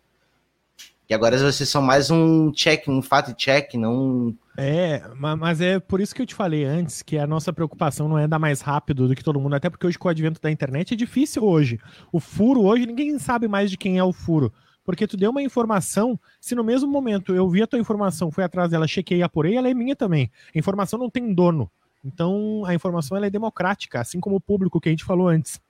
E 1.12 1.14
agora 1.14 1.36
vocês 1.36 1.68
são 1.68 1.82
mais 1.82 2.10
um 2.10 2.50
check, 2.52 2.88
um 2.88 3.02
fact 3.02 3.34
check, 3.34 3.74
não. 3.74 4.34
É, 4.56 5.02
mas 5.38 5.60
é 5.60 5.78
por 5.78 6.00
isso 6.00 6.14
que 6.14 6.22
eu 6.22 6.26
te 6.26 6.34
falei 6.34 6.64
antes 6.64 7.02
que 7.02 7.18
a 7.18 7.26
nossa 7.26 7.52
preocupação 7.52 8.08
não 8.08 8.18
é 8.18 8.26
dar 8.26 8.38
mais 8.38 8.62
rápido 8.62 9.06
do 9.06 9.14
que 9.14 9.22
todo 9.22 9.38
mundo, 9.38 9.54
até 9.54 9.68
porque 9.68 9.86
hoje 9.86 9.98
com 9.98 10.08
o 10.08 10.10
advento 10.10 10.40
da 10.40 10.50
internet 10.50 10.94
é 10.94 10.96
difícil 10.96 11.44
hoje. 11.44 11.78
O 12.10 12.18
furo 12.18 12.62
hoje 12.62 12.86
ninguém 12.86 13.18
sabe 13.18 13.46
mais 13.46 13.70
de 13.70 13.76
quem 13.76 13.98
é 13.98 14.02
o 14.02 14.10
furo. 14.10 14.50
Porque 14.82 15.06
tu 15.06 15.18
deu 15.18 15.30
uma 15.30 15.42
informação, 15.42 16.18
se 16.40 16.54
no 16.54 16.64
mesmo 16.64 16.90
momento 16.90 17.34
eu 17.34 17.46
vi 17.46 17.62
a 17.62 17.66
tua 17.66 17.78
informação, 17.78 18.30
fui 18.30 18.42
atrás 18.42 18.70
dela, 18.70 18.88
chequei, 18.88 19.22
apurei, 19.22 19.54
ela 19.54 19.68
é 19.68 19.74
minha 19.74 19.94
também. 19.94 20.30
A 20.54 20.58
informação 20.58 20.98
não 20.98 21.10
tem 21.10 21.34
dono. 21.34 21.70
Então 22.02 22.64
a 22.64 22.72
informação 22.72 23.18
ela 23.18 23.26
é 23.26 23.30
democrática, 23.30 24.00
assim 24.00 24.18
como 24.18 24.36
o 24.36 24.40
público 24.40 24.80
que 24.80 24.88
a 24.88 24.92
gente 24.92 25.04
falou 25.04 25.28
antes. 25.28 25.60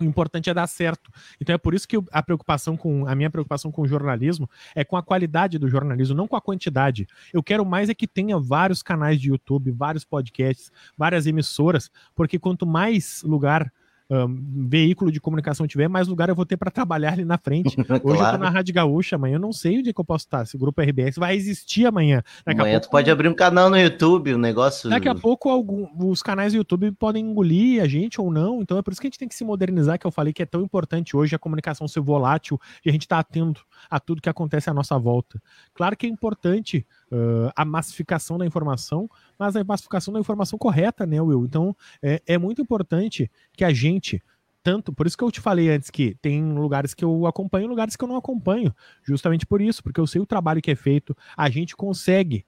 O 0.00 0.04
importante 0.04 0.48
é 0.48 0.54
dar 0.54 0.66
certo. 0.66 1.10
Então 1.40 1.54
é 1.54 1.58
por 1.58 1.74
isso 1.74 1.86
que 1.86 1.96
a 2.12 2.22
preocupação 2.22 2.76
com 2.76 3.06
a 3.06 3.14
minha 3.14 3.30
preocupação 3.30 3.72
com 3.72 3.82
o 3.82 3.88
jornalismo 3.88 4.48
é 4.74 4.84
com 4.84 4.96
a 4.96 5.02
qualidade 5.02 5.58
do 5.58 5.68
jornalismo, 5.68 6.16
não 6.16 6.28
com 6.28 6.36
a 6.36 6.40
quantidade. 6.40 7.06
Eu 7.32 7.42
quero 7.42 7.64
mais 7.64 7.88
é 7.88 7.94
que 7.94 8.06
tenha 8.06 8.38
vários 8.38 8.82
canais 8.82 9.20
de 9.20 9.30
YouTube, 9.30 9.70
vários 9.70 10.04
podcasts, 10.04 10.70
várias 10.96 11.26
emissoras, 11.26 11.90
porque 12.14 12.38
quanto 12.38 12.66
mais 12.66 13.22
lugar 13.22 13.72
um, 14.10 14.66
veículo 14.68 15.12
de 15.12 15.20
comunicação 15.20 15.66
tiver, 15.66 15.88
mais 15.88 16.08
lugar 16.08 16.28
eu 16.28 16.34
vou 16.34 16.46
ter 16.46 16.56
para 16.56 16.70
trabalhar 16.70 17.12
ali 17.12 17.24
na 17.24 17.36
frente. 17.36 17.76
Hoje 18.02 18.18
claro. 18.18 18.36
eu 18.36 18.38
tô 18.38 18.44
na 18.44 18.50
Rádio 18.50 18.74
Gaúcha, 18.74 19.16
amanhã 19.16 19.36
eu 19.36 19.40
não 19.40 19.52
sei 19.52 19.78
onde 19.78 19.90
é 19.90 19.92
que 19.92 20.00
eu 20.00 20.04
posso 20.04 20.24
estar. 20.24 20.46
Se 20.46 20.56
o 20.56 20.58
grupo 20.58 20.80
RBS 20.80 21.16
vai 21.16 21.36
existir 21.36 21.86
amanhã. 21.86 22.22
Daqui 22.44 22.60
amanhã 22.60 22.74
pouco, 22.74 22.88
tu 22.88 22.90
pode 22.90 23.10
abrir 23.10 23.28
um 23.28 23.34
canal 23.34 23.68
no 23.68 23.76
YouTube, 23.76 24.34
um 24.34 24.38
negócio. 24.38 24.88
Daqui 24.88 25.08
a 25.08 25.14
pouco 25.14 25.48
algum, 25.48 25.86
os 26.10 26.22
canais 26.22 26.52
do 26.52 26.56
YouTube 26.56 26.90
podem 26.92 27.24
engolir 27.24 27.82
a 27.82 27.88
gente 27.88 28.20
ou 28.20 28.30
não. 28.30 28.62
Então 28.62 28.78
é 28.78 28.82
por 28.82 28.92
isso 28.92 29.00
que 29.00 29.06
a 29.06 29.10
gente 29.10 29.18
tem 29.18 29.28
que 29.28 29.34
se 29.34 29.44
modernizar, 29.44 29.98
que 29.98 30.06
eu 30.06 30.10
falei 30.10 30.32
que 30.32 30.42
é 30.42 30.46
tão 30.46 30.62
importante 30.62 31.16
hoje 31.16 31.34
a 31.34 31.38
comunicação 31.38 31.86
ser 31.86 32.00
volátil 32.00 32.58
e 32.84 32.88
a 32.88 32.92
gente 32.92 33.06
tá 33.06 33.18
atento 33.18 33.64
a 33.90 34.00
tudo 34.00 34.22
que 34.22 34.28
acontece 34.28 34.70
à 34.70 34.74
nossa 34.74 34.98
volta. 34.98 35.40
Claro 35.74 35.96
que 35.96 36.06
é 36.06 36.08
importante 36.08 36.86
uh, 37.12 37.50
a 37.54 37.64
massificação 37.64 38.38
da 38.38 38.46
informação, 38.46 39.08
mas 39.38 39.56
a 39.56 39.64
massificação 39.64 40.12
da 40.12 40.20
informação 40.20 40.58
correta, 40.58 41.06
né, 41.06 41.20
Will? 41.20 41.44
Então, 41.44 41.76
é, 42.02 42.22
é 42.26 42.38
muito 42.38 42.62
importante 42.62 43.30
que 43.52 43.64
a 43.64 43.72
gente 43.72 44.22
tanto, 44.62 44.92
por 44.92 45.06
isso 45.06 45.16
que 45.16 45.24
eu 45.24 45.30
te 45.30 45.40
falei 45.40 45.70
antes 45.70 45.88
que 45.88 46.14
tem 46.20 46.52
lugares 46.52 46.92
que 46.92 47.04
eu 47.04 47.26
acompanho, 47.26 47.68
lugares 47.68 47.96
que 47.96 48.04
eu 48.04 48.08
não 48.08 48.16
acompanho, 48.16 48.74
justamente 49.02 49.46
por 49.46 49.62
isso, 49.62 49.82
porque 49.82 50.00
eu 50.00 50.06
sei 50.06 50.20
o 50.20 50.26
trabalho 50.26 50.60
que 50.60 50.70
é 50.70 50.76
feito, 50.76 51.16
a 51.36 51.48
gente 51.48 51.74
consegue 51.74 52.44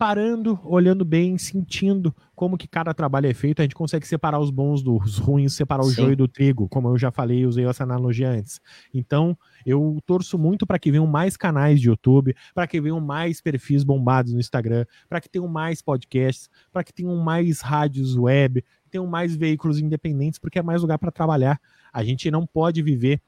parando, 0.00 0.58
olhando 0.64 1.04
bem, 1.04 1.36
sentindo 1.36 2.16
como 2.34 2.56
que 2.56 2.66
cada 2.66 2.94
trabalho 2.94 3.26
é 3.26 3.34
feito, 3.34 3.60
a 3.60 3.64
gente 3.64 3.74
consegue 3.74 4.08
separar 4.08 4.40
os 4.40 4.50
bons 4.50 4.82
dos 4.82 5.18
ruins, 5.18 5.52
separar 5.52 5.84
o 5.84 5.90
joio 5.90 6.16
do 6.16 6.26
trigo, 6.26 6.66
como 6.70 6.88
eu 6.88 6.96
já 6.96 7.10
falei, 7.10 7.44
usei 7.44 7.66
essa 7.66 7.82
analogia 7.82 8.30
antes. 8.30 8.62
Então, 8.94 9.36
eu 9.66 9.98
torço 10.06 10.38
muito 10.38 10.66
para 10.66 10.78
que 10.78 10.90
venham 10.90 11.06
mais 11.06 11.36
canais 11.36 11.78
de 11.78 11.88
YouTube, 11.88 12.34
para 12.54 12.66
que 12.66 12.80
venham 12.80 12.98
mais 12.98 13.42
perfis 13.42 13.84
bombados 13.84 14.32
no 14.32 14.40
Instagram, 14.40 14.86
para 15.06 15.20
que 15.20 15.28
tenham 15.28 15.46
mais 15.46 15.82
podcasts, 15.82 16.48
para 16.72 16.82
que 16.82 16.94
tenham 16.94 17.14
mais 17.16 17.60
rádios 17.60 18.16
web, 18.16 18.64
tenham 18.90 19.06
mais 19.06 19.36
veículos 19.36 19.78
independentes, 19.78 20.38
porque 20.38 20.58
é 20.58 20.62
mais 20.62 20.80
lugar 20.80 20.96
para 20.98 21.10
trabalhar. 21.10 21.60
A 21.92 22.02
gente 22.02 22.30
não 22.30 22.46
pode 22.46 22.80
viver 22.80 23.20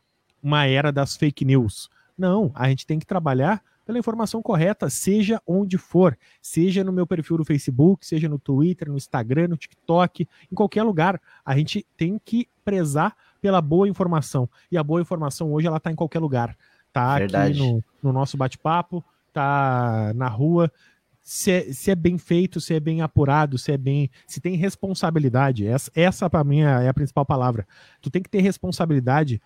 uma 0.43 0.65
era 0.65 0.91
das 0.91 1.19
fake 1.19 1.45
news. 1.45 1.91
Não, 2.17 2.51
a 2.55 2.71
gente 2.71 2.87
tem 2.87 2.99
que 2.99 3.05
trabalhar 3.05 3.63
pela 3.93 3.99
informação 3.99 4.41
correta, 4.41 4.89
seja 4.89 5.41
onde 5.47 5.77
for, 5.77 6.17
seja 6.41 6.83
no 6.83 6.93
meu 6.93 7.07
perfil 7.07 7.37
do 7.37 7.45
Facebook, 7.45 8.07
seja 8.07 8.27
no 8.27 8.39
Twitter, 8.39 8.89
no 8.89 8.97
Instagram, 8.97 9.49
no 9.49 9.57
TikTok, 9.57 10.27
em 10.51 10.55
qualquer 10.55 10.83
lugar. 10.83 11.21
A 11.45 11.57
gente 11.57 11.87
tem 11.97 12.19
que 12.25 12.49
prezar 12.65 13.15
pela 13.41 13.61
boa 13.61 13.87
informação. 13.87 14.49
E 14.71 14.79
a 14.79 14.83
boa 14.83 15.03
informação 15.03 15.53
hoje 15.53 15.67
ela 15.67 15.77
está 15.77 15.93
em 15.93 15.95
qualquer 15.95 16.21
lugar. 16.21 16.57
Tá 16.91 17.19
Verdade. 17.19 17.61
aqui 17.61 17.73
no, 17.73 17.85
no 18.03 18.13
nosso 18.13 18.37
bate-papo, 18.37 19.05
tá 19.33 20.13
na 20.15 20.29
rua. 20.29 20.73
Se 21.21 21.51
é, 21.53 21.73
se 21.73 21.91
é, 21.91 21.95
bem 21.95 22.17
feito, 22.17 22.61
se 22.61 22.75
é 22.75 22.81
bem 22.81 23.03
apurado, 23.03 23.59
se 23.59 23.71
é 23.73 23.77
bem. 23.77 24.11
se 24.27 24.41
tem 24.41 24.57
responsabilidade. 24.57 25.67
Essa, 25.67 25.91
essa 25.95 26.31
para 26.31 26.43
mim 26.43 26.61
é 26.61 26.89
a 26.89 26.95
principal 26.95 27.27
palavra. 27.27 27.67
Tu 28.01 28.11
tem 28.11 28.23
que 28.23 28.31
ter 28.31 28.41
responsabilidade 28.41 29.41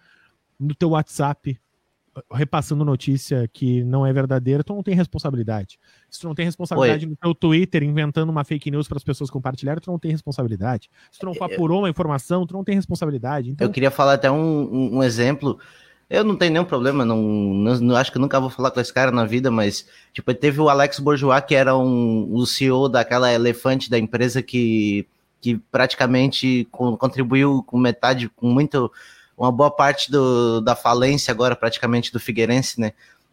no 0.59 0.75
teu 0.75 0.91
WhatsApp, 0.91 1.61
repassando 2.33 2.85
notícia 2.85 3.49
que 3.53 3.85
não 3.85 4.07
é 4.07 4.13
verdadeira, 4.13 4.65
tu 4.65 4.75
não 4.75 4.83
tem 4.83 4.95
responsabilidade. 4.95 5.79
Se 6.11 6.21
tu 6.21 6.29
não 6.29 6.35
tem 6.35 6.45
responsabilidade 6.45 7.05
Oi. 7.05 7.11
no 7.11 7.17
teu 7.17 7.35
Twitter 7.35 7.83
inventando 7.83 8.31
uma 8.31 8.45
fake 8.45 8.71
news 8.71 8.89
para 8.89 8.97
as 8.97 9.05
pessoas 9.05 9.31
compartilharem, 9.31 9.81
tu 9.81 9.91
não 9.91 9.99
tem 9.99 10.11
responsabilidade. 10.11 10.91
Se 11.11 11.19
tu 11.19 11.27
não 11.27 11.33
apurou 11.41 11.81
uma 11.81 11.91
informação, 11.91 12.47
tu 12.47 12.55
não 12.55 12.65
tem 12.65 12.75
responsabilidade. 12.75 13.51
Então... 13.51 13.67
Eu 13.67 13.73
queria 13.73 13.91
falar 13.91 14.15
até 14.15 14.31
um, 14.31 14.97
um 14.97 15.03
exemplo. 15.03 15.59
Eu 16.09 16.23
não 16.23 16.37
tenho 16.37 16.53
nenhum 16.53 16.65
problema, 16.65 17.05
não, 17.05 17.21
não, 17.21 17.81
não, 17.81 17.97
acho 17.97 18.13
que 18.13 18.19
nunca 18.19 18.39
vou 18.39 18.49
falar 18.49 18.71
com 18.71 18.81
esse 18.81 18.93
cara 18.93 19.11
na 19.11 19.25
vida, 19.25 19.51
mas 19.51 19.89
tipo, 20.13 20.33
teve 20.33 20.61
o 20.61 20.69
Alex 20.69 21.01
Bourgeois, 21.01 21.45
que 21.45 21.55
era 21.55 21.77
um, 21.77 22.33
o 22.33 22.47
CEO 22.47 22.89
daquela 22.89 23.33
elefante 23.33 23.91
da 23.91 23.99
empresa 23.99 24.41
que, 24.41 25.05
que 25.41 25.57
praticamente 25.57 26.69
contribuiu 26.71 27.61
com 27.65 27.77
metade, 27.77 28.29
com 28.29 28.49
muito 28.49 28.91
uma 29.37 29.53
boa 29.53 29.71
parte 29.71 30.11
do, 30.11 30.61
da 30.61 30.75
falência 30.75 31.31
agora, 31.31 31.55
praticamente, 31.55 32.13
do 32.13 32.19
Figueirense, 32.19 32.81
né? 32.81 32.93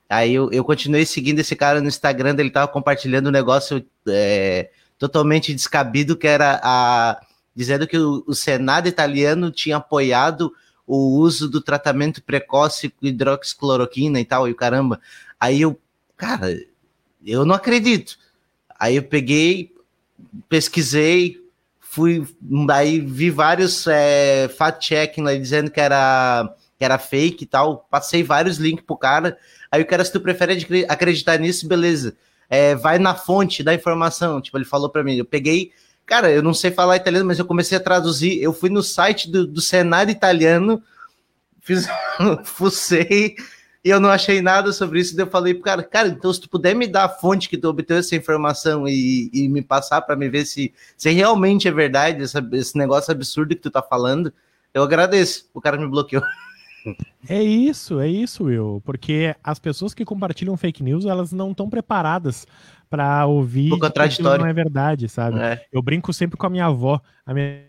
Aí 0.09 0.33
eu, 0.33 0.51
eu 0.51 0.63
continuei 0.63 1.05
seguindo 1.05 1.39
esse 1.39 1.55
cara 1.55 1.81
no 1.81 1.87
Instagram, 1.87 2.35
ele 2.37 2.49
tava 2.49 2.67
compartilhando 2.67 3.27
um 3.27 3.31
negócio 3.31 3.83
é, 4.07 4.69
totalmente 4.99 5.53
descabido, 5.53 6.17
que 6.17 6.27
era 6.27 6.59
a, 6.61 7.21
dizendo 7.55 7.87
que 7.87 7.97
o, 7.97 8.23
o, 8.27 8.35
Senado 8.35 8.87
italiano 8.87 9.49
tinha 9.49 9.77
apoiado 9.77 10.53
o 10.85 11.17
uso 11.17 11.49
do 11.49 11.61
tratamento 11.61 12.21
precoce 12.21 12.89
com 12.89 13.07
hidroxicloroquina 13.07 14.19
e 14.19 14.25
tal, 14.25 14.47
e 14.47 14.51
o 14.51 14.55
caramba. 14.55 14.99
Aí 15.39 15.61
eu, 15.61 15.79
cara, 16.17 16.61
eu 17.25 17.45
não 17.45 17.55
acredito. 17.55 18.17
Aí 18.77 18.97
eu 18.97 19.03
peguei, 19.03 19.73
pesquisei, 20.49 21.42
fui 21.93 22.25
daí 22.41 22.99
vi 22.99 23.29
vários 23.29 23.85
é, 23.85 24.47
fact-checking 24.57 25.25
dizendo 25.39 25.69
que 25.69 25.79
era 25.79 26.51
que 26.75 26.83
era 26.83 26.97
fake 26.97 27.43
e 27.43 27.47
tal. 27.47 27.87
Passei 27.89 28.23
vários 28.23 28.57
links 28.57 28.83
pro 28.83 28.97
cara. 28.97 29.37
Aí 29.71 29.79
o 29.79 29.85
cara, 29.85 30.03
se 30.03 30.11
tu 30.11 30.19
prefere 30.19 30.57
acreditar 30.89 31.37
nisso, 31.37 31.67
beleza. 31.67 32.15
É, 32.49 32.73
vai 32.73 32.97
na 32.97 33.13
fonte 33.13 33.61
da 33.61 33.75
informação. 33.75 34.41
Tipo, 34.41 34.57
ele 34.57 34.65
falou 34.65 34.89
para 34.89 35.03
mim, 35.03 35.17
eu 35.17 35.25
peguei. 35.25 35.71
Cara, 36.03 36.31
eu 36.31 36.41
não 36.41 36.53
sei 36.53 36.71
falar 36.71 36.95
italiano, 36.95 37.27
mas 37.27 37.37
eu 37.37 37.45
comecei 37.45 37.77
a 37.77 37.81
traduzir. 37.81 38.41
Eu 38.41 38.53
fui 38.53 38.71
no 38.71 38.81
site 38.81 39.29
do, 39.29 39.45
do 39.45 39.61
Senado 39.61 40.09
italiano, 40.09 40.81
fiz, 41.61 41.87
fucei, 42.43 43.35
e 43.83 43.89
eu 43.89 43.99
não 43.99 44.09
achei 44.09 44.41
nada 44.41 44.71
sobre 44.71 44.99
isso. 44.99 45.15
Daí 45.15 45.25
eu 45.25 45.29
falei 45.29 45.53
pro 45.53 45.63
cara, 45.63 45.83
cara, 45.83 46.07
então 46.07 46.31
se 46.31 46.39
tu 46.39 46.49
puder 46.49 46.73
me 46.73 46.87
dar 46.87 47.05
a 47.05 47.09
fonte 47.09 47.49
que 47.49 47.57
tu 47.57 47.67
obteve 47.67 47.99
essa 47.99 48.15
informação 48.15 48.87
e, 48.87 49.29
e 49.33 49.47
me 49.49 49.61
passar 49.61 50.01
para 50.01 50.15
me 50.15 50.29
ver 50.29 50.45
se, 50.45 50.73
se 50.95 51.09
realmente 51.11 51.67
é 51.67 51.71
verdade 51.71 52.23
essa, 52.23 52.47
esse 52.53 52.77
negócio 52.77 53.11
absurdo 53.11 53.55
que 53.55 53.61
tu 53.61 53.69
tá 53.69 53.81
falando, 53.81 54.33
eu 54.73 54.83
agradeço. 54.83 55.49
O 55.53 55.59
cara 55.59 55.77
me 55.77 55.87
bloqueou. 55.87 56.23
É 57.29 57.41
isso, 57.41 58.01
é 58.01 58.09
isso, 58.09 58.43
Will. 58.43 58.81
Porque 58.83 59.33
as 59.41 59.57
pessoas 59.57 59.93
que 59.93 60.03
compartilham 60.03 60.57
fake 60.57 60.83
news, 60.83 61.05
elas 61.05 61.31
não 61.31 61.51
estão 61.51 61.69
preparadas 61.69 62.45
para 62.89 63.25
ouvir 63.25 63.71
o 63.71 63.79
contraditório. 63.79 64.43
não 64.43 64.49
é 64.49 64.53
verdade, 64.53 65.07
sabe? 65.07 65.39
É. 65.39 65.65
Eu 65.71 65.81
brinco 65.81 66.11
sempre 66.11 66.35
com 66.35 66.45
a 66.45 66.49
minha 66.49 66.65
avó, 66.65 66.99
a 67.25 67.33
minha 67.33 67.63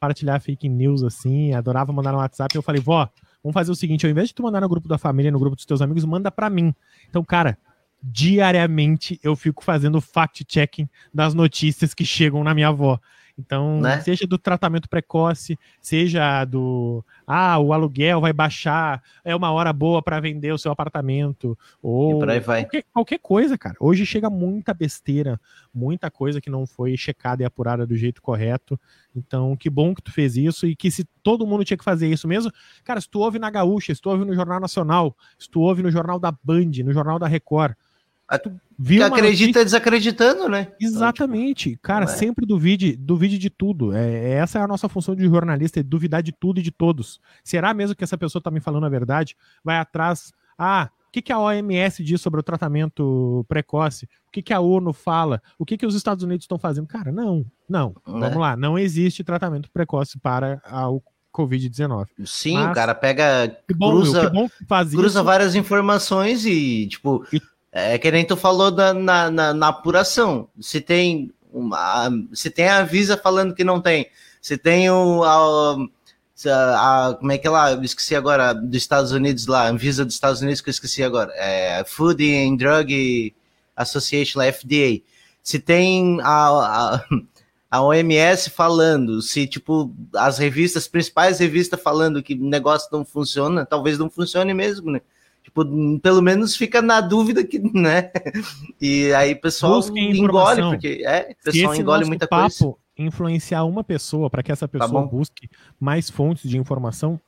compartilhar 0.00 0.40
fake 0.40 0.68
news 0.68 1.02
assim, 1.02 1.52
adorava 1.52 1.92
mandar 1.92 2.12
no 2.12 2.18
WhatsApp, 2.18 2.54
eu 2.54 2.62
falei, 2.62 2.80
vó, 2.80 3.08
Vamos 3.46 3.54
fazer 3.54 3.70
o 3.70 3.76
seguinte, 3.76 4.04
ao 4.04 4.10
invés 4.10 4.30
de 4.30 4.34
tu 4.34 4.42
mandar 4.42 4.60
no 4.60 4.68
grupo 4.68 4.88
da 4.88 4.98
família, 4.98 5.30
no 5.30 5.38
grupo 5.38 5.54
dos 5.54 5.64
teus 5.64 5.80
amigos, 5.80 6.04
manda 6.04 6.32
para 6.32 6.50
mim. 6.50 6.74
Então, 7.08 7.22
cara, 7.22 7.56
diariamente 8.02 9.20
eu 9.22 9.36
fico 9.36 9.62
fazendo 9.62 10.00
fact-checking 10.00 10.88
das 11.14 11.32
notícias 11.32 11.94
que 11.94 12.04
chegam 12.04 12.42
na 12.42 12.52
minha 12.52 12.66
avó. 12.66 12.98
Então, 13.38 13.80
né? 13.80 14.00
seja 14.00 14.26
do 14.26 14.38
tratamento 14.38 14.88
precoce, 14.88 15.58
seja 15.80 16.44
do 16.46 17.04
ah, 17.26 17.58
o 17.58 17.72
aluguel 17.72 18.20
vai 18.20 18.32
baixar, 18.32 19.02
é 19.22 19.36
uma 19.36 19.50
hora 19.50 19.72
boa 19.74 20.00
para 20.00 20.20
vender 20.20 20.52
o 20.52 20.58
seu 20.58 20.72
apartamento, 20.72 21.58
ou 21.82 22.18
qualquer, 22.62 22.84
qualquer, 22.92 23.18
coisa, 23.18 23.58
cara. 23.58 23.76
Hoje 23.78 24.06
chega 24.06 24.30
muita 24.30 24.72
besteira, 24.72 25.38
muita 25.74 26.10
coisa 26.10 26.40
que 26.40 26.48
não 26.48 26.66
foi 26.66 26.96
checada 26.96 27.42
e 27.42 27.46
apurada 27.46 27.86
do 27.86 27.94
jeito 27.94 28.22
correto. 28.22 28.80
Então, 29.14 29.54
que 29.54 29.68
bom 29.68 29.94
que 29.94 30.02
tu 30.02 30.12
fez 30.12 30.36
isso 30.36 30.66
e 30.66 30.74
que 30.74 30.90
se 30.90 31.04
todo 31.22 31.46
mundo 31.46 31.64
tinha 31.64 31.76
que 31.76 31.84
fazer 31.84 32.08
isso 32.08 32.26
mesmo, 32.26 32.50
cara, 32.84 33.00
se 33.00 33.08
tu 33.08 33.20
ouve 33.20 33.38
na 33.38 33.50
Gaúcha, 33.50 33.94
se 33.94 34.00
tu 34.00 34.08
ouve 34.08 34.24
no 34.24 34.34
Jornal 34.34 34.60
Nacional, 34.60 35.14
se 35.38 35.50
tu 35.50 35.60
ouve 35.60 35.82
no 35.82 35.90
Jornal 35.90 36.18
da 36.18 36.32
Band, 36.42 36.70
no 36.84 36.92
Jornal 36.92 37.18
da 37.18 37.26
Record, 37.26 37.74
Viu 38.78 38.98
que 38.98 39.04
acredita 39.04 39.46
notícia... 39.46 39.64
desacreditando, 39.64 40.48
né? 40.48 40.72
Exatamente. 40.80 41.70
Então, 41.70 41.76
tipo, 41.76 41.82
Cara, 41.82 42.04
é. 42.04 42.08
sempre 42.08 42.44
duvide, 42.44 42.96
duvide 42.96 43.38
de 43.38 43.48
tudo. 43.48 43.94
É, 43.94 44.06
é, 44.06 44.30
essa 44.32 44.58
é 44.58 44.62
a 44.62 44.66
nossa 44.66 44.88
função 44.88 45.14
de 45.14 45.24
jornalista, 45.24 45.80
é 45.80 45.82
duvidar 45.82 46.22
de 46.22 46.32
tudo 46.32 46.60
e 46.60 46.62
de 46.62 46.70
todos. 46.70 47.20
Será 47.42 47.72
mesmo 47.72 47.94
que 47.94 48.04
essa 48.04 48.18
pessoa 48.18 48.40
está 48.40 48.50
me 48.50 48.60
falando 48.60 48.84
a 48.84 48.90
verdade? 48.90 49.36
Vai 49.64 49.78
atrás. 49.78 50.32
Ah, 50.58 50.90
o 51.08 51.12
que, 51.12 51.22
que 51.22 51.32
a 51.32 51.38
OMS 51.38 52.02
diz 52.02 52.20
sobre 52.20 52.40
o 52.40 52.42
tratamento 52.42 53.46
precoce? 53.48 54.06
O 54.28 54.32
que, 54.32 54.42
que 54.42 54.52
a 54.52 54.60
ONU 54.60 54.92
fala? 54.92 55.40
O 55.58 55.64
que, 55.64 55.78
que 55.78 55.86
os 55.86 55.94
Estados 55.94 56.24
Unidos 56.24 56.44
estão 56.44 56.58
fazendo? 56.58 56.86
Cara, 56.86 57.10
não, 57.10 57.46
não. 57.68 57.94
É. 58.06 58.10
Vamos 58.10 58.36
lá, 58.36 58.56
não 58.56 58.78
existe 58.78 59.24
tratamento 59.24 59.70
precoce 59.70 60.18
para 60.18 60.60
o 60.90 61.00
Covid-19. 61.36 62.06
Sim, 62.24 62.54
Mas, 62.54 62.70
o 62.70 62.74
cara 62.74 62.94
pega, 62.94 63.48
que 63.66 63.74
bom, 63.74 63.90
cruza, 63.90 64.30
que 64.30 64.34
bom 64.34 64.48
cruza 64.90 65.22
várias 65.22 65.54
informações 65.54 66.44
e, 66.46 66.86
tipo, 66.88 67.24
e 67.32 67.40
é 67.78 67.98
que 67.98 68.10
nem 68.10 68.24
tu 68.24 68.38
falou 68.38 68.70
na, 68.70 69.30
na, 69.30 69.52
na, 69.52 69.68
apuração. 69.68 70.48
Se 70.58 70.80
tem 70.80 71.30
uma, 71.52 72.10
se 72.32 72.48
tem 72.48 72.68
a 72.68 72.82
Visa 72.82 73.18
falando 73.18 73.54
que 73.54 73.62
não 73.62 73.82
tem, 73.82 74.08
se 74.40 74.56
tem 74.56 74.90
o 74.90 75.22
a, 75.22 75.76
a, 76.46 77.14
como 77.18 77.32
é 77.32 77.36
que 77.36 77.46
é 77.46 77.50
lá? 77.50 77.72
Eu 77.72 77.82
esqueci 77.82 78.16
agora 78.16 78.54
dos 78.54 78.76
Estados 78.78 79.12
Unidos 79.12 79.46
lá, 79.46 79.70
Visa 79.72 80.06
dos 80.06 80.14
Estados 80.14 80.40
Unidos 80.40 80.62
que 80.62 80.70
eu 80.70 80.72
esqueci 80.72 81.02
agora, 81.02 81.30
é 81.34 81.84
Food 81.86 82.24
and 82.34 82.56
Drug 82.56 83.34
Association, 83.76 84.38
lá, 84.38 84.50
FDA. 84.50 85.02
Se 85.42 85.58
tem 85.58 86.18
a, 86.22 86.48
a, 86.48 87.04
a 87.70 87.82
OMS 87.82 88.48
falando, 88.48 89.20
se 89.20 89.46
tipo 89.46 89.94
as 90.14 90.38
revistas, 90.38 90.88
principais 90.88 91.40
revistas 91.40 91.78
falando 91.82 92.22
que 92.22 92.32
o 92.32 92.48
negócio 92.48 92.88
não 92.90 93.04
funciona, 93.04 93.66
talvez 93.66 93.98
não 93.98 94.08
funcione 94.08 94.54
mesmo, 94.54 94.90
né? 94.90 95.02
Tipo, 95.46 95.64
pelo 96.00 96.20
menos 96.20 96.56
fica 96.56 96.82
na 96.82 97.00
dúvida 97.00 97.44
que, 97.44 97.60
né? 97.72 98.10
E 98.80 99.12
aí 99.14 99.32
o 99.32 99.40
pessoal 99.40 99.80
engole, 99.96 100.60
porque 100.60 101.04
é, 101.06 101.36
o 101.40 101.44
pessoal 101.44 101.74
engole 101.76 102.04
muita 102.04 102.26
papo 102.26 102.58
coisa. 102.58 102.76
influenciar 102.98 103.62
uma 103.62 103.84
pessoa 103.84 104.28
para 104.28 104.42
que 104.42 104.50
essa 104.50 104.66
tá 104.66 104.76
pessoa 104.76 105.02
tá 105.02 105.08
busque 105.08 105.48
mais 105.78 106.10
fontes 106.10 106.50
de 106.50 106.58
informação, 106.58 107.20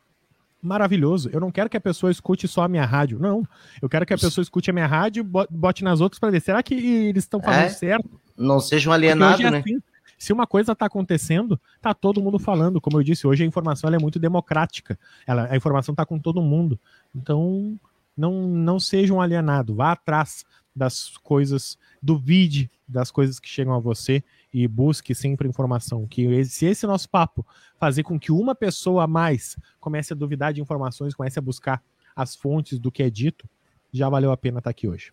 maravilhoso. 0.60 1.30
Eu 1.32 1.38
não 1.38 1.52
quero 1.52 1.70
que 1.70 1.76
a 1.76 1.80
pessoa 1.80 2.10
escute 2.10 2.48
só 2.48 2.64
a 2.64 2.68
minha 2.68 2.84
rádio, 2.84 3.20
não. 3.20 3.44
Eu 3.80 3.88
quero 3.88 4.04
que 4.04 4.12
a 4.12 4.18
pessoa 4.18 4.42
escute 4.42 4.68
a 4.68 4.72
minha 4.72 4.86
rádio, 4.88 5.24
bote 5.48 5.84
nas 5.84 6.00
outras 6.00 6.18
para 6.18 6.30
ver, 6.30 6.40
será 6.40 6.60
que 6.60 6.74
eles 6.74 7.22
estão 7.22 7.40
falando 7.40 7.66
é, 7.66 7.68
certo? 7.68 8.20
Não 8.36 8.58
seja 8.58 8.90
um 8.90 8.92
alienado, 8.92 9.46
é 9.46 9.50
né? 9.52 9.58
Assim, 9.58 9.78
se 10.18 10.32
uma 10.32 10.46
coisa 10.46 10.72
está 10.72 10.86
acontecendo, 10.86 11.58
tá 11.80 11.94
todo 11.94 12.20
mundo 12.20 12.40
falando. 12.40 12.80
Como 12.80 12.98
eu 12.98 13.02
disse, 13.04 13.28
hoje 13.28 13.44
a 13.44 13.46
informação 13.46 13.88
é 13.94 13.98
muito 13.98 14.18
democrática. 14.18 14.98
Ela, 15.24 15.46
a 15.48 15.56
informação 15.56 15.92
está 15.92 16.04
com 16.04 16.18
todo 16.18 16.42
mundo. 16.42 16.78
Então, 17.14 17.78
não, 18.18 18.48
não 18.48 18.80
seja 18.80 19.14
um 19.14 19.20
alienado, 19.20 19.74
vá 19.74 19.92
atrás 19.92 20.44
das 20.74 21.16
coisas, 21.18 21.78
duvide 22.02 22.70
das 22.86 23.10
coisas 23.10 23.38
que 23.38 23.48
chegam 23.48 23.74
a 23.74 23.78
você 23.78 24.22
e 24.52 24.66
busque 24.66 25.14
sempre 25.14 25.48
informação. 25.48 26.06
Que 26.06 26.44
se 26.44 26.66
esse 26.66 26.86
nosso 26.86 27.08
papo 27.08 27.46
fazer 27.78 28.02
com 28.02 28.18
que 28.18 28.32
uma 28.32 28.54
pessoa 28.54 29.04
a 29.04 29.06
mais 29.06 29.56
comece 29.80 30.12
a 30.12 30.16
duvidar 30.16 30.52
de 30.52 30.60
informações, 30.60 31.14
comece 31.14 31.38
a 31.38 31.42
buscar 31.42 31.82
as 32.14 32.34
fontes 32.34 32.78
do 32.78 32.90
que 32.90 33.02
é 33.02 33.10
dito, 33.10 33.48
já 33.92 34.08
valeu 34.08 34.32
a 34.32 34.36
pena 34.36 34.58
estar 34.58 34.70
aqui 34.70 34.88
hoje. 34.88 35.12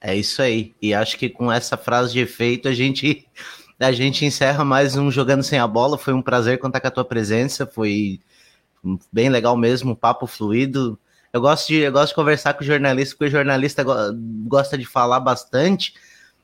É 0.00 0.14
isso 0.16 0.42
aí. 0.42 0.74
E 0.80 0.92
acho 0.92 1.16
que 1.16 1.28
com 1.28 1.50
essa 1.50 1.76
frase 1.76 2.12
de 2.12 2.20
efeito 2.20 2.68
a 2.68 2.74
gente 2.74 3.26
a 3.78 3.92
gente 3.92 4.24
encerra 4.24 4.64
mais 4.64 4.96
um 4.96 5.10
jogando 5.10 5.42
sem 5.42 5.58
a 5.58 5.66
bola. 5.66 5.98
Foi 5.98 6.12
um 6.12 6.22
prazer 6.22 6.58
contar 6.58 6.80
com 6.80 6.88
a 6.88 6.90
tua 6.90 7.04
presença. 7.04 7.66
Foi 7.66 8.20
bem 9.12 9.28
legal 9.28 9.56
mesmo, 9.56 9.96
papo 9.96 10.26
fluido. 10.26 10.98
Eu 11.32 11.40
gosto 11.40 11.68
de, 11.68 11.76
eu 11.76 11.92
gosto 11.92 12.08
de 12.08 12.14
conversar 12.14 12.54
com 12.54 12.62
jornalista, 12.62 13.16
porque 13.16 13.28
o 13.28 13.30
jornalista 13.30 13.82
gosta 14.46 14.76
de 14.76 14.84
falar 14.84 15.20
bastante. 15.20 15.94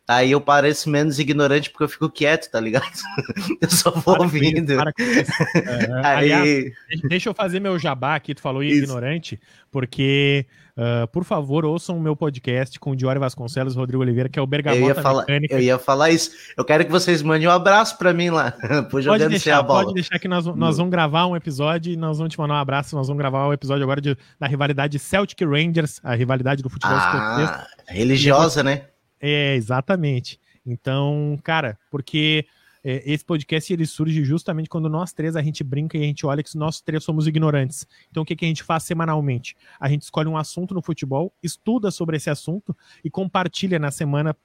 Aí 0.09 0.31
eu 0.31 0.41
pareço 0.41 0.89
menos 0.89 1.19
ignorante 1.19 1.69
porque 1.69 1.85
eu 1.85 1.89
fico 1.89 2.09
quieto, 2.09 2.51
tá 2.51 2.59
ligado? 2.59 2.89
eu 3.61 3.71
só 3.71 3.91
vou 3.91 4.15
para 4.15 4.23
ouvindo. 4.23 4.73
Isso, 4.73 5.33
é, 5.55 6.01
Aí... 6.03 6.33
Aliás, 6.33 6.73
deixa 7.09 7.29
eu 7.29 7.35
fazer 7.35 7.61
meu 7.61 7.79
jabá 7.79 8.15
aqui, 8.15 8.35
tu 8.35 8.41
falou 8.41 8.63
isso. 8.63 8.85
ignorante, 8.85 9.39
porque 9.71 10.47
Uh, 10.79 11.09
por 11.09 11.25
favor, 11.25 11.65
ouçam 11.65 11.99
o 11.99 12.01
meu 12.01 12.15
podcast 12.15 12.79
com 12.79 12.93
o 12.93 12.97
Diori 12.97 13.19
Vasconcelos 13.19 13.75
e 13.75 13.77
Rodrigo 13.77 14.01
Oliveira, 14.01 14.29
que 14.29 14.39
é 14.39 14.43
o 14.43 14.47
Bergamota 14.47 14.81
eu 14.81 14.87
ia 14.87 14.95
falar, 14.95 15.23
Mecânica. 15.23 15.55
Eu 15.57 15.61
ia 15.61 15.77
falar 15.77 16.11
isso. 16.11 16.31
Eu 16.57 16.65
quero 16.65 16.85
que 16.85 16.91
vocês 16.93 17.21
mandem 17.21 17.49
um 17.49 17.51
abraço 17.51 17.99
para 17.99 18.15
mim 18.15 18.31
lá, 18.31 18.53
por 18.89 19.03
pode 19.03 19.29
deixar, 19.29 19.65
Pode 19.65 19.93
deixar 19.93 20.21
que 20.21 20.29
nós, 20.29 20.47
nós 20.47 20.77
vamos 20.77 20.93
gravar 20.93 21.27
um 21.27 21.35
episódio 21.35 21.93
e 21.93 21.97
nós 21.97 22.19
vamos 22.19 22.33
te 22.33 22.39
mandar 22.39 22.55
um 22.55 22.59
abraço. 22.59 22.95
Nós 22.95 23.09
vamos 23.09 23.19
gravar 23.19 23.49
um 23.49 23.53
episódio 23.53 23.83
agora 23.83 24.01
de, 24.01 24.17
da 24.39 24.47
rivalidade 24.47 25.01
Celtic 25.01 25.41
Rangers, 25.41 26.01
a 26.05 26.15
rivalidade 26.15 26.63
do 26.63 26.71
futebol 26.71 26.97
ah, 26.97 27.67
religiosa, 27.89 28.63
né? 28.63 28.83
É, 29.21 29.55
exatamente. 29.55 30.41
Então, 30.65 31.39
cara, 31.43 31.79
porque 31.91 32.47
é, 32.85 33.03
esse 33.11 33.25
podcast 33.25 33.73
ele 33.73 33.87
surge 33.87 34.25
justamente 34.25 34.69
quando 34.69 34.89
nós 34.89 35.13
três 35.13 35.37
a 35.37 35.43
gente 35.43 35.65
brinca 35.65 35.97
e 35.97 36.03
a 36.03 36.05
gente 36.05 36.25
olha 36.25 36.43
que 36.43 36.57
nós 36.57 36.81
três 36.81 37.03
somos 37.03 37.27
ignorantes. 37.27 37.87
Então 38.11 38.23
o 38.23 38.27
que, 38.27 38.37
que 38.37 38.45
a 38.45 38.49
gente 38.49 38.63
faz 38.63 38.83
semanalmente? 38.83 39.57
A 39.81 39.89
gente 39.89 40.03
escolhe 40.03 40.29
um 40.29 40.37
assunto 40.37 40.75
no 40.75 40.83
futebol, 40.83 41.33
estuda 41.43 41.91
sobre 41.91 42.17
esse 42.17 42.31
assunto 42.31 42.77
e 43.05 43.11
compartilha 43.11 43.79
na 43.79 43.91
semana 43.91 44.37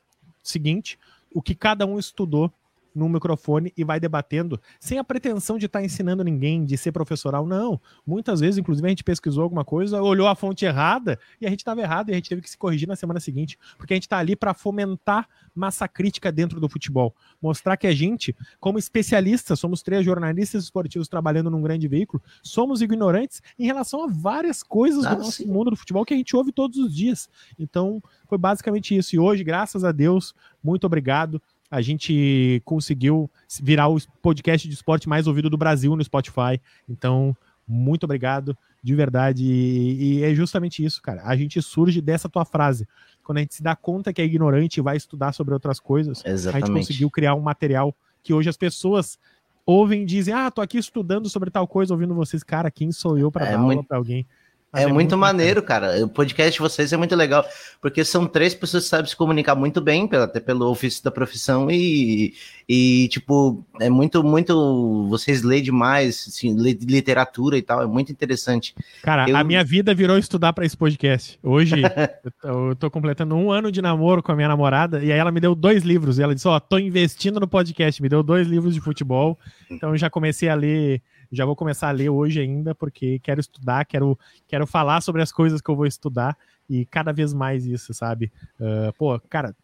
seguinte 0.43 0.97
o 1.33 1.41
que 1.41 1.55
cada 1.55 1.85
um 1.85 1.97
estudou 1.97 2.51
no 2.93 3.09
microfone 3.09 3.73
e 3.75 3.83
vai 3.83 3.99
debatendo, 3.99 4.59
sem 4.79 4.99
a 4.99 5.03
pretensão 5.03 5.57
de 5.57 5.65
estar 5.65 5.79
tá 5.79 5.85
ensinando 5.85 6.23
ninguém, 6.23 6.63
de 6.63 6.77
ser 6.77 6.91
professoral, 6.91 7.45
não. 7.45 7.79
Muitas 8.05 8.39
vezes, 8.39 8.57
inclusive, 8.57 8.85
a 8.85 8.89
gente 8.89 9.03
pesquisou 9.03 9.43
alguma 9.43 9.65
coisa, 9.65 10.01
olhou 10.01 10.27
a 10.27 10.35
fonte 10.35 10.65
errada 10.65 11.19
e 11.41 11.45
a 11.45 11.49
gente 11.49 11.59
estava 11.59 11.81
errado 11.81 12.09
e 12.09 12.11
a 12.11 12.15
gente 12.15 12.29
teve 12.29 12.41
que 12.41 12.49
se 12.49 12.57
corrigir 12.57 12.87
na 12.87 12.95
semana 12.95 13.19
seguinte, 13.19 13.57
porque 13.77 13.93
a 13.93 13.95
gente 13.95 14.03
está 14.03 14.17
ali 14.17 14.35
para 14.35 14.53
fomentar 14.53 15.27
massa 15.55 15.87
crítica 15.87 16.31
dentro 16.31 16.59
do 16.59 16.67
futebol, 16.67 17.15
mostrar 17.41 17.77
que 17.77 17.87
a 17.87 17.93
gente, 17.93 18.35
como 18.59 18.79
especialistas, 18.79 19.59
somos 19.59 19.81
três 19.81 20.03
jornalistas 20.03 20.63
esportivos 20.63 21.07
trabalhando 21.07 21.49
num 21.49 21.61
grande 21.61 21.87
veículo, 21.87 22.21
somos 22.41 22.81
ignorantes 22.81 23.41
em 23.57 23.65
relação 23.65 24.03
a 24.03 24.07
várias 24.07 24.63
coisas 24.63 25.05
ah, 25.05 25.13
do 25.13 25.23
nosso 25.23 25.43
sim. 25.43 25.45
mundo 25.45 25.69
do 25.69 25.75
futebol 25.75 26.05
que 26.05 26.13
a 26.13 26.17
gente 26.17 26.35
ouve 26.35 26.51
todos 26.51 26.77
os 26.77 26.93
dias. 26.93 27.29
Então, 27.57 28.01
foi 28.27 28.37
basicamente 28.37 28.95
isso. 28.95 29.15
E 29.15 29.19
hoje, 29.19 29.43
graças 29.43 29.83
a 29.83 29.91
Deus, 29.91 30.33
muito 30.63 30.85
obrigado 30.85 31.41
a 31.73 31.81
gente 31.81 32.61
conseguiu 32.63 33.27
virar 33.59 33.87
o 33.87 33.97
podcast 34.21 34.67
de 34.67 34.75
esporte 34.75 35.09
mais 35.09 35.25
ouvido 35.25 35.49
do 35.49 35.57
Brasil 35.57 35.95
no 35.95 36.03
Spotify. 36.03 36.61
Então, 36.87 37.35
muito 37.67 38.03
obrigado, 38.03 38.55
de 38.83 38.93
verdade. 38.93 39.43
E, 39.43 40.19
e, 40.19 40.23
é 40.23 40.35
justamente 40.35 40.85
isso, 40.85 41.01
cara. 41.01 41.23
A 41.25 41.35
gente 41.35 41.59
surge 41.63 41.99
dessa 41.99 42.29
tua 42.29 42.45
frase. 42.45 42.87
Quando 43.23 43.39
a 43.39 43.41
gente 43.41 43.55
se 43.55 43.63
dá 43.63 43.75
conta 43.75 44.13
que 44.13 44.21
é 44.21 44.25
ignorante 44.25 44.77
e 44.77 44.83
vai 44.83 44.95
estudar 44.95 45.33
sobre 45.33 45.51
outras 45.51 45.79
coisas, 45.79 46.21
Exatamente. 46.23 46.63
a 46.63 46.67
gente 46.67 46.77
conseguiu 46.77 47.09
criar 47.09 47.33
um 47.33 47.41
material 47.41 47.91
que 48.21 48.35
hoje 48.35 48.49
as 48.49 48.57
pessoas 48.57 49.17
ouvem 49.65 50.03
e 50.03 50.05
dizem: 50.05 50.31
Ah, 50.31 50.51
tô 50.51 50.61
aqui 50.61 50.77
estudando 50.77 51.27
sobre 51.27 51.49
tal 51.49 51.67
coisa, 51.67 51.91
ouvindo 51.91 52.13
vocês. 52.13 52.43
Cara, 52.43 52.69
quem 52.69 52.91
sou 52.91 53.17
eu 53.17 53.31
para 53.31 53.47
é 53.47 53.51
dar 53.53 53.57
muito... 53.57 53.77
aula 53.77 53.83
para 53.83 53.97
alguém? 53.97 54.27
É, 54.73 54.81
é, 54.81 54.83
muito, 54.85 54.95
muito 54.95 55.17
maneiro, 55.17 55.61
cara. 55.61 56.03
O 56.03 56.09
podcast 56.09 56.53
de 56.53 56.59
vocês 56.59 56.91
é 56.91 56.97
muito 56.97 57.15
legal, 57.15 57.45
porque 57.79 58.03
são 58.03 58.25
três 58.25 58.55
pessoas 58.55 58.85
que 58.85 58.89
sabem 58.89 59.05
se 59.05 59.15
comunicar 59.15 59.53
muito 59.53 59.79
bem, 59.79 60.09
até 60.11 60.39
pelo 60.39 60.67
ofício 60.67 61.03
da 61.03 61.11
profissão, 61.11 61.69
e, 61.69 62.33
e 62.67 63.07
tipo, 63.09 63.63
é 63.79 63.87
muito, 63.87 64.23
muito. 64.23 65.07
Vocês 65.09 65.43
lêem 65.43 65.61
demais, 65.61 66.25
assim, 66.27 66.55
lê 66.59 66.73
literatura 66.73 67.55
e 67.55 67.61
tal, 67.61 67.83
é 67.83 67.85
muito 67.85 68.11
interessante. 68.11 68.73
Cara, 69.03 69.29
eu... 69.29 69.37
a 69.37 69.43
minha 69.43 69.63
vida 69.63 69.93
virou 69.93 70.17
estudar 70.17 70.53
para 70.53 70.65
esse 70.65 70.75
podcast. 70.75 71.37
Hoje, 71.43 71.75
eu, 72.43 72.75
tô, 72.75 72.89
completando 72.89 73.35
um 73.35 73.51
ano 73.51 73.71
de 73.71 73.79
namoro 73.79 74.23
com 74.23 74.31
a 74.31 74.35
minha 74.35 74.47
namorada, 74.47 75.03
e 75.03 75.11
aí 75.11 75.19
ela 75.19 75.31
me 75.31 75.39
deu 75.39 75.53
dois 75.53 75.83
livros, 75.83 76.17
e 76.17 76.23
ela 76.23 76.33
disse: 76.33 76.47
Ó, 76.47 76.55
oh, 76.55 76.59
tô 76.59 76.79
investindo 76.79 77.39
no 77.39 77.47
podcast, 77.47 78.01
me 78.01 78.09
deu 78.09 78.23
dois 78.23 78.47
livros 78.47 78.73
de 78.73 78.81
futebol, 78.81 79.37
então 79.69 79.91
eu 79.91 79.97
já 79.97 80.09
comecei 80.09 80.49
a 80.49 80.55
ler 80.55 80.99
já 81.33 81.45
vou 81.45 81.55
começar 81.55 81.89
a 81.89 81.91
ler 81.91 82.09
hoje 82.09 82.39
ainda, 82.39 82.75
porque 82.75 83.19
quero 83.19 83.39
estudar, 83.39 83.85
quero, 83.85 84.17
quero 84.47 84.67
falar 84.67 85.01
sobre 85.01 85.21
as 85.21 85.31
coisas 85.31 85.61
que 85.61 85.69
eu 85.69 85.75
vou 85.75 85.85
estudar 85.85 86.37
e 86.69 86.85
cada 86.85 87.11
vez 87.11 87.33
mais 87.33 87.65
isso, 87.65 87.93
sabe? 87.93 88.31
Uh, 88.59 88.93
pô, 88.97 89.19
cara, 89.29 89.55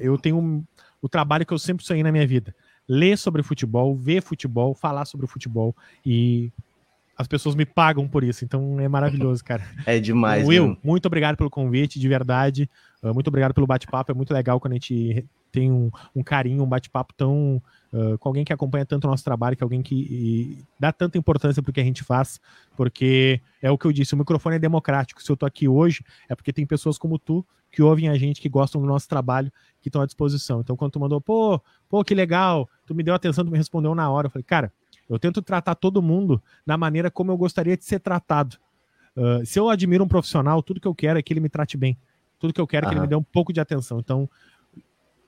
eu 0.00 0.16
tenho 0.18 0.38
um, 0.38 0.64
o 1.02 1.08
trabalho 1.08 1.44
que 1.44 1.52
eu 1.52 1.58
sempre 1.58 1.84
sonhei 1.84 2.02
na 2.02 2.12
minha 2.12 2.26
vida: 2.26 2.54
ler 2.88 3.18
sobre 3.18 3.42
futebol, 3.42 3.96
ver 3.96 4.22
futebol, 4.22 4.74
falar 4.74 5.04
sobre 5.04 5.26
futebol 5.26 5.74
e 6.04 6.52
as 7.16 7.26
pessoas 7.26 7.54
me 7.54 7.66
pagam 7.66 8.08
por 8.08 8.24
isso, 8.24 8.44
então 8.44 8.80
é 8.80 8.88
maravilhoso, 8.88 9.44
cara. 9.44 9.62
É 9.84 10.00
demais. 10.00 10.46
Will, 10.46 10.68
né? 10.68 10.76
muito 10.82 11.04
obrigado 11.04 11.36
pelo 11.36 11.50
convite, 11.50 12.00
de 12.00 12.08
verdade. 12.08 12.70
Uh, 13.02 13.12
muito 13.12 13.28
obrigado 13.28 13.52
pelo 13.52 13.66
bate-papo. 13.66 14.10
É 14.10 14.14
muito 14.14 14.32
legal 14.32 14.58
quando 14.58 14.72
a 14.72 14.76
gente 14.76 15.26
tem 15.50 15.70
um, 15.70 15.90
um 16.14 16.22
carinho, 16.22 16.62
um 16.62 16.66
bate-papo 16.66 17.12
tão 17.14 17.62
uh, 17.92 18.18
com 18.18 18.28
alguém 18.28 18.44
que 18.44 18.52
acompanha 18.52 18.84
tanto 18.84 19.06
o 19.06 19.10
nosso 19.10 19.24
trabalho, 19.24 19.56
que 19.56 19.62
alguém 19.62 19.82
que 19.82 19.94
e, 19.94 20.64
dá 20.78 20.92
tanta 20.92 21.18
importância 21.18 21.62
para 21.62 21.70
o 21.70 21.72
que 21.72 21.80
a 21.80 21.84
gente 21.84 22.02
faz, 22.02 22.40
porque 22.76 23.40
é 23.60 23.70
o 23.70 23.78
que 23.78 23.86
eu 23.86 23.92
disse, 23.92 24.14
o 24.14 24.16
microfone 24.16 24.56
é 24.56 24.58
democrático. 24.58 25.22
Se 25.22 25.30
eu 25.30 25.34
estou 25.34 25.46
aqui 25.46 25.68
hoje, 25.68 26.04
é 26.28 26.34
porque 26.34 26.52
tem 26.52 26.66
pessoas 26.66 26.98
como 26.98 27.18
tu 27.18 27.44
que 27.70 27.82
ouvem 27.82 28.08
a 28.08 28.16
gente, 28.16 28.40
que 28.40 28.48
gostam 28.48 28.80
do 28.80 28.86
nosso 28.86 29.08
trabalho, 29.08 29.50
que 29.80 29.88
estão 29.88 30.02
à 30.02 30.06
disposição. 30.06 30.60
Então, 30.60 30.76
quando 30.76 30.92
tu 30.92 31.00
mandou, 31.00 31.20
pô, 31.20 31.60
pô, 31.88 32.04
que 32.04 32.14
legal, 32.14 32.68
tu 32.84 32.94
me 32.94 33.02
deu 33.02 33.14
atenção, 33.14 33.44
tu 33.44 33.50
me 33.50 33.58
respondeu 33.58 33.94
na 33.94 34.10
hora, 34.10 34.26
eu 34.26 34.30
falei, 34.30 34.42
cara, 34.42 34.72
eu 35.08 35.18
tento 35.18 35.42
tratar 35.42 35.74
todo 35.74 36.02
mundo 36.02 36.42
da 36.66 36.76
maneira 36.76 37.10
como 37.10 37.30
eu 37.30 37.36
gostaria 37.36 37.76
de 37.76 37.84
ser 37.84 38.00
tratado. 38.00 38.56
Uh, 39.16 39.44
se 39.44 39.58
eu 39.58 39.68
admiro 39.68 40.04
um 40.04 40.08
profissional, 40.08 40.62
tudo 40.62 40.80
que 40.80 40.86
eu 40.86 40.94
quero 40.94 41.18
é 41.18 41.22
que 41.22 41.32
ele 41.32 41.40
me 41.40 41.48
trate 41.48 41.76
bem. 41.76 41.98
Tudo 42.38 42.54
que 42.54 42.60
eu 42.60 42.66
quero 42.66 42.86
é 42.86 42.88
que 42.88 42.94
ele 42.94 43.02
me 43.02 43.06
dê 43.06 43.16
um 43.16 43.22
pouco 43.22 43.52
de 43.52 43.60
atenção. 43.60 43.98
Então, 43.98 44.30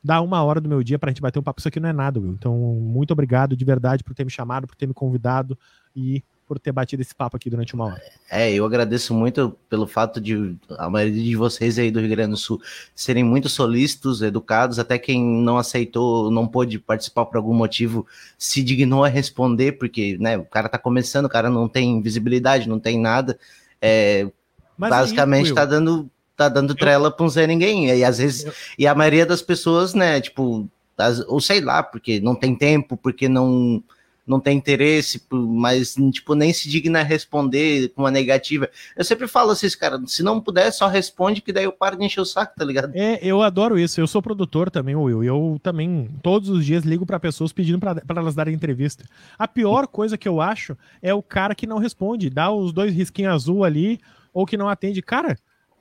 dá 0.02 0.20
uma 0.20 0.42
hora 0.42 0.60
do 0.60 0.68
meu 0.68 0.82
dia 0.82 0.98
para 0.98 1.10
a 1.10 1.12
gente 1.12 1.22
bater 1.22 1.38
um 1.38 1.42
papo. 1.42 1.60
Isso 1.60 1.68
aqui 1.68 1.78
não 1.78 1.88
é 1.88 1.92
nada, 1.92 2.18
Will. 2.18 2.32
Então, 2.32 2.56
muito 2.56 3.12
obrigado 3.12 3.56
de 3.56 3.64
verdade 3.64 4.02
por 4.02 4.14
ter 4.14 4.24
me 4.24 4.30
chamado, 4.30 4.66
por 4.66 4.74
ter 4.74 4.86
me 4.86 4.94
convidado 4.94 5.56
e 5.94 6.22
por 6.46 6.58
ter 6.58 6.72
batido 6.72 7.00
esse 7.00 7.14
papo 7.14 7.36
aqui 7.36 7.48
durante 7.48 7.74
uma 7.74 7.86
hora. 7.86 8.02
É, 8.30 8.52
eu 8.52 8.66
agradeço 8.66 9.14
muito 9.14 9.56
pelo 9.70 9.86
fato 9.86 10.20
de 10.20 10.54
a 10.76 10.90
maioria 10.90 11.22
de 11.22 11.34
vocês 11.34 11.78
aí 11.78 11.90
do 11.90 12.00
Rio 12.00 12.10
Grande 12.10 12.32
do 12.32 12.36
Sul 12.36 12.60
serem 12.94 13.24
muito 13.24 13.48
solícitos, 13.48 14.20
educados, 14.20 14.78
até 14.78 14.98
quem 14.98 15.24
não 15.24 15.56
aceitou, 15.56 16.30
não 16.30 16.46
pôde 16.46 16.78
participar 16.78 17.24
por 17.24 17.38
algum 17.38 17.54
motivo, 17.54 18.06
se 18.36 18.62
dignou 18.62 19.02
a 19.02 19.08
responder, 19.08 19.72
porque 19.72 20.18
né, 20.20 20.36
o 20.36 20.44
cara 20.44 20.68
tá 20.68 20.76
começando, 20.76 21.24
o 21.24 21.30
cara 21.30 21.48
não 21.48 21.68
tem 21.68 22.02
visibilidade, 22.02 22.68
não 22.68 22.78
tem 22.78 23.00
nada. 23.00 23.38
É, 23.80 24.30
basicamente 24.76 25.48
aí, 25.48 25.54
tá 25.54 25.64
dando 25.64 26.10
tá 26.36 26.48
dando 26.48 26.74
trela 26.74 27.10
pra 27.10 27.24
um 27.24 27.28
Zé 27.28 27.46
Ninguém. 27.46 27.88
E 27.90 28.04
às 28.04 28.18
vezes, 28.18 28.44
eu... 28.44 28.52
e 28.78 28.86
a 28.86 28.94
maioria 28.94 29.26
das 29.26 29.42
pessoas, 29.42 29.94
né, 29.94 30.20
tipo, 30.20 30.68
as, 30.96 31.20
ou 31.26 31.40
sei 31.40 31.60
lá, 31.60 31.82
porque 31.82 32.20
não 32.20 32.34
tem 32.34 32.54
tempo, 32.54 32.96
porque 32.96 33.28
não 33.28 33.82
não 34.26 34.38
tem 34.38 34.56
interesse, 34.56 35.20
mas 35.30 35.96
tipo, 36.12 36.34
nem 36.34 36.52
se 36.52 36.68
digna 36.68 37.02
responder 37.02 37.88
com 37.88 38.02
uma 38.02 38.10
negativa. 38.10 38.68
Eu 38.96 39.04
sempre 39.04 39.26
falo 39.26 39.50
assim, 39.50 39.68
cara, 39.70 40.00
se 40.06 40.22
não 40.22 40.40
puder, 40.40 40.70
só 40.70 40.86
responde, 40.86 41.40
que 41.40 41.52
daí 41.52 41.64
eu 41.64 41.72
paro 41.72 41.96
de 41.96 42.04
encher 42.04 42.20
o 42.20 42.24
saco, 42.24 42.54
tá 42.56 42.64
ligado? 42.64 42.92
É, 42.94 43.18
eu 43.20 43.42
adoro 43.42 43.78
isso. 43.78 44.00
Eu 44.00 44.06
sou 44.06 44.22
produtor 44.22 44.70
também, 44.70 44.94
Will. 44.94 45.24
Eu 45.24 45.60
também, 45.62 46.08
todos 46.22 46.48
os 46.48 46.64
dias, 46.64 46.84
ligo 46.84 47.04
para 47.04 47.18
pessoas 47.18 47.52
pedindo 47.52 47.78
para 47.80 48.02
elas 48.08 48.34
darem 48.34 48.54
entrevista. 48.54 49.04
A 49.36 49.48
pior 49.48 49.86
coisa 49.86 50.16
que 50.16 50.28
eu 50.28 50.40
acho 50.40 50.76
é 51.02 51.12
o 51.12 51.22
cara 51.22 51.54
que 51.54 51.66
não 51.66 51.78
responde, 51.78 52.30
dá 52.30 52.50
os 52.50 52.72
dois 52.72 52.94
risquinhos 52.94 53.34
azul 53.34 53.64
ali, 53.64 53.98
ou 54.32 54.46
que 54.46 54.56
não 54.56 54.68
atende. 54.68 55.02
Cara, 55.02 55.36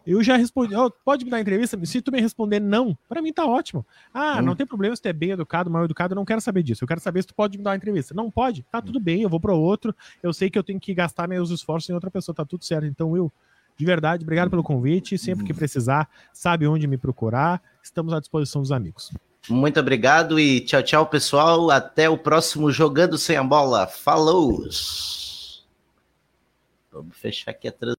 eu 0.05 0.23
já 0.23 0.35
respondi, 0.35 0.75
oh, 0.75 0.89
pode 0.89 1.25
me 1.25 1.31
dar 1.31 1.39
entrevista? 1.39 1.77
Se 1.85 2.01
tu 2.01 2.11
me 2.11 2.19
responder 2.19 2.59
não, 2.59 2.97
para 3.07 3.21
mim 3.21 3.31
tá 3.31 3.45
ótimo. 3.45 3.85
Ah, 4.13 4.37
hum. 4.39 4.41
não 4.41 4.55
tem 4.55 4.65
problema 4.65 4.95
se 4.95 5.01
tu 5.01 5.07
é 5.07 5.13
bem 5.13 5.31
educado, 5.31 5.69
mal 5.69 5.85
educado, 5.85 6.13
eu 6.13 6.15
não 6.15 6.25
quero 6.25 6.41
saber 6.41 6.63
disso. 6.63 6.83
Eu 6.83 6.87
quero 6.87 6.99
saber 6.99 7.21
se 7.21 7.27
tu 7.27 7.35
pode 7.35 7.57
me 7.57 7.63
dar 7.63 7.71
uma 7.71 7.75
entrevista. 7.75 8.13
Não 8.13 8.31
pode? 8.31 8.63
Tá 8.71 8.81
tudo 8.81 8.99
bem, 8.99 9.21
eu 9.21 9.29
vou 9.29 9.39
para 9.39 9.53
outro. 9.53 9.95
Eu 10.21 10.33
sei 10.33 10.49
que 10.49 10.57
eu 10.57 10.63
tenho 10.63 10.79
que 10.79 10.93
gastar 10.93 11.27
meus 11.27 11.49
esforços 11.49 11.89
em 11.89 11.93
outra 11.93 12.09
pessoa, 12.09 12.35
tá 12.35 12.45
tudo 12.45 12.65
certo. 12.65 12.85
Então, 12.85 13.11
Will, 13.11 13.31
de 13.77 13.85
verdade, 13.85 14.23
obrigado 14.23 14.49
pelo 14.49 14.63
convite. 14.63 15.17
Sempre 15.17 15.45
que 15.45 15.53
precisar, 15.53 16.09
sabe 16.33 16.67
onde 16.67 16.87
me 16.87 16.97
procurar. 16.97 17.61
Estamos 17.83 18.13
à 18.13 18.19
disposição 18.19 18.61
dos 18.61 18.71
amigos. 18.71 19.11
Muito 19.49 19.79
obrigado 19.79 20.39
e 20.39 20.61
tchau, 20.61 20.83
tchau, 20.83 21.05
pessoal. 21.07 21.71
Até 21.71 22.09
o 22.09 22.17
próximo 22.17 22.71
Jogando 22.71 23.17
Sem 23.17 23.37
a 23.37 23.43
Bola. 23.43 23.87
Falou! 23.87 24.67
Vamos 26.91 27.17
fechar 27.17 27.51
aqui 27.51 27.67
a 27.67 27.71
transmissão. 27.71 27.89